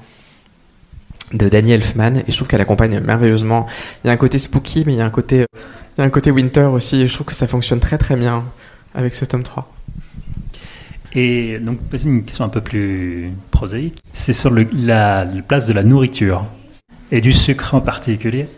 de 1.33 1.49
Danny 1.49 1.73
Elfman 1.73 2.17
et 2.17 2.25
je 2.31 2.37
trouve 2.37 2.49
qu'elle 2.49 2.61
accompagne 2.61 3.01
merveilleusement. 3.01 3.67
Il 4.05 4.09
y 4.09 4.11
a 4.11 4.13
un 4.13 4.17
côté 4.17 4.39
spooky 4.39 4.85
mais 4.87 4.93
il 4.95 4.99
y 4.99 5.01
a 5.01 5.07
un 5.07 5.11
côté 5.11 5.47
il 5.97 6.01
y 6.01 6.05
a 6.05 6.05
un 6.05 6.11
côté 6.11 6.31
winter 6.31 6.71
aussi 6.73 7.03
et 7.03 7.09
je 7.09 7.15
trouve 7.15 7.27
que 7.27 7.35
ça 7.35 7.47
fonctionne 7.47 7.81
très 7.81 7.99
très 7.99 8.17
bien 8.17 8.45
avec 8.95 9.15
ce 9.15 9.25
tome 9.25 9.43
3. 9.43 9.71
Et 11.15 11.59
donc 11.59 11.79
une 12.05 12.25
question 12.25 12.45
un 12.45 12.49
peu 12.49 12.63
plus 12.63 13.31
prosaïque, 13.51 14.01
c'est 14.13 14.33
sur 14.33 14.51
le, 14.51 14.67
la, 14.73 15.27
place 15.47 15.67
de 15.67 15.73
la 15.73 15.83
nourriture 15.83 16.47
et 17.11 17.21
du 17.21 17.33
sucre 17.33 17.75
en 17.75 17.81
particulier. 17.81 18.49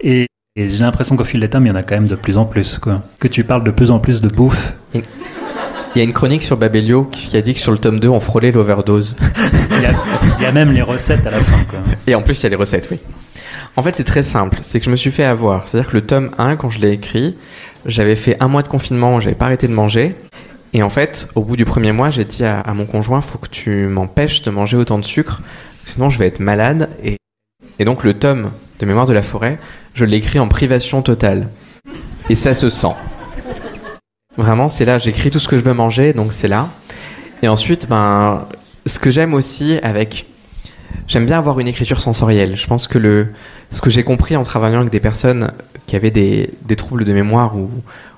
Et, 0.00 0.26
j'ai 0.56 0.78
l'impression 0.78 1.16
qu'au 1.16 1.24
fil 1.24 1.40
des 1.40 1.50
temps, 1.50 1.60
il 1.60 1.66
y 1.66 1.70
en 1.70 1.74
a 1.74 1.82
quand 1.82 1.96
même 1.96 2.08
de 2.08 2.14
plus 2.14 2.38
en 2.38 2.46
plus. 2.46 2.78
Quoi. 2.78 3.02
Que 3.18 3.28
tu 3.28 3.44
parles 3.44 3.62
de 3.62 3.70
plus 3.70 3.90
en 3.90 3.98
plus 3.98 4.22
de 4.22 4.28
bouffe. 4.28 4.74
Il 5.96 6.00
y 6.00 6.02
a 6.02 6.04
une 6.04 6.12
chronique 6.12 6.42
sur 6.42 6.58
Babelio 6.58 7.04
qui 7.04 7.38
a 7.38 7.40
dit 7.40 7.54
que 7.54 7.58
sur 7.58 7.72
le 7.72 7.78
tome 7.78 8.00
2, 8.00 8.08
on 8.08 8.20
frôlait 8.20 8.52
l'overdose. 8.52 9.16
il, 9.70 10.42
y 10.42 10.44
a 10.44 10.52
même 10.52 10.70
les 10.72 10.82
recettes 10.82 11.26
à 11.26 11.30
la 11.30 11.38
fin. 11.38 11.64
Quoi. 11.64 11.78
Et 12.06 12.14
en 12.14 12.20
plus, 12.20 12.38
il 12.38 12.42
y 12.42 12.46
a 12.48 12.50
les 12.50 12.56
recettes, 12.56 12.88
oui. 12.90 12.98
En 13.76 13.82
fait, 13.82 13.96
c'est 13.96 14.04
très 14.04 14.22
simple. 14.22 14.58
C'est 14.60 14.78
que 14.78 14.84
je 14.84 14.90
me 14.90 14.96
suis 14.96 15.10
fait 15.10 15.24
avoir. 15.24 15.66
C'est-à-dire 15.66 15.88
que 15.90 15.96
le 15.96 16.04
tome 16.04 16.32
1, 16.36 16.56
quand 16.56 16.68
je 16.68 16.80
l'ai 16.80 16.90
écrit, 16.90 17.38
j'avais 17.86 18.14
fait 18.14 18.36
un 18.40 18.48
mois 18.48 18.62
de 18.62 18.68
confinement, 18.68 19.20
j'avais 19.20 19.34
pas 19.34 19.46
arrêté 19.46 19.68
de 19.68 19.72
manger. 19.72 20.14
Et 20.74 20.82
en 20.82 20.90
fait, 20.90 21.30
au 21.34 21.40
bout 21.40 21.56
du 21.56 21.64
premier 21.64 21.92
mois, 21.92 22.10
j'ai 22.10 22.26
dit 22.26 22.44
à, 22.44 22.62
mon 22.74 22.84
conjoint, 22.84 23.22
faut 23.22 23.38
que 23.38 23.48
tu 23.48 23.86
m'empêches 23.86 24.42
de 24.42 24.50
manger 24.50 24.76
autant 24.76 24.98
de 24.98 25.04
sucre, 25.06 25.40
sinon 25.86 26.10
je 26.10 26.18
vais 26.18 26.26
être 26.26 26.40
malade. 26.40 26.90
Et, 27.02 27.16
et 27.78 27.86
donc 27.86 28.04
le 28.04 28.12
tome 28.12 28.50
de 28.80 28.84
Mémoire 28.84 29.06
de 29.06 29.14
la 29.14 29.22
forêt, 29.22 29.58
je 29.94 30.04
l'ai 30.04 30.18
écrit 30.18 30.40
en 30.40 30.48
privation 30.48 31.00
totale. 31.00 31.48
Et 32.28 32.34
ça 32.34 32.52
se 32.52 32.68
sent. 32.68 32.92
Vraiment, 34.36 34.68
c'est 34.68 34.84
là, 34.84 34.98
j'écris 34.98 35.30
tout 35.30 35.38
ce 35.38 35.48
que 35.48 35.56
je 35.56 35.62
veux 35.62 35.74
manger, 35.74 36.12
donc 36.12 36.32
c'est 36.32 36.48
là. 36.48 36.68
Et 37.42 37.48
ensuite, 37.48 37.88
ben, 37.88 38.46
ce 38.84 38.98
que 38.98 39.10
j'aime 39.10 39.34
aussi 39.34 39.78
avec. 39.82 40.26
J'aime 41.08 41.26
bien 41.26 41.38
avoir 41.38 41.60
une 41.60 41.68
écriture 41.68 42.00
sensorielle. 42.00 42.56
Je 42.56 42.66
pense 42.66 42.88
que 42.88 42.98
le, 42.98 43.28
ce 43.70 43.80
que 43.80 43.90
j'ai 43.90 44.02
compris 44.02 44.36
en 44.36 44.42
travaillant 44.42 44.80
avec 44.80 44.90
des 44.90 45.00
personnes 45.00 45.52
qui 45.86 45.94
avaient 45.94 46.10
des, 46.10 46.50
des 46.62 46.76
troubles 46.76 47.04
de 47.04 47.12
mémoire 47.12 47.56
ou, 47.56 47.70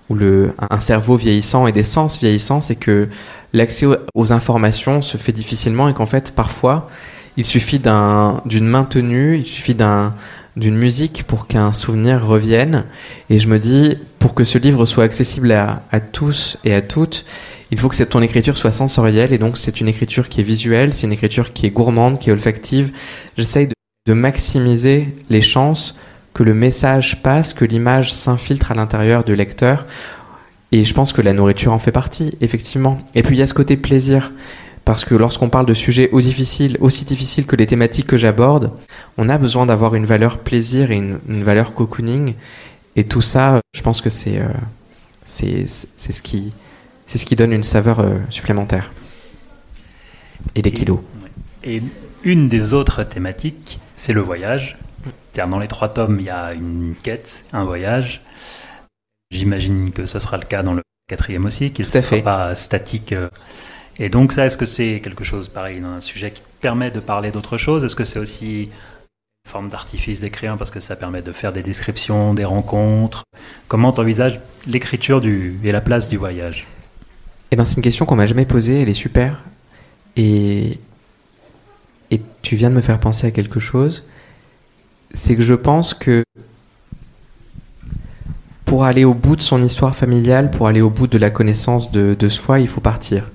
ou 0.09 0.14
le, 0.14 0.55
un 0.71 0.79
cerveau 0.79 1.16
vieillissant 1.16 1.66
et 1.66 1.73
des 1.73 1.83
sens 1.83 2.19
vieillissants, 2.19 2.61
c'est 2.61 2.77
que 2.77 3.09
l'accès 3.53 3.87
aux, 4.14 4.33
informations 4.33 5.03
se 5.03 5.16
fait 5.16 5.33
difficilement 5.33 5.89
et 5.89 5.95
qu'en 5.95 6.07
fait, 6.07 6.35
parfois, 6.35 6.89
il 7.37 7.45
suffit 7.45 7.79
d'un, 7.79 8.41
d'une 8.47 8.66
main 8.66 8.85
tenue, 8.85 9.37
il 9.37 9.47
suffit 9.47 9.75
d'un, 9.75 10.14
d'une 10.59 10.77
musique 10.77 11.25
pour 11.25 11.47
qu'un 11.47 11.73
souvenir 11.73 12.27
revienne. 12.27 12.85
Et 13.31 13.39
je 13.39 13.49
me 13.49 13.59
dis, 13.59 13.97
pour 14.19 14.35
que 14.35 14.45
ce 14.45 14.59
livre 14.59 14.85
soit 14.85 15.05
accessible 15.05 15.53
à, 15.53 16.01
tous 16.01 16.59
et 16.65 16.75
à 16.75 16.83
toutes, 16.83 17.25
il 17.71 17.79
faut 17.79 17.89
que 17.89 18.03
ton 18.03 18.21
écriture 18.21 18.57
soit 18.57 18.73
sensorielle. 18.73 19.33
Et 19.33 19.39
donc, 19.39 19.57
c'est 19.57 19.81
une 19.81 19.89
écriture 19.89 20.29
qui 20.29 20.41
est 20.41 20.45
visuelle, 20.45 20.93
c'est 20.93 21.07
une 21.07 21.13
écriture 21.13 21.53
qui 21.53 21.67
est 21.67 21.71
gourmande, 21.71 22.19
qui 22.19 22.31
est 22.31 22.33
olfactive. 22.33 22.93
J'essaye 23.37 23.69
de, 23.69 23.75
de 24.07 24.13
maximiser 24.15 25.15
les 25.31 25.43
chances 25.43 25.97
que 26.35 26.43
le 26.43 26.55
message 26.55 27.23
passe, 27.23 27.55
que 27.55 27.65
l'image 27.65 28.13
s'infiltre 28.13 28.73
à 28.73 28.75
l'intérieur 28.75 29.25
du 29.25 29.37
lecteur. 29.37 29.87
Et 30.73 30.85
je 30.85 30.93
pense 30.93 31.13
que 31.13 31.23
la 31.23 31.33
nourriture 31.33 31.73
en 31.73 31.79
fait 31.79 31.93
partie, 31.93 32.37
effectivement. 32.41 33.01
Et 33.15 33.23
puis 33.23 33.37
il 33.37 33.39
y 33.39 33.43
a 33.43 33.47
ce 33.47 33.55
côté 33.55 33.77
plaisir. 33.77 34.33
Parce 34.89 35.05
que 35.05 35.14
lorsqu'on 35.14 35.51
parle 35.51 35.66
de 35.66 35.74
sujets 35.74 36.09
aussi 36.12 36.28
difficiles, 36.28 36.78
aussi 36.80 37.05
difficiles 37.05 37.45
que 37.45 37.57
les 37.57 37.66
thématiques 37.66 38.07
que 38.07 38.16
j'aborde, 38.16 38.72
on 39.18 39.28
a 39.28 39.36
besoin 39.36 39.66
d'avoir 39.66 39.95
une 39.95 40.07
valeur 40.07 40.39
plaisir 40.39 40.91
et 40.91 40.97
une, 40.97 41.18
une, 41.28 41.45
valeur 41.45 41.74
cocooning. 41.74 42.32
Et 42.97 43.05
tout 43.05 43.20
ça, 43.20 43.61
je 43.76 43.82
pense 43.82 44.01
que 44.01 44.09
c'est 44.09 44.39
euh, 44.39 44.49
c'est 45.26 45.66
ce 45.66 46.22
qui 46.22 46.55
ce 47.05 47.22
qui 47.26 47.36
donne 47.36 47.53
une 47.53 47.64
saveur 47.64 48.01
euh, 48.01 48.16
supplémentaire 48.30 48.91
et 50.55 50.62
des 50.62 50.72
kilos. 50.72 51.01
Et 51.64 51.82
une 52.22 52.49
des 52.49 52.72
autres 52.72 53.05
thématiques, 53.05 53.80
c'est 53.95 54.14
le 54.14 54.22
voyage. 54.22 54.78
Dans 55.34 55.59
les 55.59 55.68
trois 55.68 55.91
tomes, 55.91 56.18
il 56.18 56.24
y 56.24 56.30
a 56.30 56.55
une 56.55 56.95
quête, 57.03 57.45
un 57.53 57.64
voyage. 57.64 58.22
J'imagine 59.30 59.93
que 59.93 60.07
ce 60.07 60.18
sera 60.18 60.39
le 60.39 60.47
cas 60.47 60.62
dans 60.62 60.72
le 60.72 60.80
quatrième 61.11 61.45
aussi, 61.45 61.72
qu'il 61.72 61.84
ne 61.84 62.01
sera 62.01 62.22
pas 62.22 62.55
statique. 62.55 63.12
Euh, 63.12 63.28
et 63.99 64.09
donc 64.09 64.33
ça, 64.33 64.47
est-ce 64.47 64.57
que 64.57 64.67
c'est 64.67 65.01
quelque 65.01 65.25
chose 65.25 65.49
pareil, 65.49 65.81
un 65.85 66.01
sujet 66.01 66.31
qui 66.31 66.43
permet 66.61 66.91
de 66.91 67.01
parler 67.01 67.31
d'autre 67.31 67.57
chose? 67.57 67.85
Est-ce 67.85 67.97
que 67.97 68.05
c'est 68.05 68.19
aussi 68.19 68.63
une 68.65 69.51
forme 69.51 69.69
d'artifice 69.69 70.21
d'écrire 70.21 70.57
parce 70.57 70.71
que 70.71 70.81
ça 70.81 70.97
permet 70.97 71.23
de 71.23 71.33
faire 71.33 71.53
des 71.53 71.63
descriptions, 71.63 72.35
des 72.35 72.45
rencontres? 72.45 73.25
Comment 73.67 73.93
t'envisages 73.93 74.41
l'écriture 74.67 75.21
du, 75.21 75.59
et 75.65 75.73
la 75.73 75.81
place 75.81 76.09
du 76.09 76.17
voyage? 76.17 76.67
Eh 77.51 77.57
ben, 77.57 77.65
c'est 77.65 77.77
une 77.77 77.83
question 77.83 78.05
qu'on 78.07 78.17
m'a 78.17 78.27
jamais 78.27 78.45
posée, 78.45 78.83
elle 78.83 78.89
est 78.89 78.95
super. 78.95 79.41
Et, 80.17 80.79
et 82.11 82.21
tu 82.43 82.57
viens 82.57 82.71
de 82.71 82.75
me 82.75 82.83
faire 82.83 83.01
penser 83.01 83.27
à 83.27 83.31
quelque 83.31 83.61
chose. 83.61 84.05
C'est 85.15 85.37
que 85.37 85.43
je 85.43 85.55
pense 85.55 85.95
que 85.95 86.23
pour 88.65 88.85
aller 88.85 89.05
au 89.05 89.15
bout 89.15 89.35
de 89.35 89.41
son 89.41 89.63
histoire 89.63 89.97
familiale, 89.97 90.51
pour 90.51 90.69
aller 90.69 90.83
au 90.83 90.91
bout 90.91 91.07
de 91.07 91.17
la 91.17 91.31
connaissance 91.31 91.91
de, 91.91 92.15
de 92.19 92.29
soi, 92.29 92.61
il 92.61 92.69
faut 92.69 92.83
partir. 92.83 93.31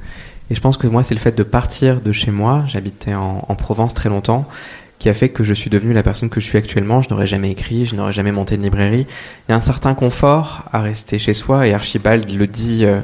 Et 0.53 0.55
je 0.55 0.61
pense 0.61 0.77
que 0.77 0.85
moi, 0.85 1.01
c'est 1.01 1.15
le 1.15 1.19
fait 1.19 1.35
de 1.35 1.41
partir 1.41 1.99
de 1.99 2.11
chez 2.11 2.29
moi, 2.29 2.63
j'habitais 2.67 3.15
en, 3.15 3.43
en, 3.49 3.55
Provence 3.55 3.95
très 3.95 4.07
longtemps, 4.07 4.47
qui 4.99 5.09
a 5.09 5.13
fait 5.15 5.29
que 5.29 5.43
je 5.43 5.51
suis 5.51 5.71
devenu 5.71 5.93
la 5.93 6.03
personne 6.03 6.29
que 6.29 6.39
je 6.39 6.45
suis 6.45 6.59
actuellement. 6.59 7.01
Je 7.01 7.09
n'aurais 7.09 7.25
jamais 7.25 7.49
écrit, 7.49 7.87
je 7.87 7.95
n'aurais 7.95 8.11
jamais 8.11 8.31
monté 8.31 8.55
de 8.55 8.61
librairie. 8.61 9.07
Il 9.09 9.51
y 9.51 9.53
a 9.53 9.55
un 9.55 9.61
certain 9.61 9.95
confort 9.95 10.65
à 10.71 10.81
rester 10.81 11.17
chez 11.17 11.33
soi, 11.33 11.65
et 11.65 11.73
Archibald 11.73 12.29
le 12.29 12.45
dit 12.45 12.85
euh, 12.85 12.99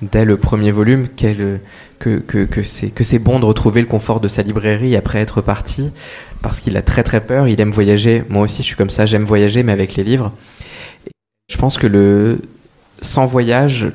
dès 0.00 0.24
le 0.24 0.36
premier 0.36 0.70
volume, 0.70 1.08
que, 1.08 1.58
que, 1.98 2.44
que 2.44 2.62
c'est 2.62 3.18
bon 3.18 3.40
de 3.40 3.46
retrouver 3.46 3.80
le 3.80 3.88
confort 3.88 4.20
de 4.20 4.28
sa 4.28 4.42
librairie 4.42 4.94
après 4.94 5.18
être 5.18 5.40
parti, 5.40 5.90
parce 6.40 6.60
qu'il 6.60 6.76
a 6.76 6.82
très 6.82 7.02
très 7.02 7.20
peur, 7.20 7.48
il 7.48 7.60
aime 7.60 7.72
voyager. 7.72 8.22
Moi 8.28 8.44
aussi, 8.44 8.62
je 8.62 8.68
suis 8.68 8.76
comme 8.76 8.90
ça, 8.90 9.06
j'aime 9.06 9.24
voyager, 9.24 9.64
mais 9.64 9.72
avec 9.72 9.96
les 9.96 10.04
livres. 10.04 10.30
Je 11.50 11.56
pense 11.56 11.78
que 11.78 11.88
le 11.88 12.42
sans 13.00 13.26
voyage, 13.26 13.88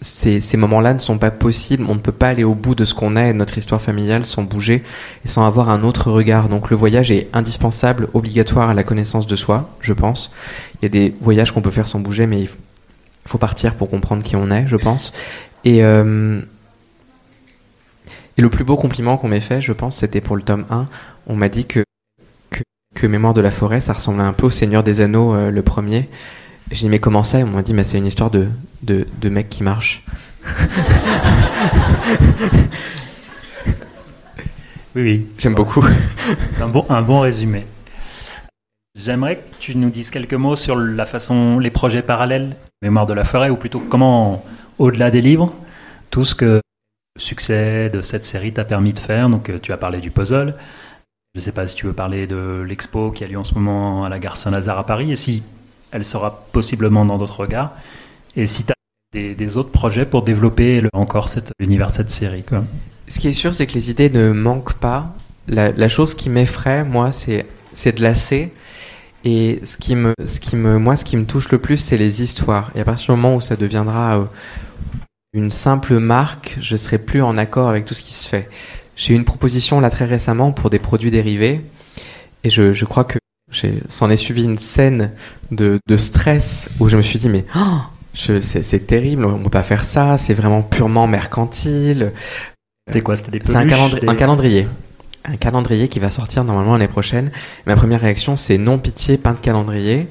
ces, 0.00 0.56
moments-là 0.56 0.94
ne 0.94 0.98
sont 0.98 1.18
pas 1.18 1.30
possibles. 1.30 1.84
On 1.88 1.94
ne 1.94 2.00
peut 2.00 2.12
pas 2.12 2.28
aller 2.28 2.44
au 2.44 2.54
bout 2.54 2.74
de 2.74 2.84
ce 2.84 2.94
qu'on 2.94 3.16
est, 3.16 3.32
notre 3.32 3.58
histoire 3.58 3.80
familiale, 3.80 4.26
sans 4.26 4.42
bouger 4.42 4.82
et 5.24 5.28
sans 5.28 5.46
avoir 5.46 5.70
un 5.70 5.82
autre 5.82 6.10
regard. 6.10 6.48
Donc 6.48 6.70
le 6.70 6.76
voyage 6.76 7.10
est 7.10 7.28
indispensable, 7.32 8.08
obligatoire 8.14 8.70
à 8.70 8.74
la 8.74 8.82
connaissance 8.84 9.26
de 9.26 9.36
soi, 9.36 9.70
je 9.80 9.92
pense. 9.92 10.32
Il 10.74 10.84
y 10.84 10.86
a 10.86 10.88
des 10.88 11.14
voyages 11.20 11.52
qu'on 11.52 11.62
peut 11.62 11.70
faire 11.70 11.88
sans 11.88 12.00
bouger, 12.00 12.26
mais 12.26 12.42
il 12.42 12.48
faut 13.26 13.38
partir 13.38 13.74
pour 13.74 13.90
comprendre 13.90 14.22
qui 14.22 14.36
on 14.36 14.50
est, 14.50 14.66
je 14.66 14.76
pense. 14.76 15.12
Et, 15.64 15.84
euh, 15.84 16.40
et 18.38 18.42
le 18.42 18.50
plus 18.50 18.64
beau 18.64 18.76
compliment 18.76 19.16
qu'on 19.16 19.28
m'ait 19.28 19.40
fait, 19.40 19.60
je 19.60 19.72
pense, 19.72 19.98
c'était 19.98 20.20
pour 20.20 20.36
le 20.36 20.42
tome 20.42 20.64
1. 20.70 20.86
On 21.26 21.36
m'a 21.36 21.48
dit 21.48 21.66
que, 21.66 21.84
que, 22.50 22.62
que, 22.94 23.06
Mémoire 23.06 23.34
de 23.34 23.40
la 23.40 23.50
forêt, 23.50 23.80
ça 23.80 23.92
ressemblait 23.92 24.24
un 24.24 24.32
peu 24.32 24.46
au 24.46 24.50
Seigneur 24.50 24.82
des 24.82 25.00
Anneaux, 25.00 25.34
euh, 25.34 25.50
le 25.50 25.62
premier. 25.62 26.08
J'ai 26.72 26.86
dit, 26.86 26.88
mais 26.88 26.98
comment 27.00 27.22
ça 27.22 27.38
On 27.40 27.46
m'a 27.48 27.60
dit, 27.62 27.74
mais 27.74 27.84
c'est 27.84 27.98
une 27.98 28.06
histoire 28.06 28.30
de, 28.30 28.48
de, 28.82 29.06
de 29.20 29.28
mec 29.28 29.50
qui 29.50 29.62
marche. 29.62 30.02
oui, 34.94 35.02
oui. 35.02 35.26
J'aime 35.38 35.54
beaucoup. 35.54 35.84
un, 36.60 36.68
bon, 36.68 36.86
un 36.88 37.02
bon 37.02 37.20
résumé. 37.20 37.66
J'aimerais 38.98 39.36
que 39.36 39.42
tu 39.60 39.76
nous 39.76 39.90
dises 39.90 40.10
quelques 40.10 40.32
mots 40.32 40.56
sur 40.56 40.74
la 40.76 41.04
façon, 41.04 41.58
les 41.58 41.70
projets 41.70 42.00
parallèles, 42.00 42.56
Mémoire 42.80 43.04
de 43.04 43.12
la 43.12 43.24
forêt, 43.24 43.50
ou 43.50 43.56
plutôt 43.56 43.78
comment, 43.78 44.42
au-delà 44.78 45.10
des 45.10 45.20
livres, 45.20 45.52
tout 46.10 46.24
ce 46.24 46.34
que 46.34 46.62
le 47.16 47.20
succès 47.20 47.90
de 47.90 48.00
cette 48.00 48.24
série 48.24 48.54
t'a 48.54 48.64
permis 48.64 48.94
de 48.94 48.98
faire. 48.98 49.28
Donc, 49.28 49.52
tu 49.60 49.72
as 49.72 49.76
parlé 49.76 49.98
du 49.98 50.10
puzzle. 50.10 50.54
Je 51.34 51.40
ne 51.40 51.44
sais 51.44 51.52
pas 51.52 51.66
si 51.66 51.74
tu 51.74 51.84
veux 51.84 51.92
parler 51.92 52.26
de 52.26 52.64
l'expo 52.66 53.10
qui 53.10 53.24
a 53.24 53.26
lieu 53.26 53.38
en 53.38 53.44
ce 53.44 53.52
moment 53.52 54.06
à 54.06 54.08
la 54.08 54.18
gare 54.18 54.38
Saint-Lazare 54.38 54.78
à 54.78 54.86
Paris, 54.86 55.12
et 55.12 55.16
si 55.16 55.42
elle 55.92 56.04
sera 56.04 56.44
possiblement 56.52 57.04
dans 57.04 57.18
d'autres 57.18 57.40
regards. 57.40 57.72
Et 58.34 58.46
si 58.46 58.64
tu 58.64 58.72
as 58.72 58.74
des, 59.12 59.56
autres 59.56 59.70
projets 59.70 60.06
pour 60.06 60.22
développer 60.22 60.82
encore 60.94 61.28
l'univers 61.60 61.88
de 61.88 61.92
cette 61.92 62.10
série. 62.10 62.42
Quoi. 62.42 62.64
Ce 63.08 63.20
qui 63.20 63.28
est 63.28 63.34
sûr, 63.34 63.52
c'est 63.52 63.66
que 63.66 63.74
les 63.74 63.90
idées 63.90 64.08
ne 64.08 64.32
manquent 64.32 64.74
pas. 64.74 65.14
La, 65.48 65.88
chose 65.88 66.14
qui 66.14 66.30
m'effraie, 66.30 66.82
moi, 66.82 67.12
c'est, 67.12 67.46
c'est 67.74 67.98
de 67.98 68.02
lasser. 68.02 68.52
Et 69.24 69.60
ce 69.64 69.76
qui 69.76 69.94
me, 69.94 70.14
ce 70.24 70.40
qui 70.40 70.56
me, 70.56 70.78
moi, 70.78 70.96
ce 70.96 71.04
qui 71.04 71.16
me 71.16 71.26
touche 71.26 71.50
le 71.50 71.58
plus, 71.58 71.76
c'est 71.76 71.98
les 71.98 72.22
histoires. 72.22 72.70
Et 72.74 72.80
à 72.80 72.84
partir 72.84 73.14
du 73.14 73.20
moment 73.20 73.36
où 73.36 73.40
ça 73.40 73.56
deviendra 73.56 74.18
euh, 74.18 74.24
une 75.34 75.50
simple 75.50 75.98
marque, 75.98 76.56
je 76.60 76.76
serai 76.76 76.98
plus 76.98 77.22
en 77.22 77.36
accord 77.36 77.68
avec 77.68 77.84
tout 77.84 77.94
ce 77.94 78.02
qui 78.02 78.14
se 78.14 78.28
fait. 78.28 78.48
J'ai 78.96 79.12
eu 79.12 79.16
une 79.16 79.24
proposition 79.24 79.80
là 79.80 79.90
très 79.90 80.06
récemment 80.06 80.52
pour 80.52 80.70
des 80.70 80.78
produits 80.78 81.10
dérivés. 81.10 81.60
Et 82.44 82.50
je, 82.50 82.72
je 82.72 82.84
crois 82.84 83.04
que 83.04 83.18
s'en 83.88 84.10
est 84.10 84.16
suivi 84.16 84.44
une 84.44 84.58
scène 84.58 85.10
de, 85.50 85.78
de, 85.86 85.96
stress 85.96 86.68
où 86.80 86.88
je 86.88 86.96
me 86.96 87.02
suis 87.02 87.18
dit 87.18 87.28
mais 87.28 87.44
oh, 87.56 87.80
c'est 88.14 88.86
terrible, 88.86 89.24
on 89.24 89.42
peut 89.42 89.50
pas 89.50 89.62
faire 89.62 89.84
ça, 89.84 90.18
c'est 90.18 90.34
vraiment 90.34 90.62
purement 90.62 91.06
mercantile. 91.06 92.12
C'était 92.86 93.00
quoi 93.00 93.16
C'était 93.16 93.30
des 93.30 93.40
C'est 93.44 93.56
un, 93.56 93.66
calendri 93.66 94.00
des... 94.00 94.08
un, 94.08 94.14
calendrier. 94.14 94.68
Un 95.24 95.36
calendrier 95.36 95.88
qui 95.88 95.98
va 95.98 96.10
sortir 96.10 96.44
normalement 96.44 96.72
l'année 96.72 96.88
prochaine. 96.88 97.30
Ma 97.66 97.76
première 97.76 98.00
réaction 98.00 98.36
c'est 98.36 98.58
non 98.58 98.78
pitié, 98.78 99.18
peint 99.18 99.34
de 99.34 99.38
calendrier. 99.38 100.08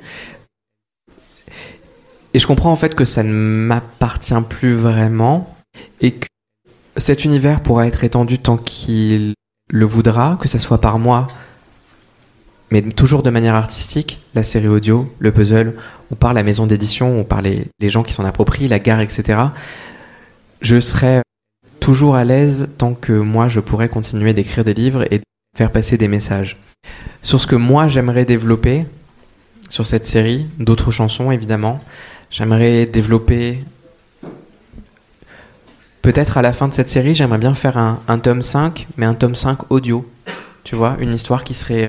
Et 2.34 2.40
je 2.40 2.48
comprends 2.48 2.72
en 2.72 2.78
fait 2.78 2.96
que 2.96 3.06
ça 3.06 3.24
ne 3.24 3.34
m'appartient 3.34 4.34
plus 4.48 4.74
vraiment 4.74 5.54
et 6.00 6.12
que 6.14 6.28
cet 6.98 7.26
univers 7.26 7.62
pourra 7.62 7.88
être 7.88 8.04
étendu 8.04 8.40
tant 8.40 8.58
qu'il 8.58 9.34
le 9.70 9.86
voudra, 9.86 10.38
que 10.42 10.48
ce 10.48 10.60
soit 10.60 10.82
par 10.82 11.00
moi 11.00 11.28
mais 12.72 12.82
toujours 12.82 13.22
de 13.22 13.30
manière 13.30 13.56
artistique, 13.56 14.22
la 14.34 14.44
série 14.44 14.70
audio, 14.70 15.14
le 15.20 15.32
puzzle, 15.34 15.76
on 16.10 16.16
parle 16.16 16.36
la 16.36 16.44
maison 16.44 16.66
d'édition, 16.66 17.20
on 17.20 17.26
parle 17.26 17.48
les, 17.80 17.90
gens 17.90 18.02
qui 18.02 18.14
s'en 18.14 18.24
approprient, 18.24 18.70
la 18.70 18.80
gare, 18.80 19.02
etc. 19.02 19.40
Je 20.62 20.80
serai 20.80 21.22
toujours 21.82 22.16
à 22.16 22.24
l'aise 22.24 22.70
tant 22.78 22.94
que 22.94 23.12
moi 23.12 23.50
je 23.50 23.60
pourrais 23.60 23.90
continuer 23.90 24.34
d'écrire 24.34 24.64
des 24.64 24.74
livres 24.74 25.06
et 25.12 25.20
faire 25.56 25.72
passer 25.72 25.98
des 25.98 26.08
messages. 26.08 26.58
Sur 27.22 27.42
ce 27.42 27.48
que 27.48 27.56
moi 27.56 27.90
j'aimerais 27.90 28.26
développer 28.26 28.86
sur 29.70 29.86
cette 29.86 30.08
série, 30.08 30.48
d'autres 30.58 30.92
chansons 30.92 31.30
évidemment, 31.32 31.82
j'aimerais 32.30 32.86
développer 32.86 33.64
peut-être 36.02 36.38
à 36.38 36.42
la 36.42 36.54
fin 36.54 36.70
de 36.70 36.74
cette 36.74 36.88
série, 36.88 37.16
j'aimerais 37.16 37.38
bien 37.38 37.54
faire 37.54 37.78
un, 37.78 38.02
un 38.08 38.18
tome 38.18 38.42
5, 38.42 38.88
mais 38.96 39.06
un 39.06 39.14
tome 39.14 39.36
5 39.36 39.72
audio. 39.72 40.10
Tu 40.64 40.76
vois, 40.76 40.96
une 41.00 41.14
histoire 41.14 41.44
qui 41.44 41.54
serait 41.54 41.88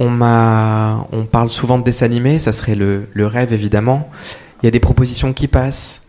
on 0.00 0.10
m'a, 0.10 1.06
on 1.12 1.24
parle 1.24 1.50
souvent 1.50 1.78
de 1.78 1.84
dessins 1.84 2.06
animés, 2.06 2.38
ça 2.38 2.52
serait 2.52 2.74
le, 2.74 3.08
le, 3.12 3.26
rêve 3.26 3.52
évidemment. 3.52 4.10
Il 4.62 4.66
y 4.66 4.68
a 4.68 4.70
des 4.70 4.80
propositions 4.80 5.32
qui 5.32 5.46
passent. 5.48 6.06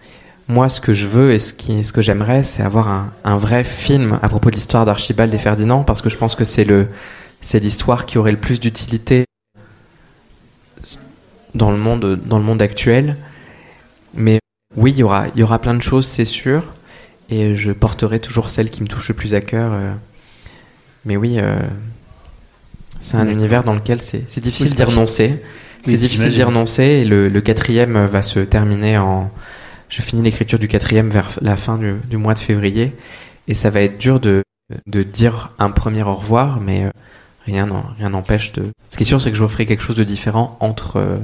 Moi, 0.48 0.70
ce 0.70 0.80
que 0.80 0.94
je 0.94 1.08
veux 1.08 1.34
et 1.34 1.40
ce, 1.40 1.54
qui, 1.54 1.84
ce 1.84 1.92
que 1.92 2.02
j'aimerais, 2.02 2.44
c'est 2.44 2.64
avoir 2.64 2.88
un, 2.88 3.12
un, 3.24 3.38
vrai 3.38 3.64
film 3.64 4.20
à 4.22 4.30
propos 4.30 4.50
de 4.52 4.56
l'histoire 4.56 4.86
d'Archibald 4.86 5.34
et 5.34 5.38
Ferdinand, 5.38 5.84
parce 5.84 6.02
que 6.02 6.10
je 6.10 6.18
pense 6.18 6.36
que 6.36 6.46
c'est 6.46 6.64
le, 6.64 6.88
c'est 7.42 7.60
l'histoire 7.60 8.06
qui 8.06 8.18
aurait 8.18 8.32
le 8.32 8.38
plus 8.38 8.60
d'utilité 8.60 9.26
dans 11.56 11.72
le 11.72 11.78
monde, 11.78 12.20
dans 12.26 12.38
le 12.38 12.44
monde 12.44 12.62
actuel. 12.62 13.18
Mais 14.14 14.40
oui, 14.76 14.92
il 14.92 14.98
y 14.98 15.04
aura, 15.04 15.28
il 15.36 15.40
y 15.40 15.44
aura 15.44 15.60
plein 15.60 15.74
de 15.74 15.82
choses, 15.82 16.08
c'est 16.08 16.26
sûr, 16.26 16.64
et 17.30 17.56
je 17.56 17.72
porterai 17.72 18.20
toujours 18.20 18.50
celle 18.50 18.70
qui 18.70 18.84
me 18.84 18.88
touche 18.88 19.10
le 19.10 19.16
plus 19.16 19.34
à 19.36 19.42
cœur. 19.42 19.74
Mais 21.06 21.18
oui. 21.18 21.38
Euh, 21.40 21.60
c'est 23.06 23.18
un 23.18 23.28
univers 23.30 23.64
dans 23.64 23.76
lequel 23.76 24.02
c'est 24.02 24.40
difficile 24.40 24.72
oui, 24.72 24.76
d'y 24.76 24.84
renoncer. 24.84 25.44
Oui, 25.86 25.94
c'est 25.94 25.98
difficile 25.98 26.30
d'y 26.30 26.42
renoncer 26.42 26.84
et 26.84 27.06
le, 27.06 27.30
le, 27.30 27.42
quatrième 27.42 28.04
va 28.06 28.24
se 28.24 28.40
terminer 28.40 28.98
en. 28.98 29.30
Je 29.90 30.02
finis 30.02 30.24
l'écriture 30.24 30.58
du 30.58 30.68
quatrième 30.68 31.12
vers 31.12 31.30
la 31.42 31.56
fin 31.56 31.78
du, 31.78 31.94
du, 32.10 32.18
mois 32.18 32.34
de 32.34 32.40
février 32.40 32.94
et 33.48 33.54
ça 33.54 33.70
va 33.70 33.82
être 33.82 34.00
dur 34.00 34.20
de, 34.20 34.42
de 34.88 35.04
dire 35.04 35.52
un 35.60 35.70
premier 35.70 36.02
au 36.02 36.16
revoir, 36.16 36.60
mais 36.60 36.86
euh, 36.86 36.90
rien 37.46 37.68
rien 38.00 38.10
n'empêche 38.10 38.52
de. 38.54 38.72
Ce 38.90 38.98
qui 38.98 39.04
est 39.04 39.06
sûr, 39.06 39.22
c'est 39.22 39.30
que 39.30 39.38
je 39.38 39.46
ferai 39.46 39.68
quelque 39.68 39.84
chose 39.84 39.98
de 39.98 40.04
différent 40.04 40.58
entre. 40.60 40.98
euh, 40.98 41.18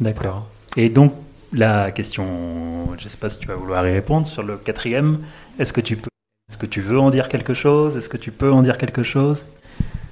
D'accord. 0.00 0.48
Et 0.76 0.88
donc, 0.88 1.14
la 1.52 1.92
question, 1.92 2.88
je 2.98 3.04
ne 3.04 3.08
sais 3.08 3.16
pas 3.16 3.28
si 3.28 3.38
tu 3.38 3.46
vas 3.46 3.54
vouloir 3.54 3.86
y 3.86 3.92
répondre, 3.92 4.26
sur 4.26 4.42
le 4.42 4.56
quatrième, 4.56 5.20
est-ce 5.60 5.72
que 5.72 5.80
tu 5.80 5.96
peux, 5.96 6.10
est-ce 6.54 6.60
que 6.60 6.66
tu 6.66 6.82
veux 6.82 7.00
en 7.00 7.10
dire 7.10 7.26
quelque 7.26 7.52
chose? 7.52 7.96
Est-ce 7.96 8.08
que 8.08 8.16
tu 8.16 8.30
peux 8.30 8.52
en 8.52 8.62
dire 8.62 8.78
quelque 8.78 9.02
chose? 9.02 9.44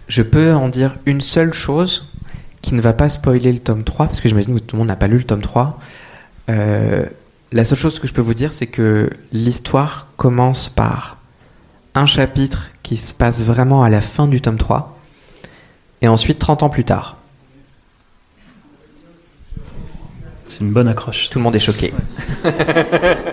Je 0.08 0.22
peux 0.22 0.52
en 0.52 0.68
dire 0.68 0.96
une 1.06 1.20
seule 1.20 1.52
chose 1.52 2.08
qui 2.62 2.74
ne 2.74 2.80
va 2.80 2.92
pas 2.92 3.08
spoiler 3.08 3.52
le 3.52 3.60
tome 3.60 3.84
3, 3.84 4.06
parce 4.06 4.20
que 4.20 4.28
j'imagine 4.28 4.56
que 4.56 4.58
tout 4.58 4.74
le 4.74 4.78
monde 4.78 4.88
n'a 4.88 4.96
pas 4.96 5.06
lu 5.06 5.18
le 5.18 5.22
tome 5.22 5.40
3. 5.40 5.78
Euh, 6.50 7.04
la 7.52 7.64
seule 7.64 7.78
chose 7.78 8.00
que 8.00 8.08
je 8.08 8.12
peux 8.12 8.20
vous 8.20 8.34
dire, 8.34 8.52
c'est 8.52 8.66
que 8.66 9.08
l'histoire 9.30 10.08
commence 10.16 10.68
par 10.68 11.18
un 11.94 12.06
chapitre 12.06 12.70
qui 12.82 12.96
se 12.96 13.14
passe 13.14 13.40
vraiment 13.42 13.84
à 13.84 13.88
la 13.88 14.00
fin 14.00 14.26
du 14.26 14.40
tome 14.40 14.58
3, 14.58 14.98
et 16.00 16.08
ensuite 16.08 16.40
30 16.40 16.64
ans 16.64 16.70
plus 16.70 16.82
tard. 16.82 17.18
C'est 20.48 20.62
une 20.62 20.72
bonne 20.72 20.88
accroche. 20.88 21.30
Tout 21.30 21.38
le 21.38 21.44
monde 21.44 21.54
est 21.54 21.60
choqué. 21.60 21.94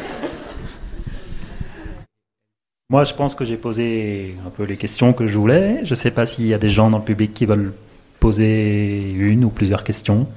Moi, 2.91 3.03
je 3.03 3.13
pense 3.13 3.35
que 3.35 3.45
j'ai 3.45 3.55
posé 3.55 4.35
un 4.47 4.49
peu 4.49 4.63
les 4.63 4.75
questions 4.75 5.13
que 5.13 5.27
je 5.27 5.37
voulais. 5.37 5.81
Je 5.83 5.91
ne 5.91 5.95
sais 5.95 6.09
pas 6.09 6.25
s'il 6.25 6.47
y 6.47 6.55
a 6.55 6.57
des 6.57 6.69
gens 6.69 6.89
dans 6.89 6.97
le 6.97 7.03
public 7.03 7.35
qui 7.35 7.45
veulent 7.45 7.71
poser 8.19 9.11
une 9.11 9.45
ou 9.45 9.49
plusieurs 9.49 9.83
questions. 9.83 10.27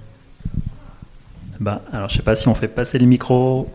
Ben, 1.61 1.80
alors, 1.94 2.11
je 2.11 2.14
ne 2.14 2.18
sais 2.18 2.22
pas 2.22 2.36
si 2.36 2.48
on 2.48 2.55
fait 2.55 2.68
passer 2.68 2.98
le 2.98 3.07
micro. 3.07 3.72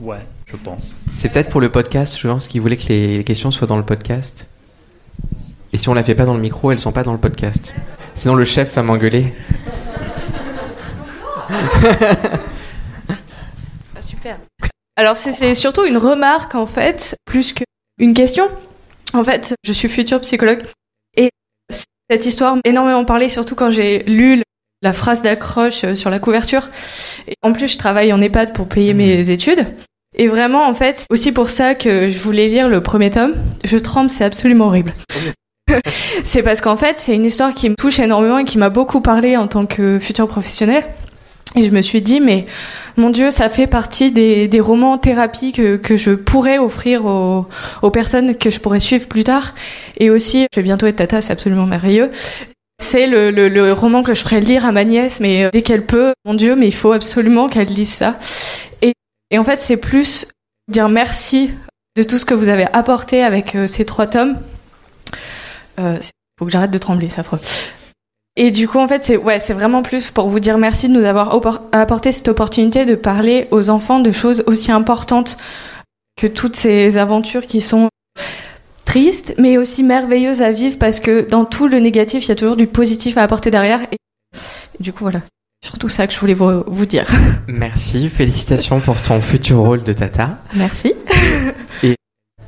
Ouais, 0.00 0.26
je 0.48 0.56
pense. 0.56 0.96
C'est 1.14 1.28
peut-être 1.28 1.50
pour 1.50 1.60
le 1.60 1.68
podcast, 1.68 2.18
je 2.18 2.26
pense 2.26 2.48
qu'ils 2.48 2.60
voulaient 2.60 2.76
que 2.76 2.88
les, 2.88 3.18
les 3.18 3.24
questions 3.24 3.52
soient 3.52 3.68
dans 3.68 3.76
le 3.76 3.84
podcast. 3.84 4.48
Et 5.72 5.78
si 5.78 5.88
on 5.88 5.94
la 5.94 6.02
fait 6.02 6.16
pas 6.16 6.24
dans 6.24 6.34
le 6.34 6.40
micro, 6.40 6.72
elles 6.72 6.80
sont 6.80 6.90
pas 6.90 7.04
dans 7.04 7.12
le 7.12 7.18
podcast. 7.18 7.76
Sinon 8.14 8.34
le 8.34 8.44
chef 8.44 8.74
va 8.74 8.82
m'engueuler. 8.82 9.32
Alors 14.96 15.16
c'est- 15.16 15.32
c'est 15.32 15.54
surtout 15.54 15.84
une 15.84 15.96
remarque 15.96 16.54
en 16.54 16.66
fait, 16.66 17.16
plus 17.24 17.52
qu'une 17.52 18.14
question. 18.14 18.48
En 19.12 19.24
fait, 19.24 19.54
je 19.64 19.72
suis 19.72 19.88
futur 19.88 20.20
psychologue 20.20 20.62
et 21.16 21.30
cette 22.10 22.26
histoire 22.26 22.56
m'a 22.56 22.60
énormément 22.64 23.04
parlé, 23.04 23.28
surtout 23.28 23.54
quand 23.54 23.70
j'ai 23.70 24.02
lu 24.04 24.42
la 24.82 24.92
phrase 24.92 25.22
d'accroche 25.22 25.84
euh, 25.84 25.94
sur 25.94 26.10
la 26.10 26.18
couverture. 26.18 26.68
Et 27.26 27.34
en 27.42 27.52
plus, 27.52 27.68
je 27.68 27.78
travaille 27.78 28.12
en 28.12 28.20
EHPAD 28.20 28.52
pour 28.52 28.68
payer 28.68 28.92
mes 28.92 29.30
études. 29.30 29.66
Et 30.16 30.28
vraiment, 30.28 30.66
en 30.68 30.74
fait, 30.74 31.06
aussi 31.10 31.32
pour 31.32 31.48
ça 31.50 31.74
que 31.74 32.08
je 32.08 32.18
voulais 32.18 32.48
lire 32.48 32.68
le 32.68 32.82
premier 32.82 33.10
tome. 33.10 33.34
Je 33.64 33.78
tremble, 33.78 34.10
c'est 34.10 34.24
absolument 34.24 34.66
horrible. 34.66 34.92
c'est 36.24 36.42
parce 36.42 36.60
qu'en 36.60 36.76
fait, 36.76 36.98
c'est 36.98 37.14
une 37.14 37.24
histoire 37.24 37.54
qui 37.54 37.68
me 37.70 37.74
touche 37.74 37.98
énormément 37.98 38.38
et 38.38 38.44
qui 38.44 38.58
m'a 38.58 38.68
beaucoup 38.68 39.00
parlé 39.00 39.36
en 39.36 39.48
tant 39.48 39.64
que 39.66 39.98
futur 39.98 40.28
professionnel. 40.28 40.84
Et 41.56 41.62
je 41.62 41.70
me 41.70 41.82
suis 41.82 42.02
dit, 42.02 42.20
mais 42.20 42.46
mon 42.96 43.10
Dieu, 43.10 43.30
ça 43.30 43.48
fait 43.48 43.66
partie 43.66 44.10
des, 44.10 44.60
romans 44.60 44.92
en 44.92 44.98
thérapie 44.98 45.52
que, 45.52 45.76
que 45.76 45.96
je 45.96 46.10
pourrais 46.10 46.58
offrir 46.58 47.06
aux, 47.06 47.46
aux 47.82 47.90
personnes 47.90 48.36
que 48.36 48.50
je 48.50 48.60
pourrais 48.60 48.80
suivre 48.80 49.06
plus 49.06 49.24
tard. 49.24 49.54
Et 49.98 50.10
aussi, 50.10 50.46
je 50.52 50.60
vais 50.60 50.64
bientôt 50.64 50.86
être 50.86 50.96
tata, 50.96 51.20
c'est 51.20 51.32
absolument 51.32 51.66
merveilleux. 51.66 52.10
C'est 52.82 53.06
le, 53.06 53.30
le, 53.30 53.72
roman 53.72 54.02
que 54.02 54.14
je 54.14 54.20
ferai 54.20 54.40
lire 54.40 54.66
à 54.66 54.72
ma 54.72 54.84
nièce, 54.84 55.20
mais 55.20 55.44
euh, 55.44 55.50
dès 55.52 55.62
qu'elle 55.62 55.86
peut, 55.86 56.12
mon 56.24 56.34
Dieu, 56.34 56.56
mais 56.56 56.66
il 56.66 56.74
faut 56.74 56.92
absolument 56.92 57.48
qu'elle 57.48 57.68
lise 57.68 57.92
ça. 57.92 58.18
Et, 58.82 58.92
et 59.30 59.38
en 59.38 59.44
fait, 59.44 59.60
c'est 59.60 59.76
plus 59.76 60.26
dire 60.68 60.88
merci 60.88 61.50
de 61.96 62.02
tout 62.02 62.18
ce 62.18 62.24
que 62.24 62.34
vous 62.34 62.48
avez 62.48 62.66
apporté 62.72 63.22
avec 63.22 63.54
euh, 63.54 63.66
ces 63.68 63.84
trois 63.84 64.08
tomes. 64.08 64.38
Euh, 65.78 65.98
faut 66.38 66.46
que 66.46 66.50
j'arrête 66.50 66.72
de 66.72 66.78
trembler, 66.78 67.08
c'est 67.08 67.20
affreux. 67.20 67.40
Et 68.36 68.50
du 68.50 68.66
coup, 68.66 68.78
en 68.78 68.88
fait, 68.88 69.04
c'est 69.04 69.16
ouais, 69.16 69.38
c'est 69.38 69.52
vraiment 69.52 69.82
plus 69.82 70.10
pour 70.10 70.28
vous 70.28 70.40
dire 70.40 70.58
merci 70.58 70.88
de 70.88 70.92
nous 70.92 71.04
avoir 71.04 71.40
apporté 71.72 72.10
cette 72.10 72.28
opportunité 72.28 72.84
de 72.84 72.96
parler 72.96 73.46
aux 73.52 73.70
enfants 73.70 74.00
de 74.00 74.10
choses 74.10 74.42
aussi 74.46 74.72
importantes 74.72 75.36
que 76.16 76.26
toutes 76.26 76.56
ces 76.56 76.98
aventures 76.98 77.46
qui 77.46 77.60
sont 77.60 77.88
tristes, 78.84 79.34
mais 79.38 79.56
aussi 79.56 79.82
merveilleuses 79.84 80.42
à 80.42 80.52
vivre 80.52 80.78
parce 80.78 81.00
que 81.00 81.28
dans 81.28 81.44
tout 81.44 81.68
le 81.68 81.78
négatif, 81.78 82.24
il 82.24 82.28
y 82.28 82.32
a 82.32 82.36
toujours 82.36 82.56
du 82.56 82.66
positif 82.66 83.18
à 83.18 83.22
apporter 83.22 83.52
derrière. 83.52 83.82
Et, 83.92 83.96
et 84.78 84.82
du 84.82 84.92
coup, 84.92 85.04
voilà, 85.04 85.20
surtout 85.64 85.88
ça 85.88 86.08
que 86.08 86.12
je 86.12 86.18
voulais 86.18 86.34
vous, 86.34 86.64
vous 86.66 86.86
dire. 86.86 87.06
Merci, 87.48 88.08
félicitations 88.08 88.80
pour 88.80 89.00
ton 89.00 89.20
futur 89.20 89.58
rôle 89.58 89.84
de 89.84 89.92
tata. 89.92 90.38
Merci. 90.54 90.92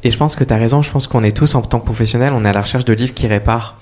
Et 0.03 0.11
je 0.11 0.17
pense 0.17 0.37
que 0.37 0.45
tu 0.45 0.53
as 0.53 0.57
raison, 0.57 0.83
je 0.83 0.91
pense 0.91 1.09
qu'on 1.09 1.23
est 1.23 1.37
tous 1.37 1.55
en 1.57 1.63
tant 1.63 1.81
que 1.81 1.85
professionnels, 1.85 2.33
on 2.33 2.45
est 2.45 2.49
à 2.49 2.53
la 2.53 2.63
recherche 2.63 2.85
de 2.85 2.93
livres 2.93 3.15
qui 3.15 3.27
réparent. 3.27 3.77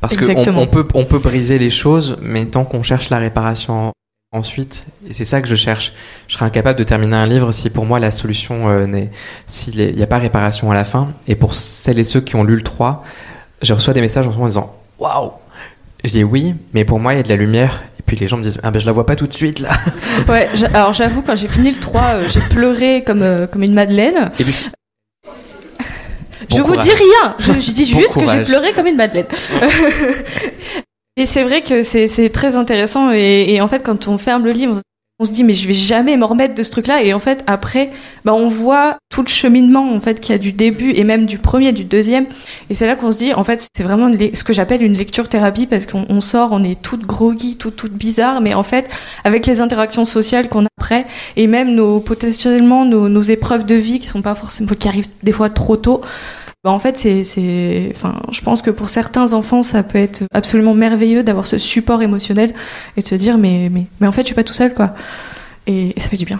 Parce 0.00 0.16
qu'on 0.16 0.44
on 0.56 0.66
peut, 0.66 0.86
on 0.94 1.04
peut 1.04 1.18
briser 1.18 1.58
les 1.58 1.70
choses, 1.70 2.16
mais 2.22 2.44
tant 2.46 2.64
qu'on 2.64 2.82
cherche 2.82 3.10
la 3.10 3.18
réparation 3.18 3.92
ensuite, 4.30 4.86
et 5.08 5.12
c'est 5.12 5.24
ça 5.24 5.40
que 5.40 5.48
je 5.48 5.54
cherche, 5.54 5.94
je 6.28 6.34
serais 6.34 6.44
incapable 6.44 6.78
de 6.78 6.84
terminer 6.84 7.16
un 7.16 7.26
livre 7.26 7.50
si 7.50 7.70
pour 7.70 7.86
moi 7.86 7.98
la 7.98 8.10
solution 8.10 8.68
euh, 8.68 8.86
n'est, 8.86 9.10
s'il 9.46 9.94
n'y 9.94 10.02
a 10.02 10.06
pas 10.06 10.18
réparation 10.18 10.70
à 10.70 10.74
la 10.74 10.84
fin. 10.84 11.08
Et 11.26 11.34
pour 11.34 11.54
celles 11.54 11.98
et 11.98 12.04
ceux 12.04 12.20
qui 12.20 12.36
ont 12.36 12.44
lu 12.44 12.54
le 12.54 12.62
3, 12.62 13.04
je 13.62 13.72
reçois 13.74 13.94
des 13.94 14.00
messages 14.02 14.26
en 14.26 14.30
ce 14.30 14.34
moment 14.36 14.44
en 14.44 14.48
disant 14.48 14.76
Waouh 14.98 15.32
Je 16.04 16.10
dis 16.10 16.24
oui, 16.24 16.54
mais 16.74 16.84
pour 16.84 17.00
moi 17.00 17.14
il 17.14 17.16
y 17.16 17.20
a 17.20 17.22
de 17.22 17.28
la 17.28 17.36
lumière. 17.36 17.82
Et 17.98 18.02
puis 18.04 18.16
les 18.16 18.28
gens 18.28 18.36
me 18.36 18.42
disent 18.42 18.60
Ah 18.62 18.70
ben 18.70 18.78
je 18.80 18.86
la 18.86 18.92
vois 18.92 19.06
pas 19.06 19.16
tout 19.16 19.26
de 19.26 19.34
suite 19.34 19.60
là. 19.60 19.70
Ouais, 20.28 20.46
alors 20.74 20.92
j'avoue, 20.92 21.22
quand 21.22 21.34
j'ai 21.36 21.48
fini 21.48 21.70
le 21.70 21.80
3, 21.80 22.02
euh, 22.02 22.28
j'ai 22.28 22.40
pleuré 22.40 23.02
comme, 23.04 23.22
euh, 23.22 23.46
comme 23.46 23.62
une 23.62 23.74
madeleine. 23.74 24.28
Et 24.38 24.44
puis- 24.44 24.68
je 26.50 26.62
vous 26.62 26.76
dis 26.76 26.90
rien, 26.90 27.36
je, 27.38 27.52
je 27.52 27.70
dis 27.72 27.92
Bon 27.92 28.00
juste 28.00 28.14
que 28.14 28.28
j'ai 28.28 28.44
pleuré 28.44 28.72
comme 28.72 28.86
une 28.86 28.96
madeleine. 28.96 29.26
et 31.16 31.26
c'est 31.26 31.42
vrai 31.42 31.62
que 31.62 31.82
c'est 31.82 32.06
c'est 32.06 32.30
très 32.30 32.56
intéressant 32.56 33.12
et, 33.12 33.46
et 33.48 33.60
en 33.60 33.68
fait 33.68 33.82
quand 33.82 34.08
on 34.08 34.18
ferme 34.18 34.44
le 34.44 34.52
livre, 34.52 34.80
on 35.20 35.24
se 35.24 35.32
dit 35.32 35.42
mais 35.42 35.54
je 35.54 35.66
vais 35.66 35.74
jamais 35.74 36.16
me 36.16 36.24
remettre 36.24 36.54
de 36.54 36.62
ce 36.62 36.70
truc-là. 36.70 37.02
Et 37.02 37.12
en 37.12 37.18
fait 37.18 37.42
après, 37.46 37.90
bah, 38.24 38.34
on 38.34 38.48
voit 38.48 38.98
tout 39.10 39.22
le 39.22 39.28
cheminement 39.28 39.92
en 39.92 40.00
fait 40.00 40.20
qu'il 40.20 40.32
y 40.32 40.34
a 40.34 40.38
du 40.38 40.52
début 40.52 40.92
et 40.92 41.02
même 41.02 41.26
du 41.26 41.38
premier, 41.38 41.72
du 41.72 41.84
deuxième. 41.84 42.26
Et 42.70 42.74
c'est 42.74 42.86
là 42.86 42.94
qu'on 42.94 43.10
se 43.10 43.18
dit 43.18 43.34
en 43.34 43.42
fait 43.42 43.68
c'est 43.74 43.82
vraiment 43.82 44.10
ce 44.12 44.44
que 44.44 44.52
j'appelle 44.52 44.82
une 44.82 44.94
lecture 44.94 45.28
thérapie 45.28 45.66
parce 45.66 45.86
qu'on 45.86 46.06
on 46.08 46.20
sort, 46.20 46.50
on 46.52 46.62
est 46.62 46.80
toute 46.80 47.06
groggy, 47.06 47.56
toute 47.56 47.76
toute 47.76 47.92
bizarre 47.92 48.40
mais 48.40 48.54
en 48.54 48.62
fait 48.62 48.88
avec 49.24 49.46
les 49.46 49.60
interactions 49.60 50.04
sociales 50.04 50.48
qu'on 50.48 50.64
a 50.64 50.68
après 50.78 51.04
et 51.36 51.48
même 51.48 51.74
nos 51.74 51.98
potentiellement 51.98 52.84
nos, 52.84 53.08
nos 53.08 53.22
épreuves 53.22 53.66
de 53.66 53.74
vie 53.74 53.98
qui 53.98 54.06
sont 54.06 54.22
pas 54.22 54.36
forcément 54.36 54.70
qui 54.78 54.86
arrivent 54.86 55.08
des 55.24 55.32
fois 55.32 55.50
trop 55.50 55.76
tôt 55.76 56.00
bah, 56.68 56.74
en 56.74 56.78
fait, 56.78 56.98
c'est, 56.98 57.22
c'est, 57.24 57.90
enfin, 57.94 58.20
je 58.30 58.42
pense 58.42 58.60
que 58.60 58.70
pour 58.70 58.90
certains 58.90 59.32
enfants, 59.32 59.62
ça 59.62 59.82
peut 59.82 59.96
être 59.96 60.24
absolument 60.34 60.74
merveilleux 60.74 61.22
d'avoir 61.22 61.46
ce 61.46 61.56
support 61.56 62.02
émotionnel 62.02 62.52
et 62.94 63.00
de 63.00 63.06
se 63.06 63.14
dire, 63.14 63.38
mais, 63.38 63.70
mais, 63.72 63.86
mais 64.00 64.06
en 64.06 64.12
fait, 64.12 64.20
je 64.20 64.26
suis 64.26 64.34
pas 64.34 64.44
tout 64.44 64.52
seul, 64.52 64.74
quoi. 64.74 64.88
Et, 65.66 65.94
et 65.96 66.00
ça 66.00 66.10
fait 66.10 66.18
du 66.18 66.26
bien. 66.26 66.38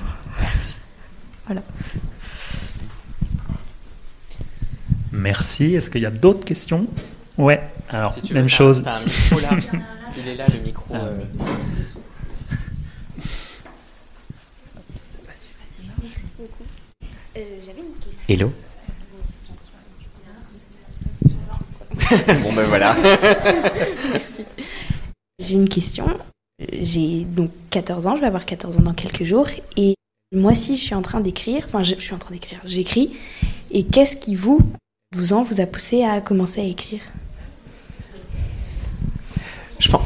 Merci. 5.13 5.75
Est-ce 5.75 5.89
qu'il 5.89 6.03
y 6.03 6.07
a 6.07 6.11
d'autres 6.11 6.45
questions? 6.45 6.87
Ouais. 7.39 7.63
Alors, 7.89 8.15
même 8.31 8.51
chose. 8.51 8.85
un 8.87 9.01
micro 9.01 9.41
là. 9.41 9.49
Il 10.19 10.29
est 10.29 10.35
là 10.35 10.45
le 10.53 10.63
micro. 10.63 10.85
Ah, 10.93 10.97
euh, 10.97 11.19
Euh, 17.37 17.41
J'avais 17.65 17.81
une 17.81 17.95
question. 18.05 18.25
Hello. 18.29 18.53
bon 22.43 22.53
ben 22.53 22.63
voilà. 22.65 22.97
J'ai 25.39 25.55
une 25.55 25.69
question. 25.69 26.07
J'ai 26.73 27.25
donc 27.25 27.51
14 27.71 28.07
ans, 28.07 28.17
je 28.17 28.21
vais 28.21 28.27
avoir 28.27 28.45
14 28.45 28.79
ans 28.79 28.83
dans 28.83 28.95
quelques 28.95 29.25
jours. 29.25 29.47
Et 29.77 29.95
moi 30.35 30.53
aussi, 30.53 30.77
je 30.77 30.83
suis 30.83 30.95
en 30.95 31.03
train 31.03 31.21
d'écrire. 31.21 31.63
Enfin, 31.65 31.83
je, 31.83 31.95
je 31.95 32.01
suis 32.01 32.15
en 32.15 32.19
train 32.19 32.33
d'écrire. 32.33 32.61
J'écris. 32.65 33.17
Et 33.71 33.85
qu'est-ce 33.85 34.17
qui, 34.17 34.35
vous, 34.35 34.61
12 35.15 35.33
ans, 35.33 35.43
vous 35.43 35.61
a 35.61 35.67
poussé 35.67 36.05
à 36.05 36.21
commencer 36.21 36.61
à 36.61 36.65
écrire? 36.65 37.01
Je 39.79 39.89
pense, 39.91 40.03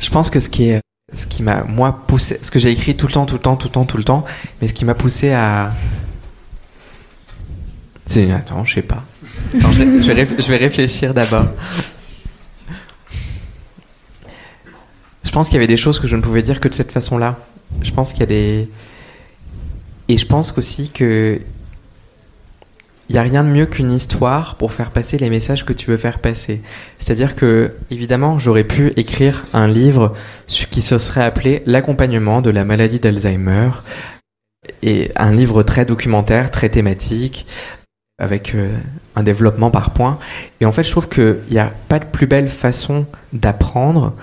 je 0.00 0.10
pense 0.10 0.28
que 0.28 0.38
ce 0.38 0.50
qui 0.50 0.64
est, 0.64 0.80
ce 1.14 1.26
qui 1.26 1.42
m'a 1.42 1.64
moi 1.64 2.04
poussé, 2.06 2.38
ce 2.42 2.50
que 2.50 2.58
j'ai 2.58 2.70
écrit 2.70 2.96
tout 2.96 3.06
le 3.06 3.12
temps, 3.12 3.24
tout 3.24 3.36
le 3.36 3.40
temps, 3.40 3.56
tout 3.56 3.68
le 3.68 3.72
temps, 3.72 3.84
tout 3.86 3.96
le 3.96 4.04
temps, 4.04 4.24
mais 4.60 4.68
ce 4.68 4.74
qui 4.74 4.84
m'a 4.84 4.94
poussé 4.94 5.32
à, 5.32 5.72
c'est 8.04 8.30
attends, 8.30 8.64
je 8.64 8.74
sais 8.74 8.82
pas. 8.82 9.04
Je, 9.54 10.48
vais, 10.50 10.56
réfléchir 10.56 11.14
d'abord. 11.14 11.46
Je 15.24 15.30
pense 15.30 15.48
qu'il 15.48 15.56
y 15.56 15.58
avait 15.58 15.66
des 15.66 15.76
choses 15.76 16.00
que 16.00 16.06
je 16.06 16.16
ne 16.16 16.22
pouvais 16.22 16.42
dire 16.42 16.60
que 16.60 16.68
de 16.68 16.74
cette 16.74 16.92
façon-là. 16.92 17.38
Je 17.82 17.90
pense 17.92 18.12
qu'il 18.12 18.20
y 18.20 18.24
a 18.24 18.26
des, 18.26 18.68
et 20.08 20.16
je 20.16 20.26
pense 20.26 20.56
aussi 20.56 20.90
que 20.90 21.40
il 23.08 23.14
n'y 23.14 23.18
a 23.18 23.22
rien 23.22 23.42
de 23.42 23.48
mieux 23.48 23.64
qu'une 23.64 23.90
histoire 23.90 24.56
pour 24.56 24.72
faire 24.72 24.90
passer 24.90 25.16
les 25.16 25.30
messages 25.30 25.64
que 25.64 25.72
tu 25.72 25.90
veux 25.90 25.96
faire 25.96 26.18
passer. 26.18 26.60
C'est-à-dire 26.98 27.36
que, 27.36 27.72
évidemment, 27.90 28.38
j'aurais 28.38 28.64
pu 28.64 28.92
écrire 28.96 29.46
un 29.54 29.66
livre 29.66 30.12
qui 30.46 30.82
se 30.82 30.98
serait 30.98 31.24
appelé 31.24 31.62
L'accompagnement 31.64 32.42
de 32.42 32.50
la 32.50 32.64
maladie 32.64 33.00
d'Alzheimer, 33.00 33.70
et 34.82 35.10
un 35.16 35.32
livre 35.32 35.62
très 35.62 35.86
documentaire, 35.86 36.50
très 36.50 36.68
thématique, 36.68 37.46
avec 38.18 38.54
euh, 38.54 38.72
un 39.16 39.22
développement 39.22 39.70
par 39.70 39.90
points. 39.90 40.18
Et 40.60 40.66
en 40.66 40.72
fait, 40.72 40.82
je 40.82 40.90
trouve 40.90 41.08
qu'il 41.08 41.38
n'y 41.50 41.58
a 41.58 41.72
pas 41.88 41.98
de 41.98 42.04
plus 42.04 42.26
belle 42.26 42.48
façon 42.48 43.06
d'apprendre 43.32 44.14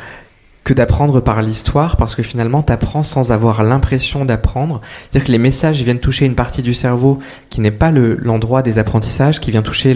que 0.66 0.74
d'apprendre 0.74 1.20
par 1.20 1.44
l'histoire, 1.44 1.96
parce 1.96 2.16
que 2.16 2.24
finalement, 2.24 2.64
tu 2.64 2.74
apprends 2.74 3.04
sans 3.04 3.32
avoir 3.32 3.62
l'impression 3.62 4.26
d'apprendre. 4.26 4.82
C'est-à-dire 4.82 5.28
que 5.28 5.32
les 5.32 5.38
messages 5.38 5.84
viennent 5.84 6.00
toucher 6.00 6.26
une 6.26 6.34
partie 6.34 6.64
du 6.64 6.74
cerveau 6.74 7.20
qui 7.52 7.62
n'est 7.62 7.70
pas 7.70 7.92
l'endroit 7.92 8.64
des 8.64 8.80
apprentissages, 8.80 9.40
qui 9.40 9.52
vient 9.52 9.62
toucher 9.62 9.96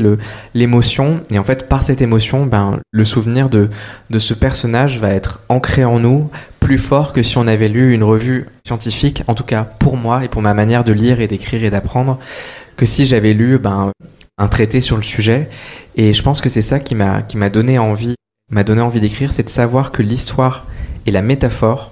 l'émotion. 0.54 1.22
Et 1.32 1.40
en 1.40 1.44
fait, 1.44 1.68
par 1.68 1.82
cette 1.82 2.04
émotion, 2.04 2.46
ben, 2.46 2.80
le 2.92 3.04
souvenir 3.04 3.50
de, 3.50 3.70
de 4.12 4.20
ce 4.20 4.36
personnage 4.36 5.00
va 5.00 5.10
être 5.10 5.42
ancré 5.50 5.86
en 5.86 6.00
nous, 6.00 6.30
plus 6.60 6.78
fort 6.78 7.14
que 7.14 7.24
si 7.24 7.40
on 7.40 7.48
avait 7.48 7.68
lu 7.68 7.96
une 7.96 8.04
revue 8.04 8.46
scientifique, 8.64 9.24
en 9.26 9.34
tout 9.34 9.44
cas 9.44 9.64
pour 9.64 9.98
moi 9.98 10.24
et 10.24 10.28
pour 10.28 10.44
ma 10.44 10.54
manière 10.54 10.84
de 10.84 10.94
lire 10.94 11.20
et 11.20 11.28
d'écrire 11.28 11.64
et 11.64 11.72
d'apprendre, 11.72 12.20
que 12.80 12.86
si 12.86 13.06
j'avais 13.06 13.34
lu 13.34 13.60
ben, 13.60 13.92
un 14.38 14.48
traité 14.48 14.80
sur 14.80 14.96
le 14.96 15.04
sujet. 15.04 15.50
Et 15.98 16.14
je 16.14 16.24
pense 16.24 16.40
que 16.40 16.48
c'est 16.48 16.62
ça 16.62 16.80
qui 16.80 16.96
m'a 16.96 17.22
qui 17.22 17.36
m'a 17.36 17.50
donné 17.50 17.78
envie 17.78 18.16
m'a 18.52 18.64
donné 18.64 18.82
envie 18.82 19.02
d'écrire, 19.02 19.34
c'est 19.34 19.44
de 19.44 19.50
savoir 19.50 19.92
que 19.92 20.02
l'histoire 20.02 20.66
et 21.06 21.12
la 21.12 21.22
métaphore, 21.22 21.92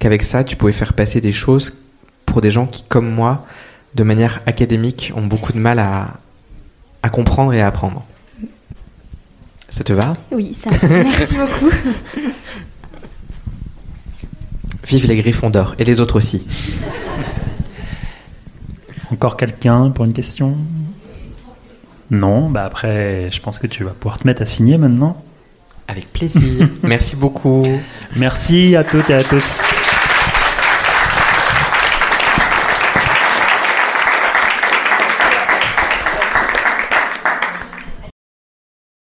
qu'avec 0.00 0.24
ça, 0.24 0.42
tu 0.42 0.56
pouvais 0.56 0.72
faire 0.72 0.92
passer 0.94 1.20
des 1.20 1.32
choses 1.32 1.78
pour 2.26 2.40
des 2.40 2.50
gens 2.50 2.66
qui, 2.66 2.82
comme 2.82 3.08
moi, 3.08 3.46
de 3.94 4.02
manière 4.02 4.42
académique, 4.46 5.12
ont 5.16 5.24
beaucoup 5.24 5.52
de 5.52 5.58
mal 5.58 5.78
à, 5.78 6.18
à 7.02 7.08
comprendre 7.08 7.54
et 7.54 7.62
à 7.62 7.68
apprendre. 7.68 8.04
Ça 9.70 9.84
te 9.84 9.92
va? 9.92 10.14
Oui, 10.32 10.52
ça. 10.54 10.70
Merci 10.88 11.36
beaucoup. 11.36 11.70
Vive 14.86 15.06
les 15.06 15.16
Griffons 15.16 15.50
d'or 15.50 15.76
et 15.78 15.84
les 15.84 16.00
autres 16.00 16.16
aussi. 16.16 16.46
Encore 19.12 19.36
quelqu'un 19.36 19.90
pour 19.90 20.04
une 20.04 20.12
question? 20.12 20.56
Non, 22.10 22.50
bah 22.50 22.64
après, 22.64 23.28
je 23.30 23.40
pense 23.40 23.58
que 23.58 23.66
tu 23.66 23.84
vas 23.84 23.92
pouvoir 23.92 24.18
te 24.18 24.26
mettre 24.26 24.42
à 24.42 24.44
signer 24.44 24.78
maintenant. 24.78 25.22
Avec 25.88 26.12
plaisir. 26.12 26.68
Merci 26.82 27.16
beaucoup. 27.16 27.64
Merci 28.16 28.76
à 28.76 28.84
toutes 28.84 29.10
et 29.10 29.14
à 29.14 29.24
tous. 29.24 29.60